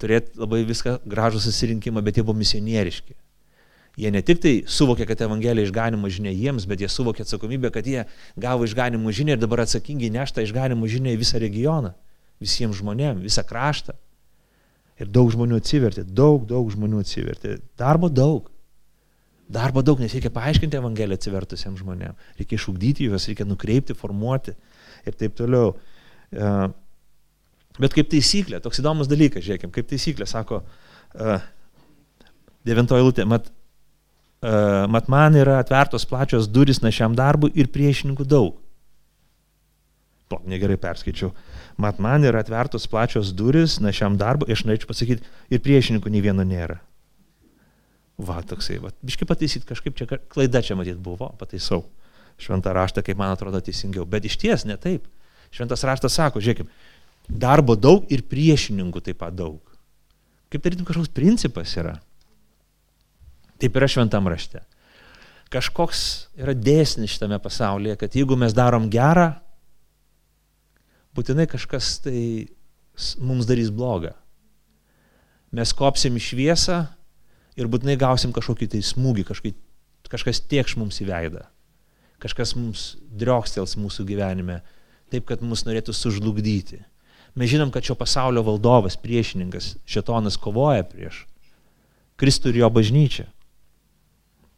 turėti 0.00 0.38
labai 0.38 0.62
viską 0.68 1.00
gražų 1.08 1.40
susirinkimą, 1.46 2.02
bet 2.04 2.20
jie 2.20 2.24
buvo 2.26 2.38
misionieriški. 2.38 3.16
Jie 4.00 4.10
ne 4.14 4.20
tik 4.24 4.38
tai 4.40 4.52
suvokė, 4.70 5.04
kad 5.08 5.24
Evangelija 5.26 5.66
išganimo 5.66 6.08
žinia 6.12 6.30
jiems, 6.32 6.64
bet 6.68 6.80
jie 6.80 6.88
suvokė 6.88 7.24
atsakomybę, 7.24 7.72
kad 7.74 7.86
jie 7.86 8.04
gavo 8.38 8.64
išganimo 8.64 9.10
žinią 9.12 9.34
ir 9.34 9.40
dabar 9.42 9.64
atsakingi 9.64 10.12
neštą 10.14 10.44
išganimo 10.46 10.88
žinią 10.88 11.16
į 11.16 11.20
visą 11.20 11.40
regioną, 11.42 11.90
visiems 12.40 12.78
žmonėms, 12.78 13.24
visą 13.26 13.44
kraštą. 13.44 13.96
Ir 15.00 15.08
daug 15.08 15.30
žmonių 15.32 15.60
atsivertė, 15.60 16.04
daug, 16.04 16.44
daug 16.48 16.68
žmonių 16.72 17.00
atsivertė. 17.04 17.58
Darbo 17.80 18.10
daug. 18.12 18.50
Darbo 19.50 19.82
daug, 19.82 20.02
nes 20.02 20.12
reikia 20.14 20.30
paaiškinti 20.34 20.78
Evangeliją 20.78 21.18
atsivertusiems 21.18 21.80
žmonėms. 21.82 22.34
Reikia 22.38 22.58
išugdyti 22.58 23.08
juos, 23.08 23.26
reikia 23.30 23.48
nukreipti, 23.48 23.96
formuoti 23.98 24.54
ir 25.08 25.16
taip 25.18 25.34
toliau. 25.40 25.72
E, 26.30 26.52
bet 27.80 27.96
kaip 27.96 28.12
taisyklė, 28.12 28.60
toks 28.62 28.82
įdomus 28.82 29.10
dalykas, 29.10 29.42
žiūrėkime, 29.46 29.72
kaip 29.74 29.88
taisyklė, 29.90 30.28
sako, 30.30 30.60
e, 31.16 31.40
Devintoji 32.66 33.04
lūtė. 33.06 33.24
Mat, 33.28 33.48
uh, 34.44 34.84
mat 34.92 35.08
man 35.12 35.36
yra 35.38 35.60
atvertos 35.62 36.06
plačios 36.08 36.48
duris 36.52 36.82
našiam 36.84 37.16
darbui 37.16 37.52
ir 37.56 37.70
priešininkų 37.72 38.26
daug. 38.28 38.58
To 40.30 40.38
negerai 40.46 40.78
perskaičiau. 40.78 41.32
Mat 41.80 41.98
man 41.98 42.22
yra 42.26 42.44
atvertos 42.44 42.86
plačios 42.90 43.32
duris 43.34 43.80
našiam 43.82 44.14
darbui, 44.20 44.52
aš 44.54 44.62
norėčiau 44.68 44.90
pasakyti, 44.92 45.26
ir 45.50 45.62
priešininkų 45.64 46.12
nei 46.12 46.22
vieno 46.22 46.46
nėra. 46.46 46.78
Va, 48.20 48.38
toksai, 48.44 48.76
va, 48.82 48.92
biškai 49.06 49.26
pataisyt, 49.26 49.64
kažkaip 49.66 49.96
čia 49.96 50.06
klaida 50.30 50.60
čia 50.62 50.76
matyt 50.78 51.00
buvo, 51.02 51.32
pataisau. 51.40 51.82
Šventą 52.40 52.72
raštą, 52.76 53.02
kaip 53.04 53.18
man 53.20 53.34
atrodo 53.34 53.58
teisingiau. 53.64 54.06
Bet 54.08 54.24
iš 54.24 54.38
ties 54.40 54.64
ne 54.68 54.76
taip. 54.80 55.04
Šventas 55.52 55.82
raštas 55.84 56.14
sako, 56.16 56.40
žiūrėkime, 56.40 56.70
darbo 57.28 57.74
daug 57.76 58.06
ir 58.12 58.22
priešininkų 58.30 59.02
taip 59.04 59.18
pat 59.20 59.34
daug. 59.36 59.58
Kaip 60.50 60.62
tarytum 60.64 60.86
kažkoks 60.88 61.12
principas 61.14 61.74
yra. 61.78 61.96
Taip 63.60 63.76
yra 63.76 63.90
šventam 63.90 64.30
rašte. 64.30 64.62
Kažkoks 65.50 66.02
yra 66.38 66.54
dėsnis 66.54 67.16
šitame 67.16 67.40
pasaulyje, 67.42 67.98
kad 68.00 68.14
jeigu 68.14 68.38
mes 68.38 68.54
darom 68.56 68.86
gerą, 68.92 69.32
būtinai 71.20 71.46
kažkas 71.50 71.98
tai 72.02 72.48
mums 73.20 73.48
darys 73.48 73.70
blogą. 73.70 74.14
Mes 75.52 75.72
kopsim 75.76 76.16
į 76.16 76.24
šviesą 76.24 76.82
ir 77.58 77.68
būtinai 77.70 77.98
gausim 78.00 78.32
kažkokį 78.34 78.70
tai 78.74 78.82
smūgį, 78.86 79.26
kažkai, 79.28 79.54
kažkas 80.10 80.42
tiekš 80.50 80.76
mums 80.80 81.00
į 81.02 81.08
veidą. 81.10 81.46
Kažkas 82.20 82.54
mums 82.56 82.94
driokstels 83.16 83.78
mūsų 83.80 84.04
gyvenime, 84.08 84.60
taip 85.10 85.26
kad 85.28 85.42
mus 85.42 85.64
norėtų 85.66 85.94
sužlugdyti. 85.96 86.82
Mes 87.38 87.50
žinom, 87.50 87.70
kad 87.72 87.86
šio 87.86 87.94
pasaulio 87.98 88.42
valdovas, 88.46 88.98
priešininkas, 89.00 89.76
šetonas 89.88 90.38
kovoja 90.40 90.84
prieš 90.86 91.24
Kristų 92.20 92.52
ir 92.52 92.60
jo 92.60 92.68
bažnyčią. 92.68 93.24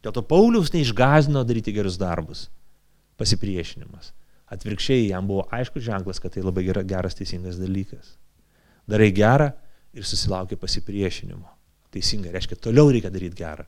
Dėl 0.03 0.11
to 0.11 0.23
Pauliaus 0.27 0.73
neišgazino 0.73 1.45
daryti 1.47 1.71
gerus 1.71 1.95
darbus. 1.95 2.49
Pasipriešinimas. 3.15 4.11
Atvirkščiai 4.53 5.09
jam 5.09 5.27
buvo 5.29 5.47
aiškus 5.53 5.85
ženklas, 5.85 6.21
kad 6.21 6.35
tai 6.35 6.43
labai 6.45 6.65
gera, 6.67 6.83
geras, 6.87 7.17
teisingas 7.17 7.59
dalykas. 7.61 8.15
Darai 8.89 9.11
gerą 9.15 9.49
ir 9.95 10.05
susilaukia 10.05 10.59
pasipriešinimo. 10.59 11.47
Teisingai, 11.93 12.33
reiškia, 12.33 12.57
toliau 12.61 12.91
reikia 12.93 13.11
daryti 13.13 13.39
gerą. 13.39 13.65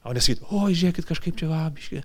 O 0.00 0.14
nesakyti, 0.16 0.46
o, 0.48 0.62
žiūrėkit, 0.72 1.04
kažkaip 1.04 1.36
čia 1.36 1.46
vabiškai, 1.50 2.00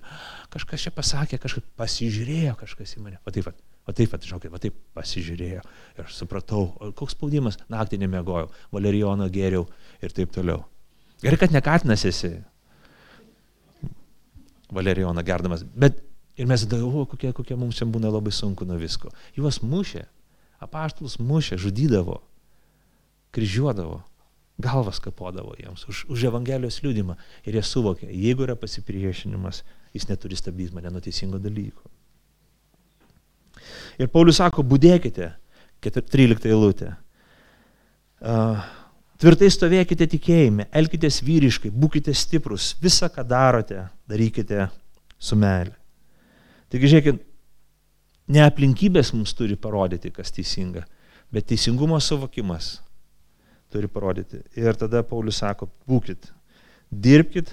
kažkas 0.52 0.82
čia 0.84 0.90
pasakė, 0.92 1.38
kažkaip 1.40 1.64
pasižiūrėjo 1.80 2.52
kažkas 2.60 2.92
į 2.98 3.04
mane. 3.06 3.20
O 3.24 3.32
taip, 3.32 3.48
o 3.88 3.94
taip, 3.96 4.16
žinokit, 4.20 4.52
o 4.52 4.60
taip 4.60 4.76
pasižiūrėjo. 4.96 5.62
Ir 5.96 6.04
aš 6.04 6.18
supratau, 6.18 6.66
koks 6.98 7.16
spaudimas, 7.16 7.56
naktį 7.72 8.02
nemegojau, 8.04 8.50
valerijono 8.76 9.30
geriau 9.32 9.64
ir 10.04 10.12
taip 10.12 10.34
toliau. 10.36 10.60
Gerai, 11.24 11.40
kad 11.40 11.56
nekatinas 11.56 12.04
esi. 12.04 12.34
Valerijoną 14.76 15.24
gerdamas. 15.24 15.64
Bet 15.64 16.02
ir 16.36 16.48
mes 16.48 16.64
tada, 16.66 16.82
o, 16.84 17.06
kokie, 17.08 17.32
kokie 17.36 17.56
mums 17.58 17.78
čia 17.78 17.88
būna 17.88 18.10
labai 18.12 18.32
sunku 18.34 18.66
nuo 18.68 18.78
visko. 18.80 19.12
Juos 19.36 19.62
mušė, 19.64 20.04
apaštalus 20.62 21.18
mušė, 21.20 21.58
žudydavo, 21.60 22.20
kryžiuodavo 23.36 24.02
galvas 24.58 25.00
kapodavo 25.00 25.54
jiems 25.58 25.84
už, 25.88 26.04
už 26.08 26.24
Evangelijos 26.30 26.80
liūdimą. 26.84 27.16
Ir 27.44 27.58
jie 27.58 27.64
suvokė, 27.64 28.08
jeigu 28.08 28.46
yra 28.46 28.56
pasipriešinimas, 28.56 29.62
jis 29.96 30.08
neturi 30.08 30.38
stabdyti 30.38 30.74
mane 30.76 30.92
nuo 30.92 31.02
teisingo 31.04 31.40
dalyko. 31.42 31.84
Ir 34.00 34.08
Paulius 34.12 34.40
sako, 34.40 34.64
būdėkite, 34.66 35.30
13 35.84 36.48
eilutė. 36.50 36.92
Uh, 38.16 38.64
tvirtai 39.20 39.48
stovėkite 39.52 40.08
tikėjime, 40.16 40.68
elkitės 40.72 41.20
vyriškai, 41.24 41.70
būkite 41.70 42.14
stiprus, 42.16 42.74
visą, 42.82 43.10
ką 43.12 43.24
darote, 43.28 43.86
darykite 44.08 44.70
su 45.18 45.36
meilė. 45.38 45.76
Taigi, 46.72 46.90
žiūrėkit, 46.92 47.20
ne 48.34 48.42
aplinkybės 48.42 49.12
mums 49.14 49.34
turi 49.38 49.58
parodyti, 49.58 50.10
kas 50.14 50.34
teisinga, 50.34 50.82
bet 51.32 51.46
teisingumo 51.50 51.98
suvokimas 52.02 52.76
turi 53.72 53.90
parodyti. 53.90 54.42
Ir 54.58 54.78
tada 54.78 55.02
Paulius 55.06 55.40
sako, 55.42 55.68
būkit, 55.90 56.30
dirbkit, 56.90 57.52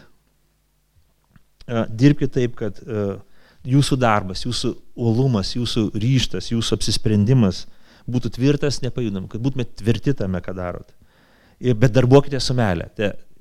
uh, 1.67 1.85
dirbkit 1.89 2.33
taip, 2.33 2.57
kad 2.57 2.81
uh, 2.85 3.19
jūsų 3.67 3.97
darbas, 4.01 4.43
jūsų 4.45 4.73
uolumas, 4.99 5.53
jūsų 5.55 5.87
ryštas, 5.95 6.51
jūsų 6.51 6.77
apsisprendimas 6.77 7.63
būtų 8.09 8.33
tvirtas, 8.35 8.81
nepajudam, 8.83 9.29
kad 9.31 9.41
būtumėte 9.43 9.79
tvirti 9.83 10.13
tame, 10.17 10.41
ką 10.43 10.55
darot. 10.57 10.91
Bet 11.63 11.93
darbuokite 11.95 12.39
su 12.43 12.55
melė. 12.57 12.89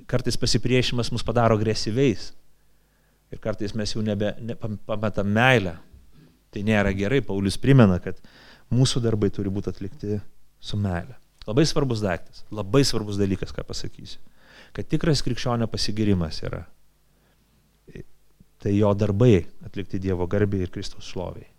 Kartais 0.07 0.37
pasipriešimas 0.39 1.09
mus 1.11 1.25
padaro 1.25 1.57
agresyviais. 1.59 2.31
Ir 3.33 3.41
kartais 3.41 3.73
mes 3.77 3.95
jau 3.95 4.03
nebe 4.05 4.33
ne, 4.45 4.55
pametam 4.87 5.31
meilę. 5.33 5.77
Tai 6.53 6.61
nėra 6.65 6.93
gerai. 6.93 7.23
Paulius 7.25 7.57
primena, 7.57 7.97
kad 8.03 8.19
mūsų 8.73 9.01
darbai 9.03 9.31
turi 9.33 9.51
būti 9.53 9.71
atlikti 9.73 10.19
su 10.61 10.77
meilė. 10.79 11.17
Labai 11.47 11.65
svarbus 11.67 12.03
daiktas, 12.03 12.45
labai 12.53 12.85
svarbus 12.87 13.17
dalykas, 13.19 13.51
ką 13.51 13.65
pasakysiu. 13.67 14.21
Kad 14.73 14.87
tikras 14.89 15.21
krikščionio 15.25 15.67
pasigirimas 15.69 16.39
yra. 16.45 16.61
Tai 18.63 18.71
jo 18.71 18.93
darbai 18.95 19.41
atlikti 19.65 19.99
Dievo 19.99 20.29
garbiai 20.31 20.63
ir 20.63 20.71
Kristaus 20.71 21.09
šloviai. 21.09 21.49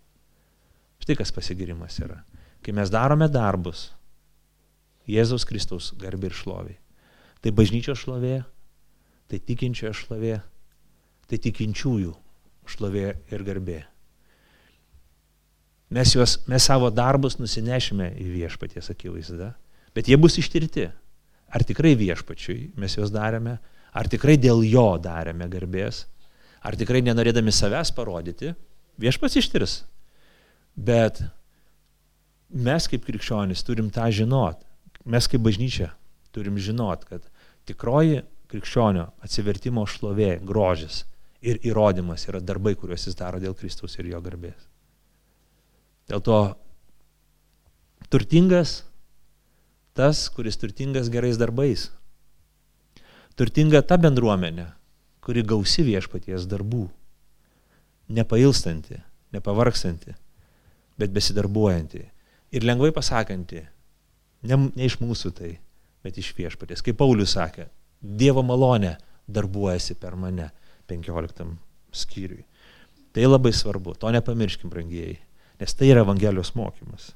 Štai 1.03 1.19
kas 1.19 1.29
pasigirimas 1.35 1.99
yra. 2.01 2.23
Kai 2.65 2.73
mes 2.73 2.89
darome 2.89 3.27
darbus 3.29 3.91
Jėzaus 5.09 5.45
Kristaus 5.45 5.91
garbiai 6.01 6.31
ir 6.31 6.37
šloviai. 6.37 6.77
Tai 7.43 7.51
bažnyčio 7.53 7.93
šlovė, 7.97 8.39
tai 9.29 9.37
tikinčiojo 9.37 9.93
šlovė, 9.93 10.39
tai 11.29 11.41
tikinčiųjų 11.41 12.13
šlovė 12.69 13.09
ir 13.33 13.43
garbė. 13.45 13.81
Mes, 15.95 16.15
juos, 16.15 16.39
mes 16.49 16.65
savo 16.65 16.89
darbus 16.89 17.37
nusinešime 17.37 18.09
į 18.17 18.31
viešpaties 18.39 18.89
akivaizdą 18.91 19.53
bet 19.95 20.11
jie 20.11 20.19
bus 20.19 20.37
ištirti. 20.37 20.89
Ar 21.55 21.63
tikrai 21.63 21.93
viešpačiui 21.95 22.73
mes 22.81 22.97
juos 22.97 23.13
darėme, 23.13 23.55
ar 23.95 24.09
tikrai 24.11 24.35
dėl 24.41 24.65
jo 24.67 24.97
darėme 24.99 25.47
garbės, 25.47 26.03
ar 26.65 26.75
tikrai 26.75 26.99
nenorėdami 27.05 27.53
savęs 27.53 27.93
parodyti, 27.95 28.51
viešpats 28.99 29.39
ištirs. 29.39 29.75
Bet 30.75 31.21
mes 32.51 32.89
kaip 32.91 33.05
krikščionys 33.07 33.63
turim 33.63 33.87
tą 33.93 34.09
žinot, 34.11 34.59
mes 35.07 35.29
kaip 35.31 35.45
bažnyčia 35.45 35.93
turim 36.35 36.59
žinot, 36.59 37.05
kad 37.07 37.23
tikroji 37.69 38.25
krikščionio 38.51 39.07
atsivertimo 39.23 39.85
šlovė, 39.87 40.35
grožis 40.43 41.05
ir 41.45 41.61
įrodymas 41.65 42.25
yra 42.29 42.41
darbai, 42.41 42.73
kuriuos 42.79 43.05
jis 43.07 43.17
daro 43.17 43.39
dėl 43.41 43.53
Kristaus 43.57 43.95
ir 43.99 44.09
jo 44.09 44.21
garbės. 44.25 44.67
Dėl 46.09 46.21
to 46.25 46.39
turtingas 48.09 48.81
tas, 49.95 50.27
kuris 50.29 50.59
turtingas 50.59 51.09
gerais 51.13 51.39
darbais. 51.39 51.87
Turtinga 53.35 53.81
ta 53.83 53.97
bendruomenė, 53.99 54.67
kuri 55.23 55.43
gausi 55.43 55.85
viešpaties 55.87 56.47
darbų. 56.51 56.85
Nepailstanti, 58.15 58.99
nepavarkstanti, 59.33 60.13
bet 60.99 61.13
besidarbuojanti. 61.15 62.03
Ir 62.55 62.67
lengvai 62.67 62.91
pasakanti, 62.95 63.63
ne, 64.45 64.59
ne 64.67 64.85
iš 64.85 64.99
mūsų 65.01 65.31
tai, 65.35 65.55
bet 66.05 66.19
iš 66.21 66.31
viešpaties. 66.37 66.83
Kaip 66.85 66.99
Paulius 67.01 67.33
sakė, 67.35 67.69
Dievo 68.05 68.43
malonė 68.45 68.93
darbuojasi 69.31 69.95
per 69.97 70.13
mane 70.19 70.51
15 70.91 71.45
skyriui. 71.95 72.43
Tai 73.15 73.29
labai 73.29 73.53
svarbu, 73.55 73.95
to 73.99 74.11
nepamirškim, 74.11 74.69
brangieji, 74.69 75.17
nes 75.61 75.73
tai 75.77 75.93
yra 75.93 76.03
Evangelijos 76.03 76.51
mokymas. 76.57 77.13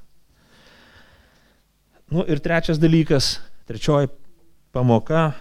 Nu, 2.10 2.24
ir 2.26 2.40
trečias 2.42 2.80
dalykas, 2.82 3.38
trečioji 3.70 4.10
pamoka. 4.72 5.34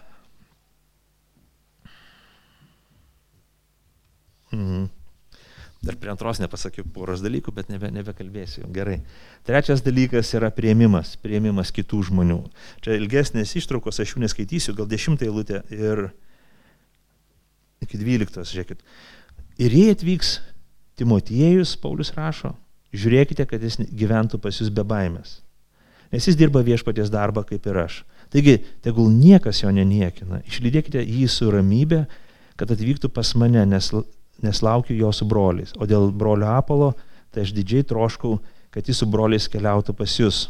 Mhm. 4.52 4.88
Dar 5.78 5.94
prie 5.94 6.10
antros 6.10 6.40
nepasakiau 6.42 6.88
poros 6.90 7.22
dalykų, 7.22 7.52
bet 7.54 7.68
nebe, 7.70 7.88
nebekalbėsiu. 7.94 8.66
Gerai. 8.74 8.98
Trečias 9.46 9.78
dalykas 9.86 10.32
yra 10.34 10.50
prieimimas, 10.50 11.14
prieimimas 11.22 11.70
kitų 11.70 12.02
žmonių. 12.08 12.40
Čia 12.82 12.96
ilgesnės 12.98 13.54
ištraukos, 13.60 14.00
aš 14.02 14.16
jų 14.16 14.24
neskaitysiu, 14.24 14.74
gal 14.74 14.88
dešimtą 14.90 15.28
eilutę 15.28 15.62
ir 15.70 16.08
iki 17.84 18.00
dvyliktos, 18.00 18.52
žiūrėkit. 18.54 18.80
Ir 19.58 19.74
jei 19.74 19.92
atvyks 19.94 20.38
Timotiejus, 20.98 21.76
Paulius 21.78 22.14
rašo, 22.16 22.54
žiūrėkite, 22.94 23.46
kad 23.46 23.62
jis 23.62 23.78
gyventų 23.78 24.40
pas 24.42 24.56
jūs 24.58 24.72
be 24.74 24.86
baimės 24.86 25.38
nes 26.12 26.28
jis 26.28 26.36
dirba 26.36 26.62
viešpaties 26.64 27.10
darbą 27.12 27.44
kaip 27.46 27.66
ir 27.68 27.80
aš. 27.84 28.02
Taigi, 28.32 28.58
tegul 28.84 29.08
niekas 29.12 29.62
jo 29.62 29.72
neniekina, 29.72 30.42
išlydėkite 30.48 31.02
jį 31.02 31.26
su 31.32 31.48
ramybė, 31.52 32.04
kad 32.60 32.72
atvyktų 32.74 33.10
pas 33.12 33.30
mane, 33.40 33.64
nes, 33.68 33.90
nes 34.44 34.62
laukiu 34.64 34.96
jo 34.96 35.12
su 35.12 35.28
broliais. 35.28 35.72
O 35.78 35.88
dėl 35.88 36.10
brolio 36.12 36.50
Apolo, 36.52 36.92
tai 37.32 37.46
aš 37.46 37.54
didžiai 37.56 37.86
troškau, 37.88 38.38
kad 38.74 38.88
jis 38.88 39.00
su 39.00 39.08
broliais 39.08 39.48
keliautų 39.48 39.96
pas 39.96 40.18
jūs. 40.20 40.48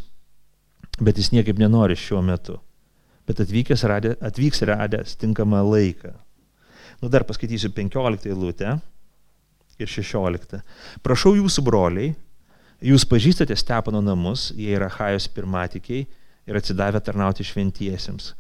Bet 0.99 1.18
jis 1.20 1.31
niekaip 1.35 1.59
nenori 1.61 1.99
šiuo 1.99 2.22
metu. 2.22 2.59
bet 3.29 3.43
atvykęs 3.45 3.83
radė, 3.85 4.14
atvyks 4.24 4.62
radęs 4.64 5.11
tinkamą 5.20 5.61
laiką. 5.61 6.14
Nu 7.03 7.11
dar 7.12 7.24
paskaitysiu 7.28 7.70
15 7.74 8.28
eilutę 8.30 8.78
ir 9.78 9.91
16. 9.91 10.61
Prašau 11.05 11.34
jūsų 11.39 11.64
broliai, 11.66 12.12
jūs 12.82 13.07
pažįstate 13.09 13.57
Stepano 13.59 14.03
namus, 14.03 14.51
jie 14.57 14.74
yra 14.76 14.91
Hajos 14.93 15.28
pirmatikiai 15.34 16.07
ir 16.49 16.59
atsidavę 16.59 17.01
tarnauti 17.05 17.47
šventiesiems, 17.47 18.32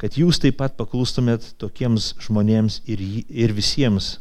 kad 0.00 0.16
jūs 0.16 0.40
taip 0.40 0.60
pat 0.60 0.76
paklustumėt 0.78 1.52
tokiems 1.60 2.14
žmonėms 2.24 2.80
ir, 2.88 3.02
ir 3.28 3.54
visiems, 3.56 4.18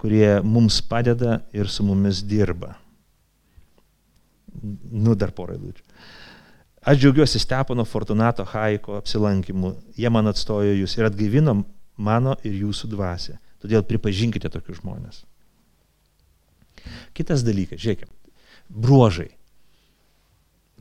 kurie 0.00 0.40
mums 0.44 0.82
padeda 0.84 1.38
ir 1.54 1.70
su 1.72 1.86
mumis 1.86 2.20
dirba. 2.26 2.74
Nu, 4.92 5.14
dar 5.18 5.32
porą 5.34 5.56
eilučių. 5.56 5.82
Aš 6.84 6.98
džiaugiuosi 7.00 7.40
Stepono 7.40 7.86
Fortunato 7.88 8.44
Haiko 8.44 8.98
apsilankimu. 8.98 9.70
Jie 9.96 10.10
man 10.12 10.28
atstojo 10.28 10.74
jūs 10.76 10.98
ir 10.98 11.08
atgaivino 11.08 11.62
mano 11.96 12.36
ir 12.44 12.56
jūsų 12.64 12.90
dvasę. 12.92 13.38
Todėl 13.62 13.84
pripažinkite 13.86 14.50
tokius 14.52 14.80
žmonės. 14.82 15.22
Kitas 17.16 17.44
dalykas, 17.46 17.80
žiūrėkime, 17.80 18.12
bruožai. 18.68 19.30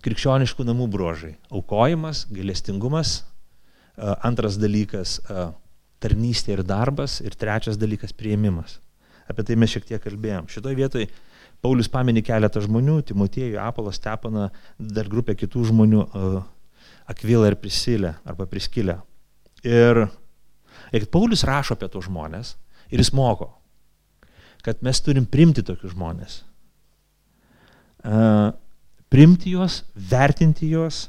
Krikščioniškų 0.04 0.66
namų 0.68 0.90
bruožai. 0.92 1.38
Aukojimas, 1.54 2.26
gailestingumas. 2.34 3.22
Antras 3.96 4.58
dalykas- 4.60 5.22
tarnystė 6.04 6.58
ir 6.58 6.64
darbas. 6.64 7.22
Ir 7.22 7.32
trečias 7.32 7.78
dalykas- 7.78 8.12
prieimimas. 8.20 8.80
Apie 9.30 9.44
tai 9.44 9.56
mes 9.56 9.70
šiek 9.70 9.86
tiek 9.86 10.04
kalbėjom. 10.04 10.50
Šitoje 10.50 10.76
vietoje 10.76 11.08
Paulius 11.64 11.88
pamini 11.88 12.22
keletą 12.22 12.60
žmonių- 12.60 13.02
Timotiejų, 13.08 13.56
Apolą, 13.56 13.94
Stepaną, 13.96 14.50
dar 14.78 15.08
grupę 15.08 15.36
kitų 15.36 15.64
žmonių- 15.72 16.02
Akvilą 17.12 17.48
ir 17.48 17.56
Prisilę 17.56 18.16
arba 18.26 18.46
Priskilę. 18.46 19.02
Ir, 19.64 20.10
ir 20.94 21.10
Paulius 21.12 21.46
rašo 21.48 21.78
apie 21.78 21.90
tos 21.92 22.08
žmonės 22.08 22.54
ir 22.94 23.02
jis 23.02 23.14
moko, 23.16 23.50
kad 24.64 24.82
mes 24.86 25.02
turim 25.04 25.26
primti 25.30 25.64
tokius 25.66 25.96
žmonės. 25.96 26.42
Uh, 28.04 28.52
primti 29.12 29.54
juos, 29.54 29.82
vertinti 29.96 30.70
juos, 30.72 31.08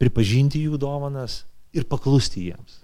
pripažinti 0.00 0.62
jų 0.66 0.78
dovanas 0.80 1.40
ir 1.74 1.86
paklusti 1.88 2.46
jiems. 2.48 2.82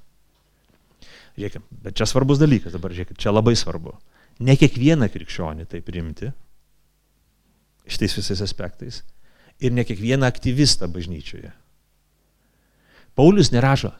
Žiūrėkime, 1.36 1.64
bet 1.84 1.96
čia 1.96 2.06
svarbus 2.08 2.40
dalykas 2.42 2.74
dabar, 2.76 2.92
žiūrėkime, 2.92 3.20
čia 3.20 3.32
labai 3.32 3.54
svarbu. 3.56 3.94
Ne 4.44 4.56
kiekvieną 4.58 5.08
krikščionį 5.12 5.68
tai 5.70 5.80
primti 5.84 6.30
šitais 7.88 8.14
visais 8.18 8.42
aspektais 8.44 9.00
ir 9.62 9.72
ne 9.74 9.84
kiekvieną 9.86 10.26
aktyvistą 10.28 10.88
bažnyčioje. 10.92 11.52
Paulius 13.14 13.50
nerašo, 13.52 13.90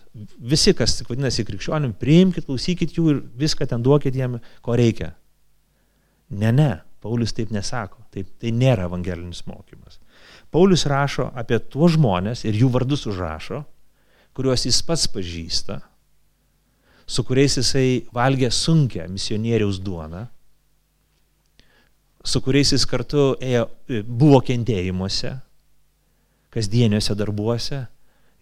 visi, 0.40 0.72
kas 0.76 0.96
vadinasi 1.04 1.44
krikščionim, 1.44 1.92
priimkite, 2.00 2.46
klausykit 2.48 2.94
jų 2.96 3.08
ir 3.12 3.18
viską 3.42 3.68
ten 3.68 3.84
duokit 3.84 4.16
jiem, 4.16 4.38
ko 4.64 4.76
reikia. 4.78 5.10
Ne, 6.32 6.52
ne, 6.56 6.70
Paulius 7.02 7.34
taip 7.36 7.52
nesako, 7.52 8.00
taip, 8.14 8.30
tai 8.40 8.54
nėra 8.56 8.86
evangelinis 8.88 9.44
mokymas. 9.44 9.98
Paulius 10.52 10.86
rašo 10.88 11.28
apie 11.36 11.58
tuos 11.72 11.96
žmonės 11.98 12.46
ir 12.48 12.56
jų 12.56 12.70
vardus 12.72 13.04
užrašo, 13.10 13.62
kuriuos 14.32 14.64
jis 14.64 14.80
pats 14.86 15.04
pažįsta, 15.12 15.80
su 17.04 17.24
kuriais 17.28 17.58
jisai 17.58 18.04
valgė 18.16 18.48
sunkę 18.54 19.04
misionieriaus 19.12 19.80
duoną, 19.84 20.24
su 22.24 22.40
kuriais 22.40 22.72
jis 22.72 22.86
kartu 22.88 23.32
ėjo, 23.42 23.66
buvo 24.06 24.40
kentėjimuose, 24.46 25.34
kasdieniuose 26.52 27.16
darbuose 27.18 27.82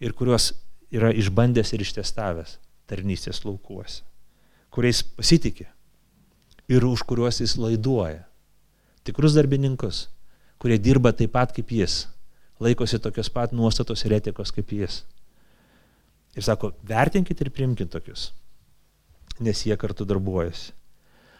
ir 0.01 0.15
kuriuos 0.17 0.51
yra 0.91 1.11
išbandęs 1.15 1.71
ir 1.75 1.85
ištestavęs 1.85 2.57
tarnystės 2.89 3.43
laukuose, 3.45 4.01
kuriais 4.73 5.03
pasitikė 5.15 5.69
ir 6.71 6.87
už 6.87 7.05
kuriuos 7.07 7.39
jis 7.43 7.55
laiduoja. 7.59 8.25
Tikrus 9.07 9.33
darbininkus, 9.37 10.09
kurie 10.61 10.77
dirba 10.77 11.13
taip 11.15 11.31
pat 11.33 11.55
kaip 11.55 11.71
jis, 11.73 12.03
laikosi 12.61 12.99
tokios 13.01 13.31
pat 13.33 13.55
nuostatos 13.55 14.03
ir 14.05 14.19
etikos 14.19 14.51
kaip 14.53 14.75
jis. 14.75 15.01
Ir 16.35 16.45
sako, 16.45 16.73
vertinkit 16.87 17.41
ir 17.41 17.49
priimkit 17.51 17.89
tokius 17.91 18.29
nes 19.41 19.65
jie 19.65 19.77
kartu 19.77 20.05
darbuojasi. 20.07 20.71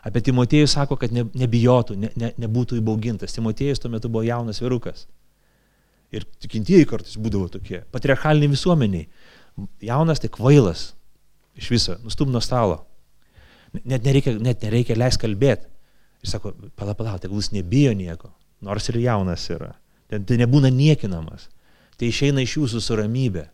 Apie 0.02 0.24
Timotiejų 0.26 0.70
sako, 0.70 0.98
kad 0.98 1.14
ne, 1.14 1.28
nebijotų, 1.38 1.96
ne, 2.02 2.10
ne, 2.18 2.32
nebūtų 2.42 2.80
įbaugintas. 2.80 3.36
Timotiejus 3.36 3.82
tuo 3.82 3.92
metu 3.94 4.10
buvo 4.10 4.24
jaunas 4.26 4.62
vyrukas. 4.64 5.06
Ir 6.12 6.26
tikintieji 6.44 6.88
kartais 6.90 7.18
būdavo 7.22 7.48
tokie. 7.54 7.84
Patriarchaliniai 7.94 8.52
visuomeniai. 8.52 9.08
Jaunas 9.86 10.20
tai 10.20 10.32
kvailas. 10.32 10.92
Iš 11.60 11.70
viso, 11.72 11.98
nustum 12.04 12.32
nuo 12.34 12.42
stalo. 12.44 12.82
Net 13.84 14.04
nereikia, 14.04 14.36
net 14.40 14.64
nereikia 14.66 14.98
leis 15.00 15.20
kalbėti. 15.20 15.70
Ir 16.22 16.30
sako, 16.30 16.52
pala, 16.78 16.96
pala, 16.98 17.16
tegul 17.20 17.40
jis 17.40 17.54
nebijo 17.56 17.94
nieko. 17.98 18.34
Nors 18.62 18.90
ir 18.92 19.00
jaunas 19.02 19.48
yra. 19.54 19.72
Tai, 20.12 20.20
tai 20.28 20.38
nebūna 20.42 20.70
niekinamas. 20.74 21.48
Tai 21.98 22.10
išeina 22.12 22.44
iš 22.44 22.58
jūsų 22.60 22.84
su 22.84 23.00
ramybė. 23.00 23.48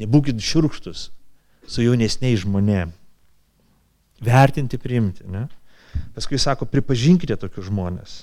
Nebūkit 0.00 0.40
širkštus 0.42 1.08
su 1.66 1.82
jaunesniais 1.82 2.44
žmonėmis 2.44 2.94
vertinti, 4.20 4.78
priimti. 4.78 5.26
Ne? 5.28 5.46
Paskui 6.14 6.38
sako, 6.40 6.68
pripažinkite 6.68 7.36
tokius 7.40 7.68
žmonės. 7.70 8.16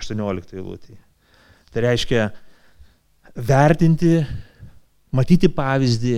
18 0.00 0.56
eilutė. 0.58 0.96
Tai 1.74 1.84
reiškia 1.84 2.28
vertinti, 3.34 4.18
matyti 5.14 5.50
pavyzdį, 5.50 6.16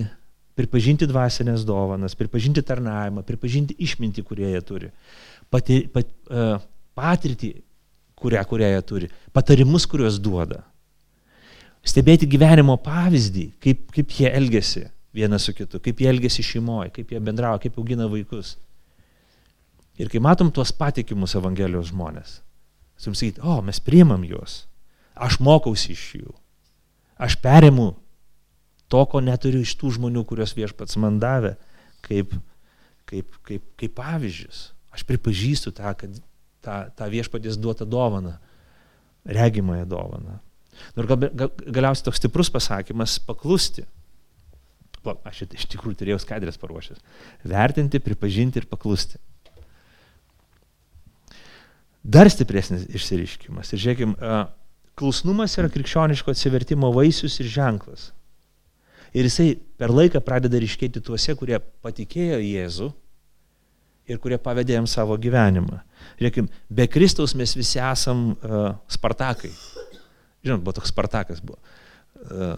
pripažinti 0.56 1.08
dvasinės 1.08 1.64
dovanas, 1.68 2.16
pripažinti 2.16 2.64
tarnavimą, 2.64 3.24
pripažinti 3.28 3.76
išmintį, 3.84 4.24
kurie 4.24 4.48
jie 4.52 4.62
turi, 4.64 4.90
pati, 5.52 5.82
pat, 5.92 6.08
uh, 6.32 6.56
patirtį, 6.96 7.52
kurią, 8.16 8.42
kurią 8.48 8.72
jie 8.72 8.84
turi, 8.88 9.10
patarimus, 9.36 9.86
kuriuos 9.88 10.20
duoda. 10.22 10.62
Stebėti 11.86 12.26
gyvenimo 12.26 12.74
pavyzdį, 12.82 13.50
kaip, 13.62 13.84
kaip 13.94 14.14
jie 14.18 14.30
elgesi, 14.32 14.86
vienas 15.14 15.44
su 15.46 15.54
kitu, 15.56 15.80
kaip 15.82 16.00
jie 16.02 16.08
elgesi 16.10 16.44
šeimoje, 16.44 16.90
kaip 16.96 17.12
jie 17.12 17.20
bendrauja, 17.22 17.62
kaip 17.62 17.76
augina 17.78 18.08
vaikus. 18.10 18.56
Ir 20.00 20.10
kai 20.12 20.20
matom 20.20 20.50
tuos 20.52 20.72
patikimus 20.76 21.36
Evangelijos 21.38 21.92
žmonės, 21.92 22.40
jums 23.04 23.20
sakyti, 23.20 23.42
o, 23.44 23.60
mes 23.64 23.80
priimam 23.84 24.24
juos, 24.24 24.64
aš 25.12 25.36
mokausi 25.44 25.92
iš 25.92 26.04
jų, 26.22 26.32
aš 27.20 27.36
perimu 27.44 27.92
to, 28.88 29.02
ko 29.10 29.20
neturiu 29.20 29.60
iš 29.64 29.74
tų 29.76 29.92
žmonių, 29.98 30.24
kuriuos 30.28 30.54
viešpats 30.56 30.96
man 31.02 31.18
davė, 31.20 31.56
kaip, 32.06 32.32
kaip, 33.08 33.36
kaip, 33.46 33.66
kaip 33.76 33.94
pavyzdžius. 33.98 34.70
Aš 34.96 35.04
pripažįstu 35.04 35.74
tą, 35.76 35.92
kad 35.98 36.14
tą, 36.64 36.76
tą 36.96 37.08
viešpatės 37.12 37.58
duotą 37.60 37.86
dovaną, 37.88 38.36
regimąją 39.26 39.86
dovaną. 39.90 40.38
Ir 40.96 41.08
gal, 41.08 41.28
gal, 41.32 41.52
galiausiai 41.66 42.06
toks 42.08 42.20
stiprus 42.20 42.50
pasakymas- 42.52 43.18
paklusti. 43.28 43.86
Va, 45.06 45.14
aš 45.28 45.44
iš 45.46 45.66
tikrųjų 45.70 46.00
turėjau 46.00 46.20
skaidrės 46.22 46.58
paruošęs. 46.58 47.02
Vertinti, 47.46 48.02
pripažinti 48.02 48.62
ir 48.62 48.66
paklusti. 48.66 49.20
Dar 52.06 52.30
stipresnis 52.30 52.86
išsiriškimas. 52.94 53.72
Ir 53.74 53.82
žiūrėkim, 53.82 54.12
klusnumas 54.98 55.56
yra 55.58 55.70
krikščioniško 55.72 56.30
atsivertimo 56.32 56.92
vaisius 56.94 57.40
ir 57.42 57.50
ženklas. 57.50 58.10
Ir 59.16 59.26
jisai 59.26 59.56
per 59.80 59.90
laiką 59.94 60.20
pradeda 60.22 60.60
ryškėti 60.62 61.02
tuose, 61.02 61.34
kurie 61.38 61.58
patikėjo 61.82 62.38
Jėzų 62.42 62.90
ir 64.06 64.20
kurie 64.22 64.38
pavedė 64.38 64.76
jam 64.76 64.86
savo 64.86 65.16
gyvenimą. 65.18 65.80
Žiūrėkim, 66.20 66.50
be 66.70 66.86
Kristaus 66.90 67.34
mes 67.38 67.56
visi 67.58 67.80
esam 67.82 68.28
uh, 68.36 68.76
Spartakai. 68.92 69.50
Žinot, 70.46 70.62
buvo 70.62 70.76
toks 70.76 70.94
Spartakas 70.94 71.42
buvo. 71.42 71.58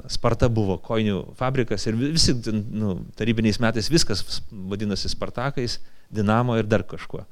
Sparta 0.09 0.49
buvo 0.53 0.79
koinių 0.83 1.35
fabrikas 1.39 1.87
ir 1.89 1.97
visi 1.99 2.35
nu, 2.55 2.95
tarybiniais 3.19 3.59
metais 3.63 3.91
viskas 3.91 4.23
vadinosi 4.51 5.11
Spartakais, 5.13 5.79
Dinamo 6.09 6.57
ir 6.57 6.65
dar 6.65 6.87
kažkuo. 6.89 7.25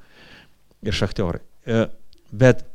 Ir 0.85 0.93
šachtiorai. 0.93 1.39
E, 1.65 1.87
bet 2.31 2.65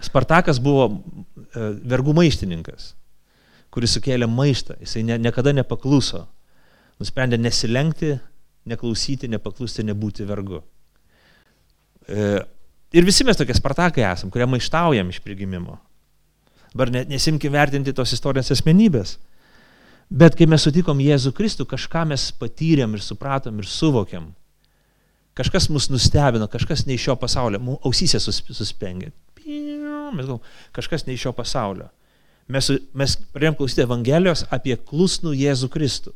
Spartakas 0.00 0.60
buvo 0.62 0.86
e, 0.88 1.66
vergų 1.92 2.14
maištininkas, 2.16 2.94
kuris 3.72 3.92
sukėlė 3.98 4.28
maištą. 4.30 4.78
Jisai 4.80 5.04
ne, 5.04 5.18
niekada 5.20 5.52
nepakluso. 5.52 6.24
Nusprendė 7.00 7.36
nesilenkti, 7.40 8.14
neklausyti, 8.68 9.28
nepaklusti, 9.28 9.84
nebūti 9.84 10.24
vergu. 10.28 10.62
E, 12.08 12.32
ir 12.96 13.06
visi 13.06 13.26
mes 13.28 13.36
tokie 13.36 13.56
Spartakai 13.56 14.06
esam, 14.08 14.32
kurie 14.32 14.48
maištaujam 14.48 15.12
iš 15.12 15.20
prigimimo. 15.24 15.76
Dabar 16.72 16.92
nesimkim 17.10 17.52
vertinti 17.52 17.92
tos 17.96 18.14
istorijos 18.14 18.52
asmenybės. 18.54 19.16
Bet 20.10 20.34
kai 20.38 20.46
mes 20.50 20.62
sutikom 20.66 20.98
Jėzų 21.02 21.32
Kristų, 21.36 21.66
kažką 21.70 22.04
mes 22.10 22.30
patyrėm 22.38 22.96
ir 22.96 23.02
supratom 23.04 23.60
ir 23.62 23.68
suvokėm. 23.70 24.30
Kažkas 25.40 25.70
mus 25.72 25.86
nustebino, 25.88 26.44
kažkas 26.52 26.84
ne 26.84 26.98
iš 26.98 27.06
šio 27.06 27.14
pasaulio, 27.16 27.62
mūsų 27.64 27.80
ausysė 27.88 28.18
sus, 28.20 28.42
suspengė. 28.52 29.08
Mes 29.40 30.26
galvom, 30.26 30.42
kažkas 30.76 31.06
ne 31.06 31.14
iš 31.16 31.24
šio 31.24 31.32
pasaulio. 31.32 31.86
Mes, 32.50 32.66
mes 32.92 33.14
pradėjom 33.32 33.56
klausyti 33.56 33.84
Evangelijos 33.86 34.42
apie 34.52 34.74
klusnų 34.76 35.32
Jėzų 35.38 35.70
Kristų. 35.72 36.12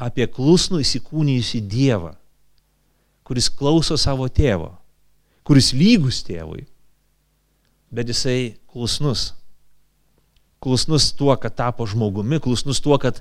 Apie 0.00 0.24
klusnų 0.32 0.80
įsikūnijusi 0.80 1.60
Dievą, 1.60 2.14
kuris 3.26 3.50
klauso 3.52 3.98
savo 4.00 4.28
tėvo, 4.32 4.70
kuris 5.44 5.74
lygus 5.76 6.22
tėvui, 6.24 6.64
bet 7.92 8.12
jisai 8.12 8.56
klusnus. 8.72 9.34
Klusnus 10.62 11.10
tuo, 11.12 11.34
kad 11.36 11.52
tapo 11.52 11.84
žmogumi, 11.88 12.40
klusnus 12.40 12.80
tuo, 12.80 12.96
kad 13.02 13.20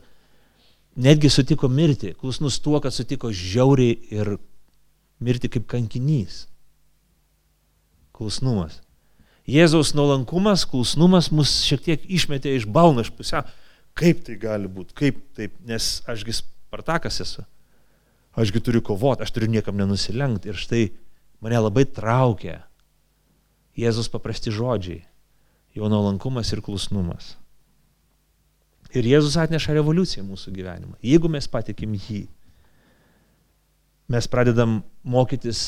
netgi 0.96 1.30
sutiko 1.30 1.68
mirti, 1.68 2.14
klusnus 2.20 2.60
tuo, 2.64 2.80
kad 2.82 2.94
sutiko 2.94 3.32
žiauriai 3.32 3.98
ir 4.16 4.36
mirti 5.20 5.52
kaip 5.52 5.68
kankinys. 5.72 6.46
Klusnumas. 8.16 8.80
Jėzaus 9.46 9.94
nuolankumas, 9.94 10.64
klusnumas 10.66 11.30
mus 11.36 11.52
šiek 11.68 11.84
tiek 11.86 12.06
išmetė 12.10 12.56
iš 12.56 12.66
balno 12.66 13.04
iš 13.06 13.12
pusę. 13.14 13.44
Kaip 13.96 14.24
tai 14.28 14.38
gali 14.40 14.68
būti, 14.72 14.96
kaip 14.98 15.20
taip, 15.38 15.54
nes 15.68 16.00
ašgi 16.10 16.40
Spartakas 16.40 17.22
esu. 17.24 17.46
Ašgi 18.36 18.60
turiu 18.60 18.82
kovoti, 18.84 19.24
aš 19.24 19.32
turiu 19.32 19.48
niekam 19.52 19.78
nenusilenkti. 19.80 20.50
Ir 20.52 20.60
štai 20.60 20.88
mane 21.44 21.62
labai 21.62 21.86
traukia 21.88 22.64
Jėzus 23.76 24.08
paprasti 24.12 24.54
žodžiai, 24.56 25.02
jo 25.76 25.88
nuolankumas 25.92 26.52
ir 26.56 26.62
klusnumas. 26.64 27.36
Ir 28.96 29.08
Jėzus 29.12 29.36
atneša 29.40 29.76
revoliuciją 29.76 30.24
mūsų 30.24 30.54
gyvenimą. 30.56 30.96
Jeigu 31.04 31.30
mes 31.32 31.48
patikim 31.52 31.98
jį, 32.00 32.22
mes 34.12 34.28
pradedam 34.32 34.80
mokytis 35.04 35.66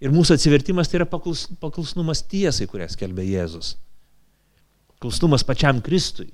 Ir 0.00 0.12
mūsų 0.14 0.38
atsivertimas 0.38 0.88
tai 0.88 1.02
yra 1.02 1.06
paklus, 1.08 1.44
paklusnumas 1.60 2.22
tiesai, 2.24 2.66
kurią 2.68 2.88
skelbė 2.88 3.26
Jėzus. 3.28 3.74
Klusnumas 5.00 5.44
pačiam 5.44 5.80
Kristui. 5.84 6.30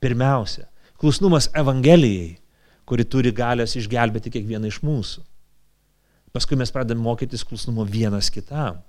Pirmiausia. 0.00 0.66
Klusnumas 1.00 1.48
Evangelijai, 1.56 2.36
kuri 2.88 3.06
turi 3.08 3.32
galios 3.36 3.76
išgelbėti 3.80 4.32
kiekvieną 4.34 4.68
iš 4.68 4.82
mūsų. 4.84 5.24
Paskui 6.36 6.58
mes 6.60 6.72
pradedame 6.72 7.00
mokytis 7.00 7.44
klusnumo 7.48 7.84
vienas 7.88 8.28
kitam. 8.32 8.82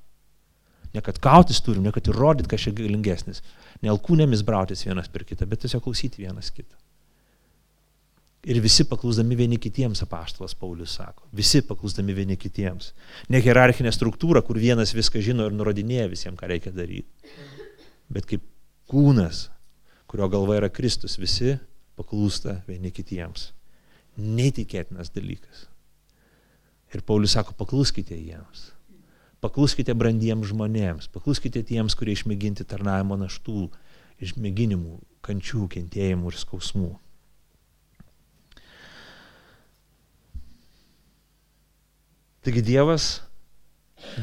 Ne 0.97 1.03
kad 1.05 1.19
kautis 1.21 1.61
turim, 1.61 1.85
ne 1.85 1.93
kad 1.93 2.09
įrodyti, 2.09 2.49
kas 2.49 2.63
čia 2.65 2.73
galingesnis. 2.73 3.43
Ne 3.85 3.91
alkūnėmis 3.93 4.41
brautis 4.45 4.81
vienas 4.87 5.09
per 5.13 5.27
kitą, 5.29 5.45
bet 5.49 5.61
tiesiog 5.61 5.83
klausyti 5.85 6.23
vienas 6.23 6.49
kitą. 6.49 6.73
Ir 8.47 8.61
visi 8.63 8.85
paklusdami 8.87 9.35
vieni 9.37 9.57
kitiems, 9.61 10.01
apaštalas 10.05 10.55
Paulius 10.57 10.95
sako. 10.97 11.25
Visi 11.35 11.61
paklusdami 11.67 12.15
vieni 12.15 12.37
kitiems. 12.39 12.93
Ne 13.29 13.41
hierarchinė 13.43 13.91
struktūra, 13.93 14.41
kur 14.45 14.57
vienas 14.57 14.95
viską 14.95 15.21
žino 15.21 15.45
ir 15.49 15.53
nurodinėja 15.53 16.07
visiems, 16.09 16.39
ką 16.39 16.49
reikia 16.49 16.71
daryti. 16.73 17.35
Bet 18.09 18.25
kaip 18.29 18.45
kūnas, 18.89 19.49
kurio 20.07 20.29
galva 20.31 20.61
yra 20.61 20.71
Kristus, 20.73 21.19
visi 21.19 21.57
paklūsta 21.99 22.61
vieni 22.69 22.93
kitiems. 22.95 23.51
Neįtikėtinas 24.17 25.11
dalykas. 25.13 25.67
Ir 26.95 27.03
Paulius 27.05 27.35
sako, 27.35 27.53
pakluskite 27.59 28.15
jiems. 28.15 28.71
Pakluskite 29.43 29.93
brandiems 29.93 30.49
žmonėms, 30.49 31.09
pakluskite 31.13 31.61
tiems, 31.65 31.93
kurie 31.97 32.15
išmėginti 32.17 32.65
tarnavimo 32.65 33.19
naštų, 33.21 33.67
išmėginimų, 34.25 34.95
kančių, 35.25 35.67
kentėjimų 35.75 36.31
ir 36.31 36.39
skausmų. 36.41 36.93
Taigi 42.47 42.63
Dievas 42.63 43.05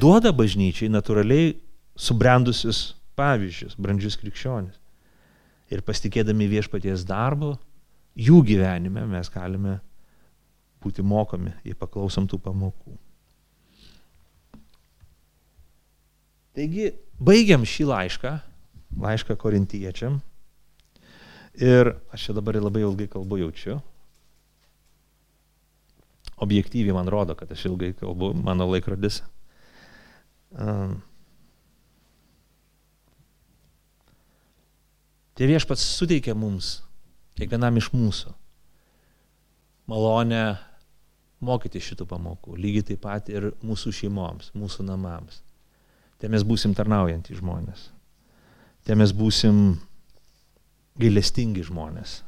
duoda 0.00 0.32
bažnyčiai 0.34 0.90
natūraliai 0.90 1.52
subrendusius 1.94 2.94
pavyzdžius, 3.18 3.76
brandžius 3.78 4.18
krikščionis. 4.18 4.80
Ir 5.70 5.82
pasitikėdami 5.86 6.48
viešpaties 6.50 7.06
darbu, 7.08 7.54
jų 8.18 8.42
gyvenime 8.48 9.06
mes 9.10 9.30
galime 9.32 9.78
būti 10.82 11.04
mokomi, 11.06 11.54
jei 11.64 11.76
paklausom 11.78 12.26
tų 12.30 12.40
pamokų. 12.44 12.98
Taigi, 16.54 16.92
baigiam 17.18 17.64
šį 17.66 17.88
laišką, 17.90 18.34
laišką 19.02 19.36
korintiečiam. 19.40 20.20
Ir 21.58 21.94
aš 22.14 22.28
čia 22.28 22.34
dabar 22.34 22.58
labai 22.58 22.82
ilgai 22.82 23.06
kalbu 23.10 23.38
jaučiu, 23.42 23.78
objektyviai 26.42 26.94
man 26.96 27.10
rodo, 27.10 27.36
kad 27.38 27.50
aš 27.54 27.68
ilgai 27.70 27.92
kalbu, 27.98 28.32
mano 28.34 28.66
laikrodis. 28.70 29.22
Um, 30.54 31.02
Tie 35.34 35.48
viešpats 35.50 35.82
suteikia 35.98 36.30
mums, 36.38 36.84
kiekvienam 37.34 37.74
iš 37.80 37.88
mūsų, 37.90 38.30
malonę 39.90 40.44
mokyti 41.42 41.82
šitų 41.82 42.06
pamokų, 42.06 42.54
lygiai 42.54 42.86
taip 42.92 43.02
pat 43.02 43.32
ir 43.32 43.48
mūsų 43.66 43.90
šeimoms, 43.98 44.52
mūsų 44.54 44.86
namams. 44.86 45.40
Te 46.24 46.30
mes 46.32 46.40
būsim 46.40 46.72
tarnaujantys 46.72 47.36
žmonės. 47.36 47.90
Te 48.88 48.94
mes 48.96 49.10
būsim 49.12 49.74
gailestingi 50.96 51.60
žmonės. 51.68 52.22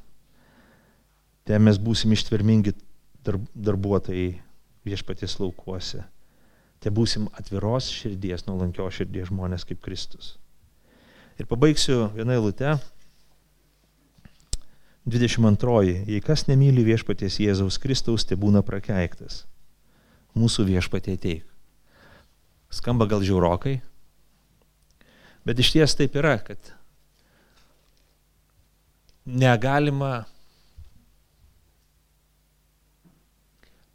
Te 1.48 1.56
mes 1.56 1.78
būsim 1.80 2.12
ištvermingi 2.12 2.74
darbuotojai 3.24 4.34
viešpaties 4.84 5.38
laukuose. 5.40 6.02
Te 6.76 6.92
būsim 6.92 7.30
atviros 7.40 7.88
širdies, 7.88 8.44
nuolankios 8.44 9.00
širdies 9.00 9.30
žmonės 9.30 9.64
kaip 9.64 9.80
Kristus. 9.80 10.34
Ir 11.40 11.48
pabaigsiu 11.48 12.10
vieną 12.20 12.36
eilutę. 12.36 12.76
22. 15.08 16.04
Jei 16.04 16.20
kas 16.20 16.50
nemyli 16.50 16.84
viešpaties 16.84 17.40
Jėzaus 17.40 17.80
Kristaus, 17.80 18.28
te 18.28 18.36
būna 18.36 18.60
prakeiktas. 18.60 19.46
Mūsų 20.36 20.68
viešpatie 20.74 21.16
teik. 21.16 21.55
Skamba 22.76 23.06
gal 23.08 23.24
žiaurokai, 23.24 23.78
bet 25.48 25.60
iš 25.62 25.72
ties 25.72 25.94
taip 25.96 26.16
yra, 26.20 26.36
kad 26.44 26.72
negalima 29.26 30.26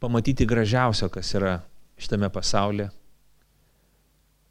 pamatyti 0.02 0.46
gražiausio, 0.46 1.08
kas 1.08 1.30
yra 1.38 1.60
šitame 1.98 2.28
pasaulyje 2.32 2.88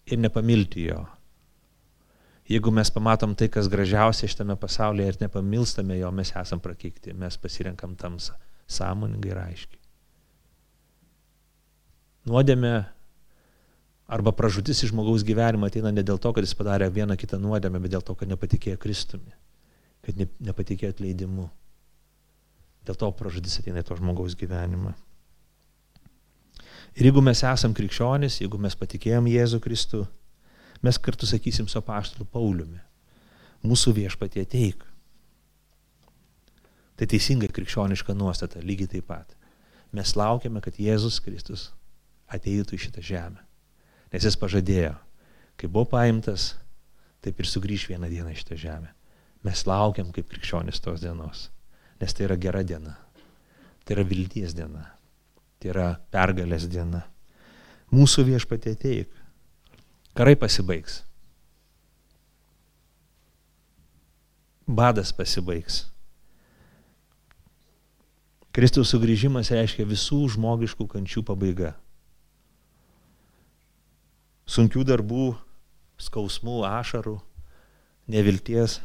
ir 0.06 0.20
nepamilti 0.20 0.86
jo. 0.88 1.02
Jeigu 2.52 2.72
mes 2.72 2.90
pamatom 2.92 3.36
tai, 3.36 3.48
kas 3.52 3.70
gražiausia 3.72 4.28
šitame 4.32 4.56
pasaulyje 4.60 5.12
ir 5.12 5.20
nepamilstame 5.22 6.00
jo, 6.00 6.12
mes 6.12 6.32
esam 6.36 6.60
prakeikti, 6.60 7.14
mes 7.14 7.38
pasirenkam 7.38 7.96
tamsą 8.00 8.36
sąmoningai 8.72 9.32
ir 9.32 9.44
aiškiai. 9.44 9.80
Nuodėmė 12.32 12.74
arba 14.12 14.34
pražutis 14.36 14.84
iš 14.84 14.92
žmogaus 14.92 15.24
gyvenimo 15.24 15.70
ateina 15.70 15.92
ne 15.96 16.04
dėl 16.04 16.20
to, 16.20 16.34
kad 16.36 16.44
jis 16.44 16.56
padarė 16.58 16.90
vieną 16.92 17.16
kitą 17.20 17.40
nuodėmę, 17.40 17.80
bet 17.80 17.94
dėl 17.94 18.04
to, 18.04 18.16
kad 18.20 18.28
nepatikėjo 18.28 18.80
Kristumi, 18.82 19.32
kad 20.04 20.18
ne, 20.20 20.28
nepatikėjo 20.44 20.92
atleidimu. 20.92 21.48
Dėl 22.88 22.98
to 22.98 23.12
pražutis 23.16 23.60
ateina 23.62 23.84
į 23.84 23.88
to 23.88 23.96
žmogaus 24.00 24.36
gyvenimą. 24.36 24.92
Ir 26.98 27.08
jeigu 27.08 27.24
mes 27.24 27.40
esam 27.48 27.76
krikščionys, 27.78 28.42
jeigu 28.42 28.60
mes 28.60 28.76
patikėjom 28.76 29.30
Jėzų 29.32 29.62
Kristų, 29.64 30.02
mes 30.84 30.98
kartu 31.00 31.30
sakysim 31.30 31.70
su 31.72 31.80
apaštalu 31.80 32.28
Pauliumi. 32.28 32.82
Mūsų 33.64 33.94
viešpatie 33.96 34.44
teik. 34.50 34.84
Tai 37.00 37.08
teisinga 37.08 37.48
krikščioniška 37.48 38.18
nuostata, 38.18 38.60
lygiai 38.66 38.92
taip 38.98 39.08
pat. 39.08 39.38
Mes 39.96 40.12
laukiame, 40.20 40.60
kad 40.66 40.76
Jėzus 40.82 41.22
Kristus 41.24 41.70
ateitų 42.32 42.76
į 42.76 42.84
šitą 42.88 43.06
žemę. 43.06 43.46
Nes 44.12 44.26
jis 44.28 44.36
pažadėjo, 44.40 44.96
kai 45.56 45.70
buvo 45.72 45.88
paimtas, 45.94 46.56
taip 47.24 47.40
ir 47.40 47.48
sugrįž 47.48 47.88
vieną 47.92 48.10
dieną 48.12 48.34
į 48.34 48.40
šitą 48.42 48.58
žemę. 48.60 48.92
Mes 49.46 49.64
laukiam 49.66 50.12
kaip 50.14 50.28
krikščionis 50.30 50.82
tos 50.84 51.02
dienos. 51.02 51.48
Nes 52.02 52.14
tai 52.14 52.28
yra 52.28 52.38
gera 52.38 52.62
diena. 52.66 52.98
Tai 53.86 53.96
yra 53.96 54.06
vilties 54.06 54.54
diena. 54.58 54.84
Tai 55.62 55.72
yra 55.74 55.88
pergalės 56.14 56.68
diena. 56.70 57.06
Mūsų 57.94 58.26
viešpatė 58.30 58.76
ateik. 58.76 59.16
Karai 60.18 60.36
pasibaigs. 60.36 61.02
Badas 64.68 65.12
pasibaigs. 65.16 65.86
Kristaus 68.52 68.92
sugrįžimas 68.92 69.50
reiškia 69.56 69.86
visų 69.88 70.26
žmogiškų 70.36 70.88
kančių 70.92 71.24
pabaiga. 71.28 71.72
Sunkių 74.52 74.84
darbų, 74.84 75.32
skausmų, 76.02 76.58
ašarų, 76.68 77.16
nevilties. 78.12 78.80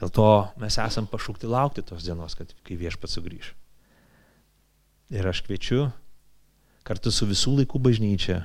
Dėl 0.00 0.12
to 0.14 0.28
mes 0.60 0.78
esam 0.80 1.06
pašaukti 1.10 1.50
laukti 1.50 1.84
tos 1.84 2.06
dienos, 2.06 2.36
kad 2.38 2.50
kai 2.64 2.78
viešpats 2.80 3.18
sugrįž. 3.18 3.52
Ir 5.12 5.28
aš 5.28 5.44
kviečiu 5.44 5.90
kartu 6.84 7.12
su 7.12 7.28
visų 7.28 7.58
laikų 7.60 7.80
bažnyčia 7.80 8.42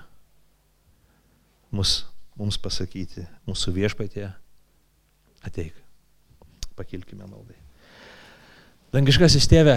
mus, 1.75 2.03
mums 2.39 2.59
pasakyti, 2.61 3.25
mūsų 3.47 3.73
viešpatė 3.75 4.29
ateik. 5.47 5.75
Pakilkime 6.79 7.27
maldai. 7.27 7.57
Dangiškasis 8.95 9.47
tėve, 9.51 9.75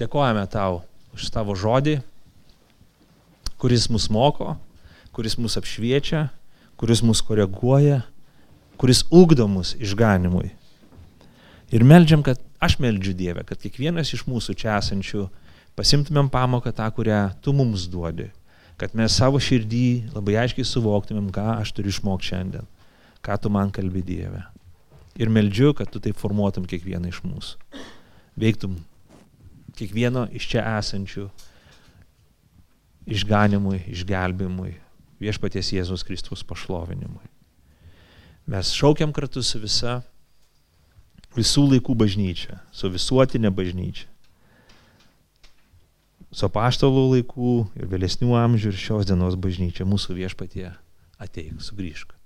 dėkojame 0.00 0.44
tau 0.50 0.80
už 1.12 1.28
tavo 1.34 1.56
žodį, 1.58 1.98
kuris 3.62 3.86
mus 3.86 4.08
moko, 4.10 4.56
kuris 5.14 5.36
mus 5.38 5.54
apšviečia, 5.60 6.26
kuris 6.74 6.98
mus 7.06 7.20
koreguoja, 7.22 8.00
kuris 8.74 9.04
ugdo 9.06 9.46
mus 9.46 9.76
išganimui. 9.78 10.48
Ir 11.70 11.84
meldžiam, 11.86 12.24
kad 12.26 12.40
aš 12.58 12.80
meldžiu 12.82 13.14
Dievę, 13.14 13.44
kad 13.46 13.62
kiekvienas 13.62 14.10
iš 14.16 14.24
mūsų 14.26 14.56
čia 14.58 14.74
esančių 14.80 15.28
pasimtumėm 15.78 16.26
pamoką 16.32 16.72
tą, 16.74 16.88
kurią 16.96 17.20
tu 17.38 17.54
mums 17.54 17.86
duodi, 17.92 18.26
kad 18.82 18.98
mes 18.98 19.14
savo 19.14 19.38
širdį 19.38 20.10
labai 20.16 20.40
aiškiai 20.42 20.66
suvoktumėm, 20.66 21.30
ką 21.30 21.46
aš 21.60 21.70
turiu 21.76 21.94
išmokti 21.94 22.32
šiandien, 22.32 22.66
ką 23.22 23.38
tu 23.38 23.52
man 23.54 23.70
kalbi 23.70 24.02
Dieve. 24.02 24.42
Ir 25.22 25.30
meldžiu, 25.30 25.70
kad 25.78 25.86
tu 25.92 26.02
taip 26.02 26.18
formuotum 26.18 26.66
kiekvieną 26.66 27.14
iš 27.14 27.22
mūsų. 27.22 27.80
Veiktum 28.42 28.74
kiekvieno 29.78 30.26
iš 30.34 30.50
čia 30.50 30.66
esančių 30.80 31.30
išganimui, 33.06 33.82
išgelbimui, 33.92 34.76
viešpaties 35.22 35.72
Jėzus 35.74 36.04
Kristus 36.06 36.44
pašlovinimui. 36.46 37.26
Mes 38.50 38.72
šaukiam 38.74 39.12
kartu 39.14 39.42
su 39.46 39.60
visa 39.62 40.00
visų 41.36 41.68
laikų 41.74 41.94
bažnyčia, 41.98 42.58
su 42.74 42.90
visuotinė 42.92 43.52
bažnyčia. 43.54 44.08
Su 46.32 46.48
paštalų 46.48 47.04
laikų 47.10 47.52
ir 47.76 47.90
vėlesnių 47.92 48.32
amžių 48.40 48.72
ir 48.72 48.80
šios 48.80 49.08
dienos 49.08 49.36
bažnyčia 49.36 49.84
mūsų 49.88 50.16
viešpatie 50.16 50.70
ateik, 51.20 51.60
sugrįžk. 51.60 52.16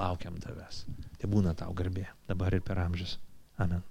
Laukiam 0.00 0.38
tavęs. 0.40 0.86
Tai 1.20 1.28
būna 1.28 1.52
tau 1.58 1.74
garbė 1.76 2.08
dabar 2.30 2.56
ir 2.56 2.64
per 2.64 2.80
amžius. 2.80 3.18
Amen. 3.60 3.84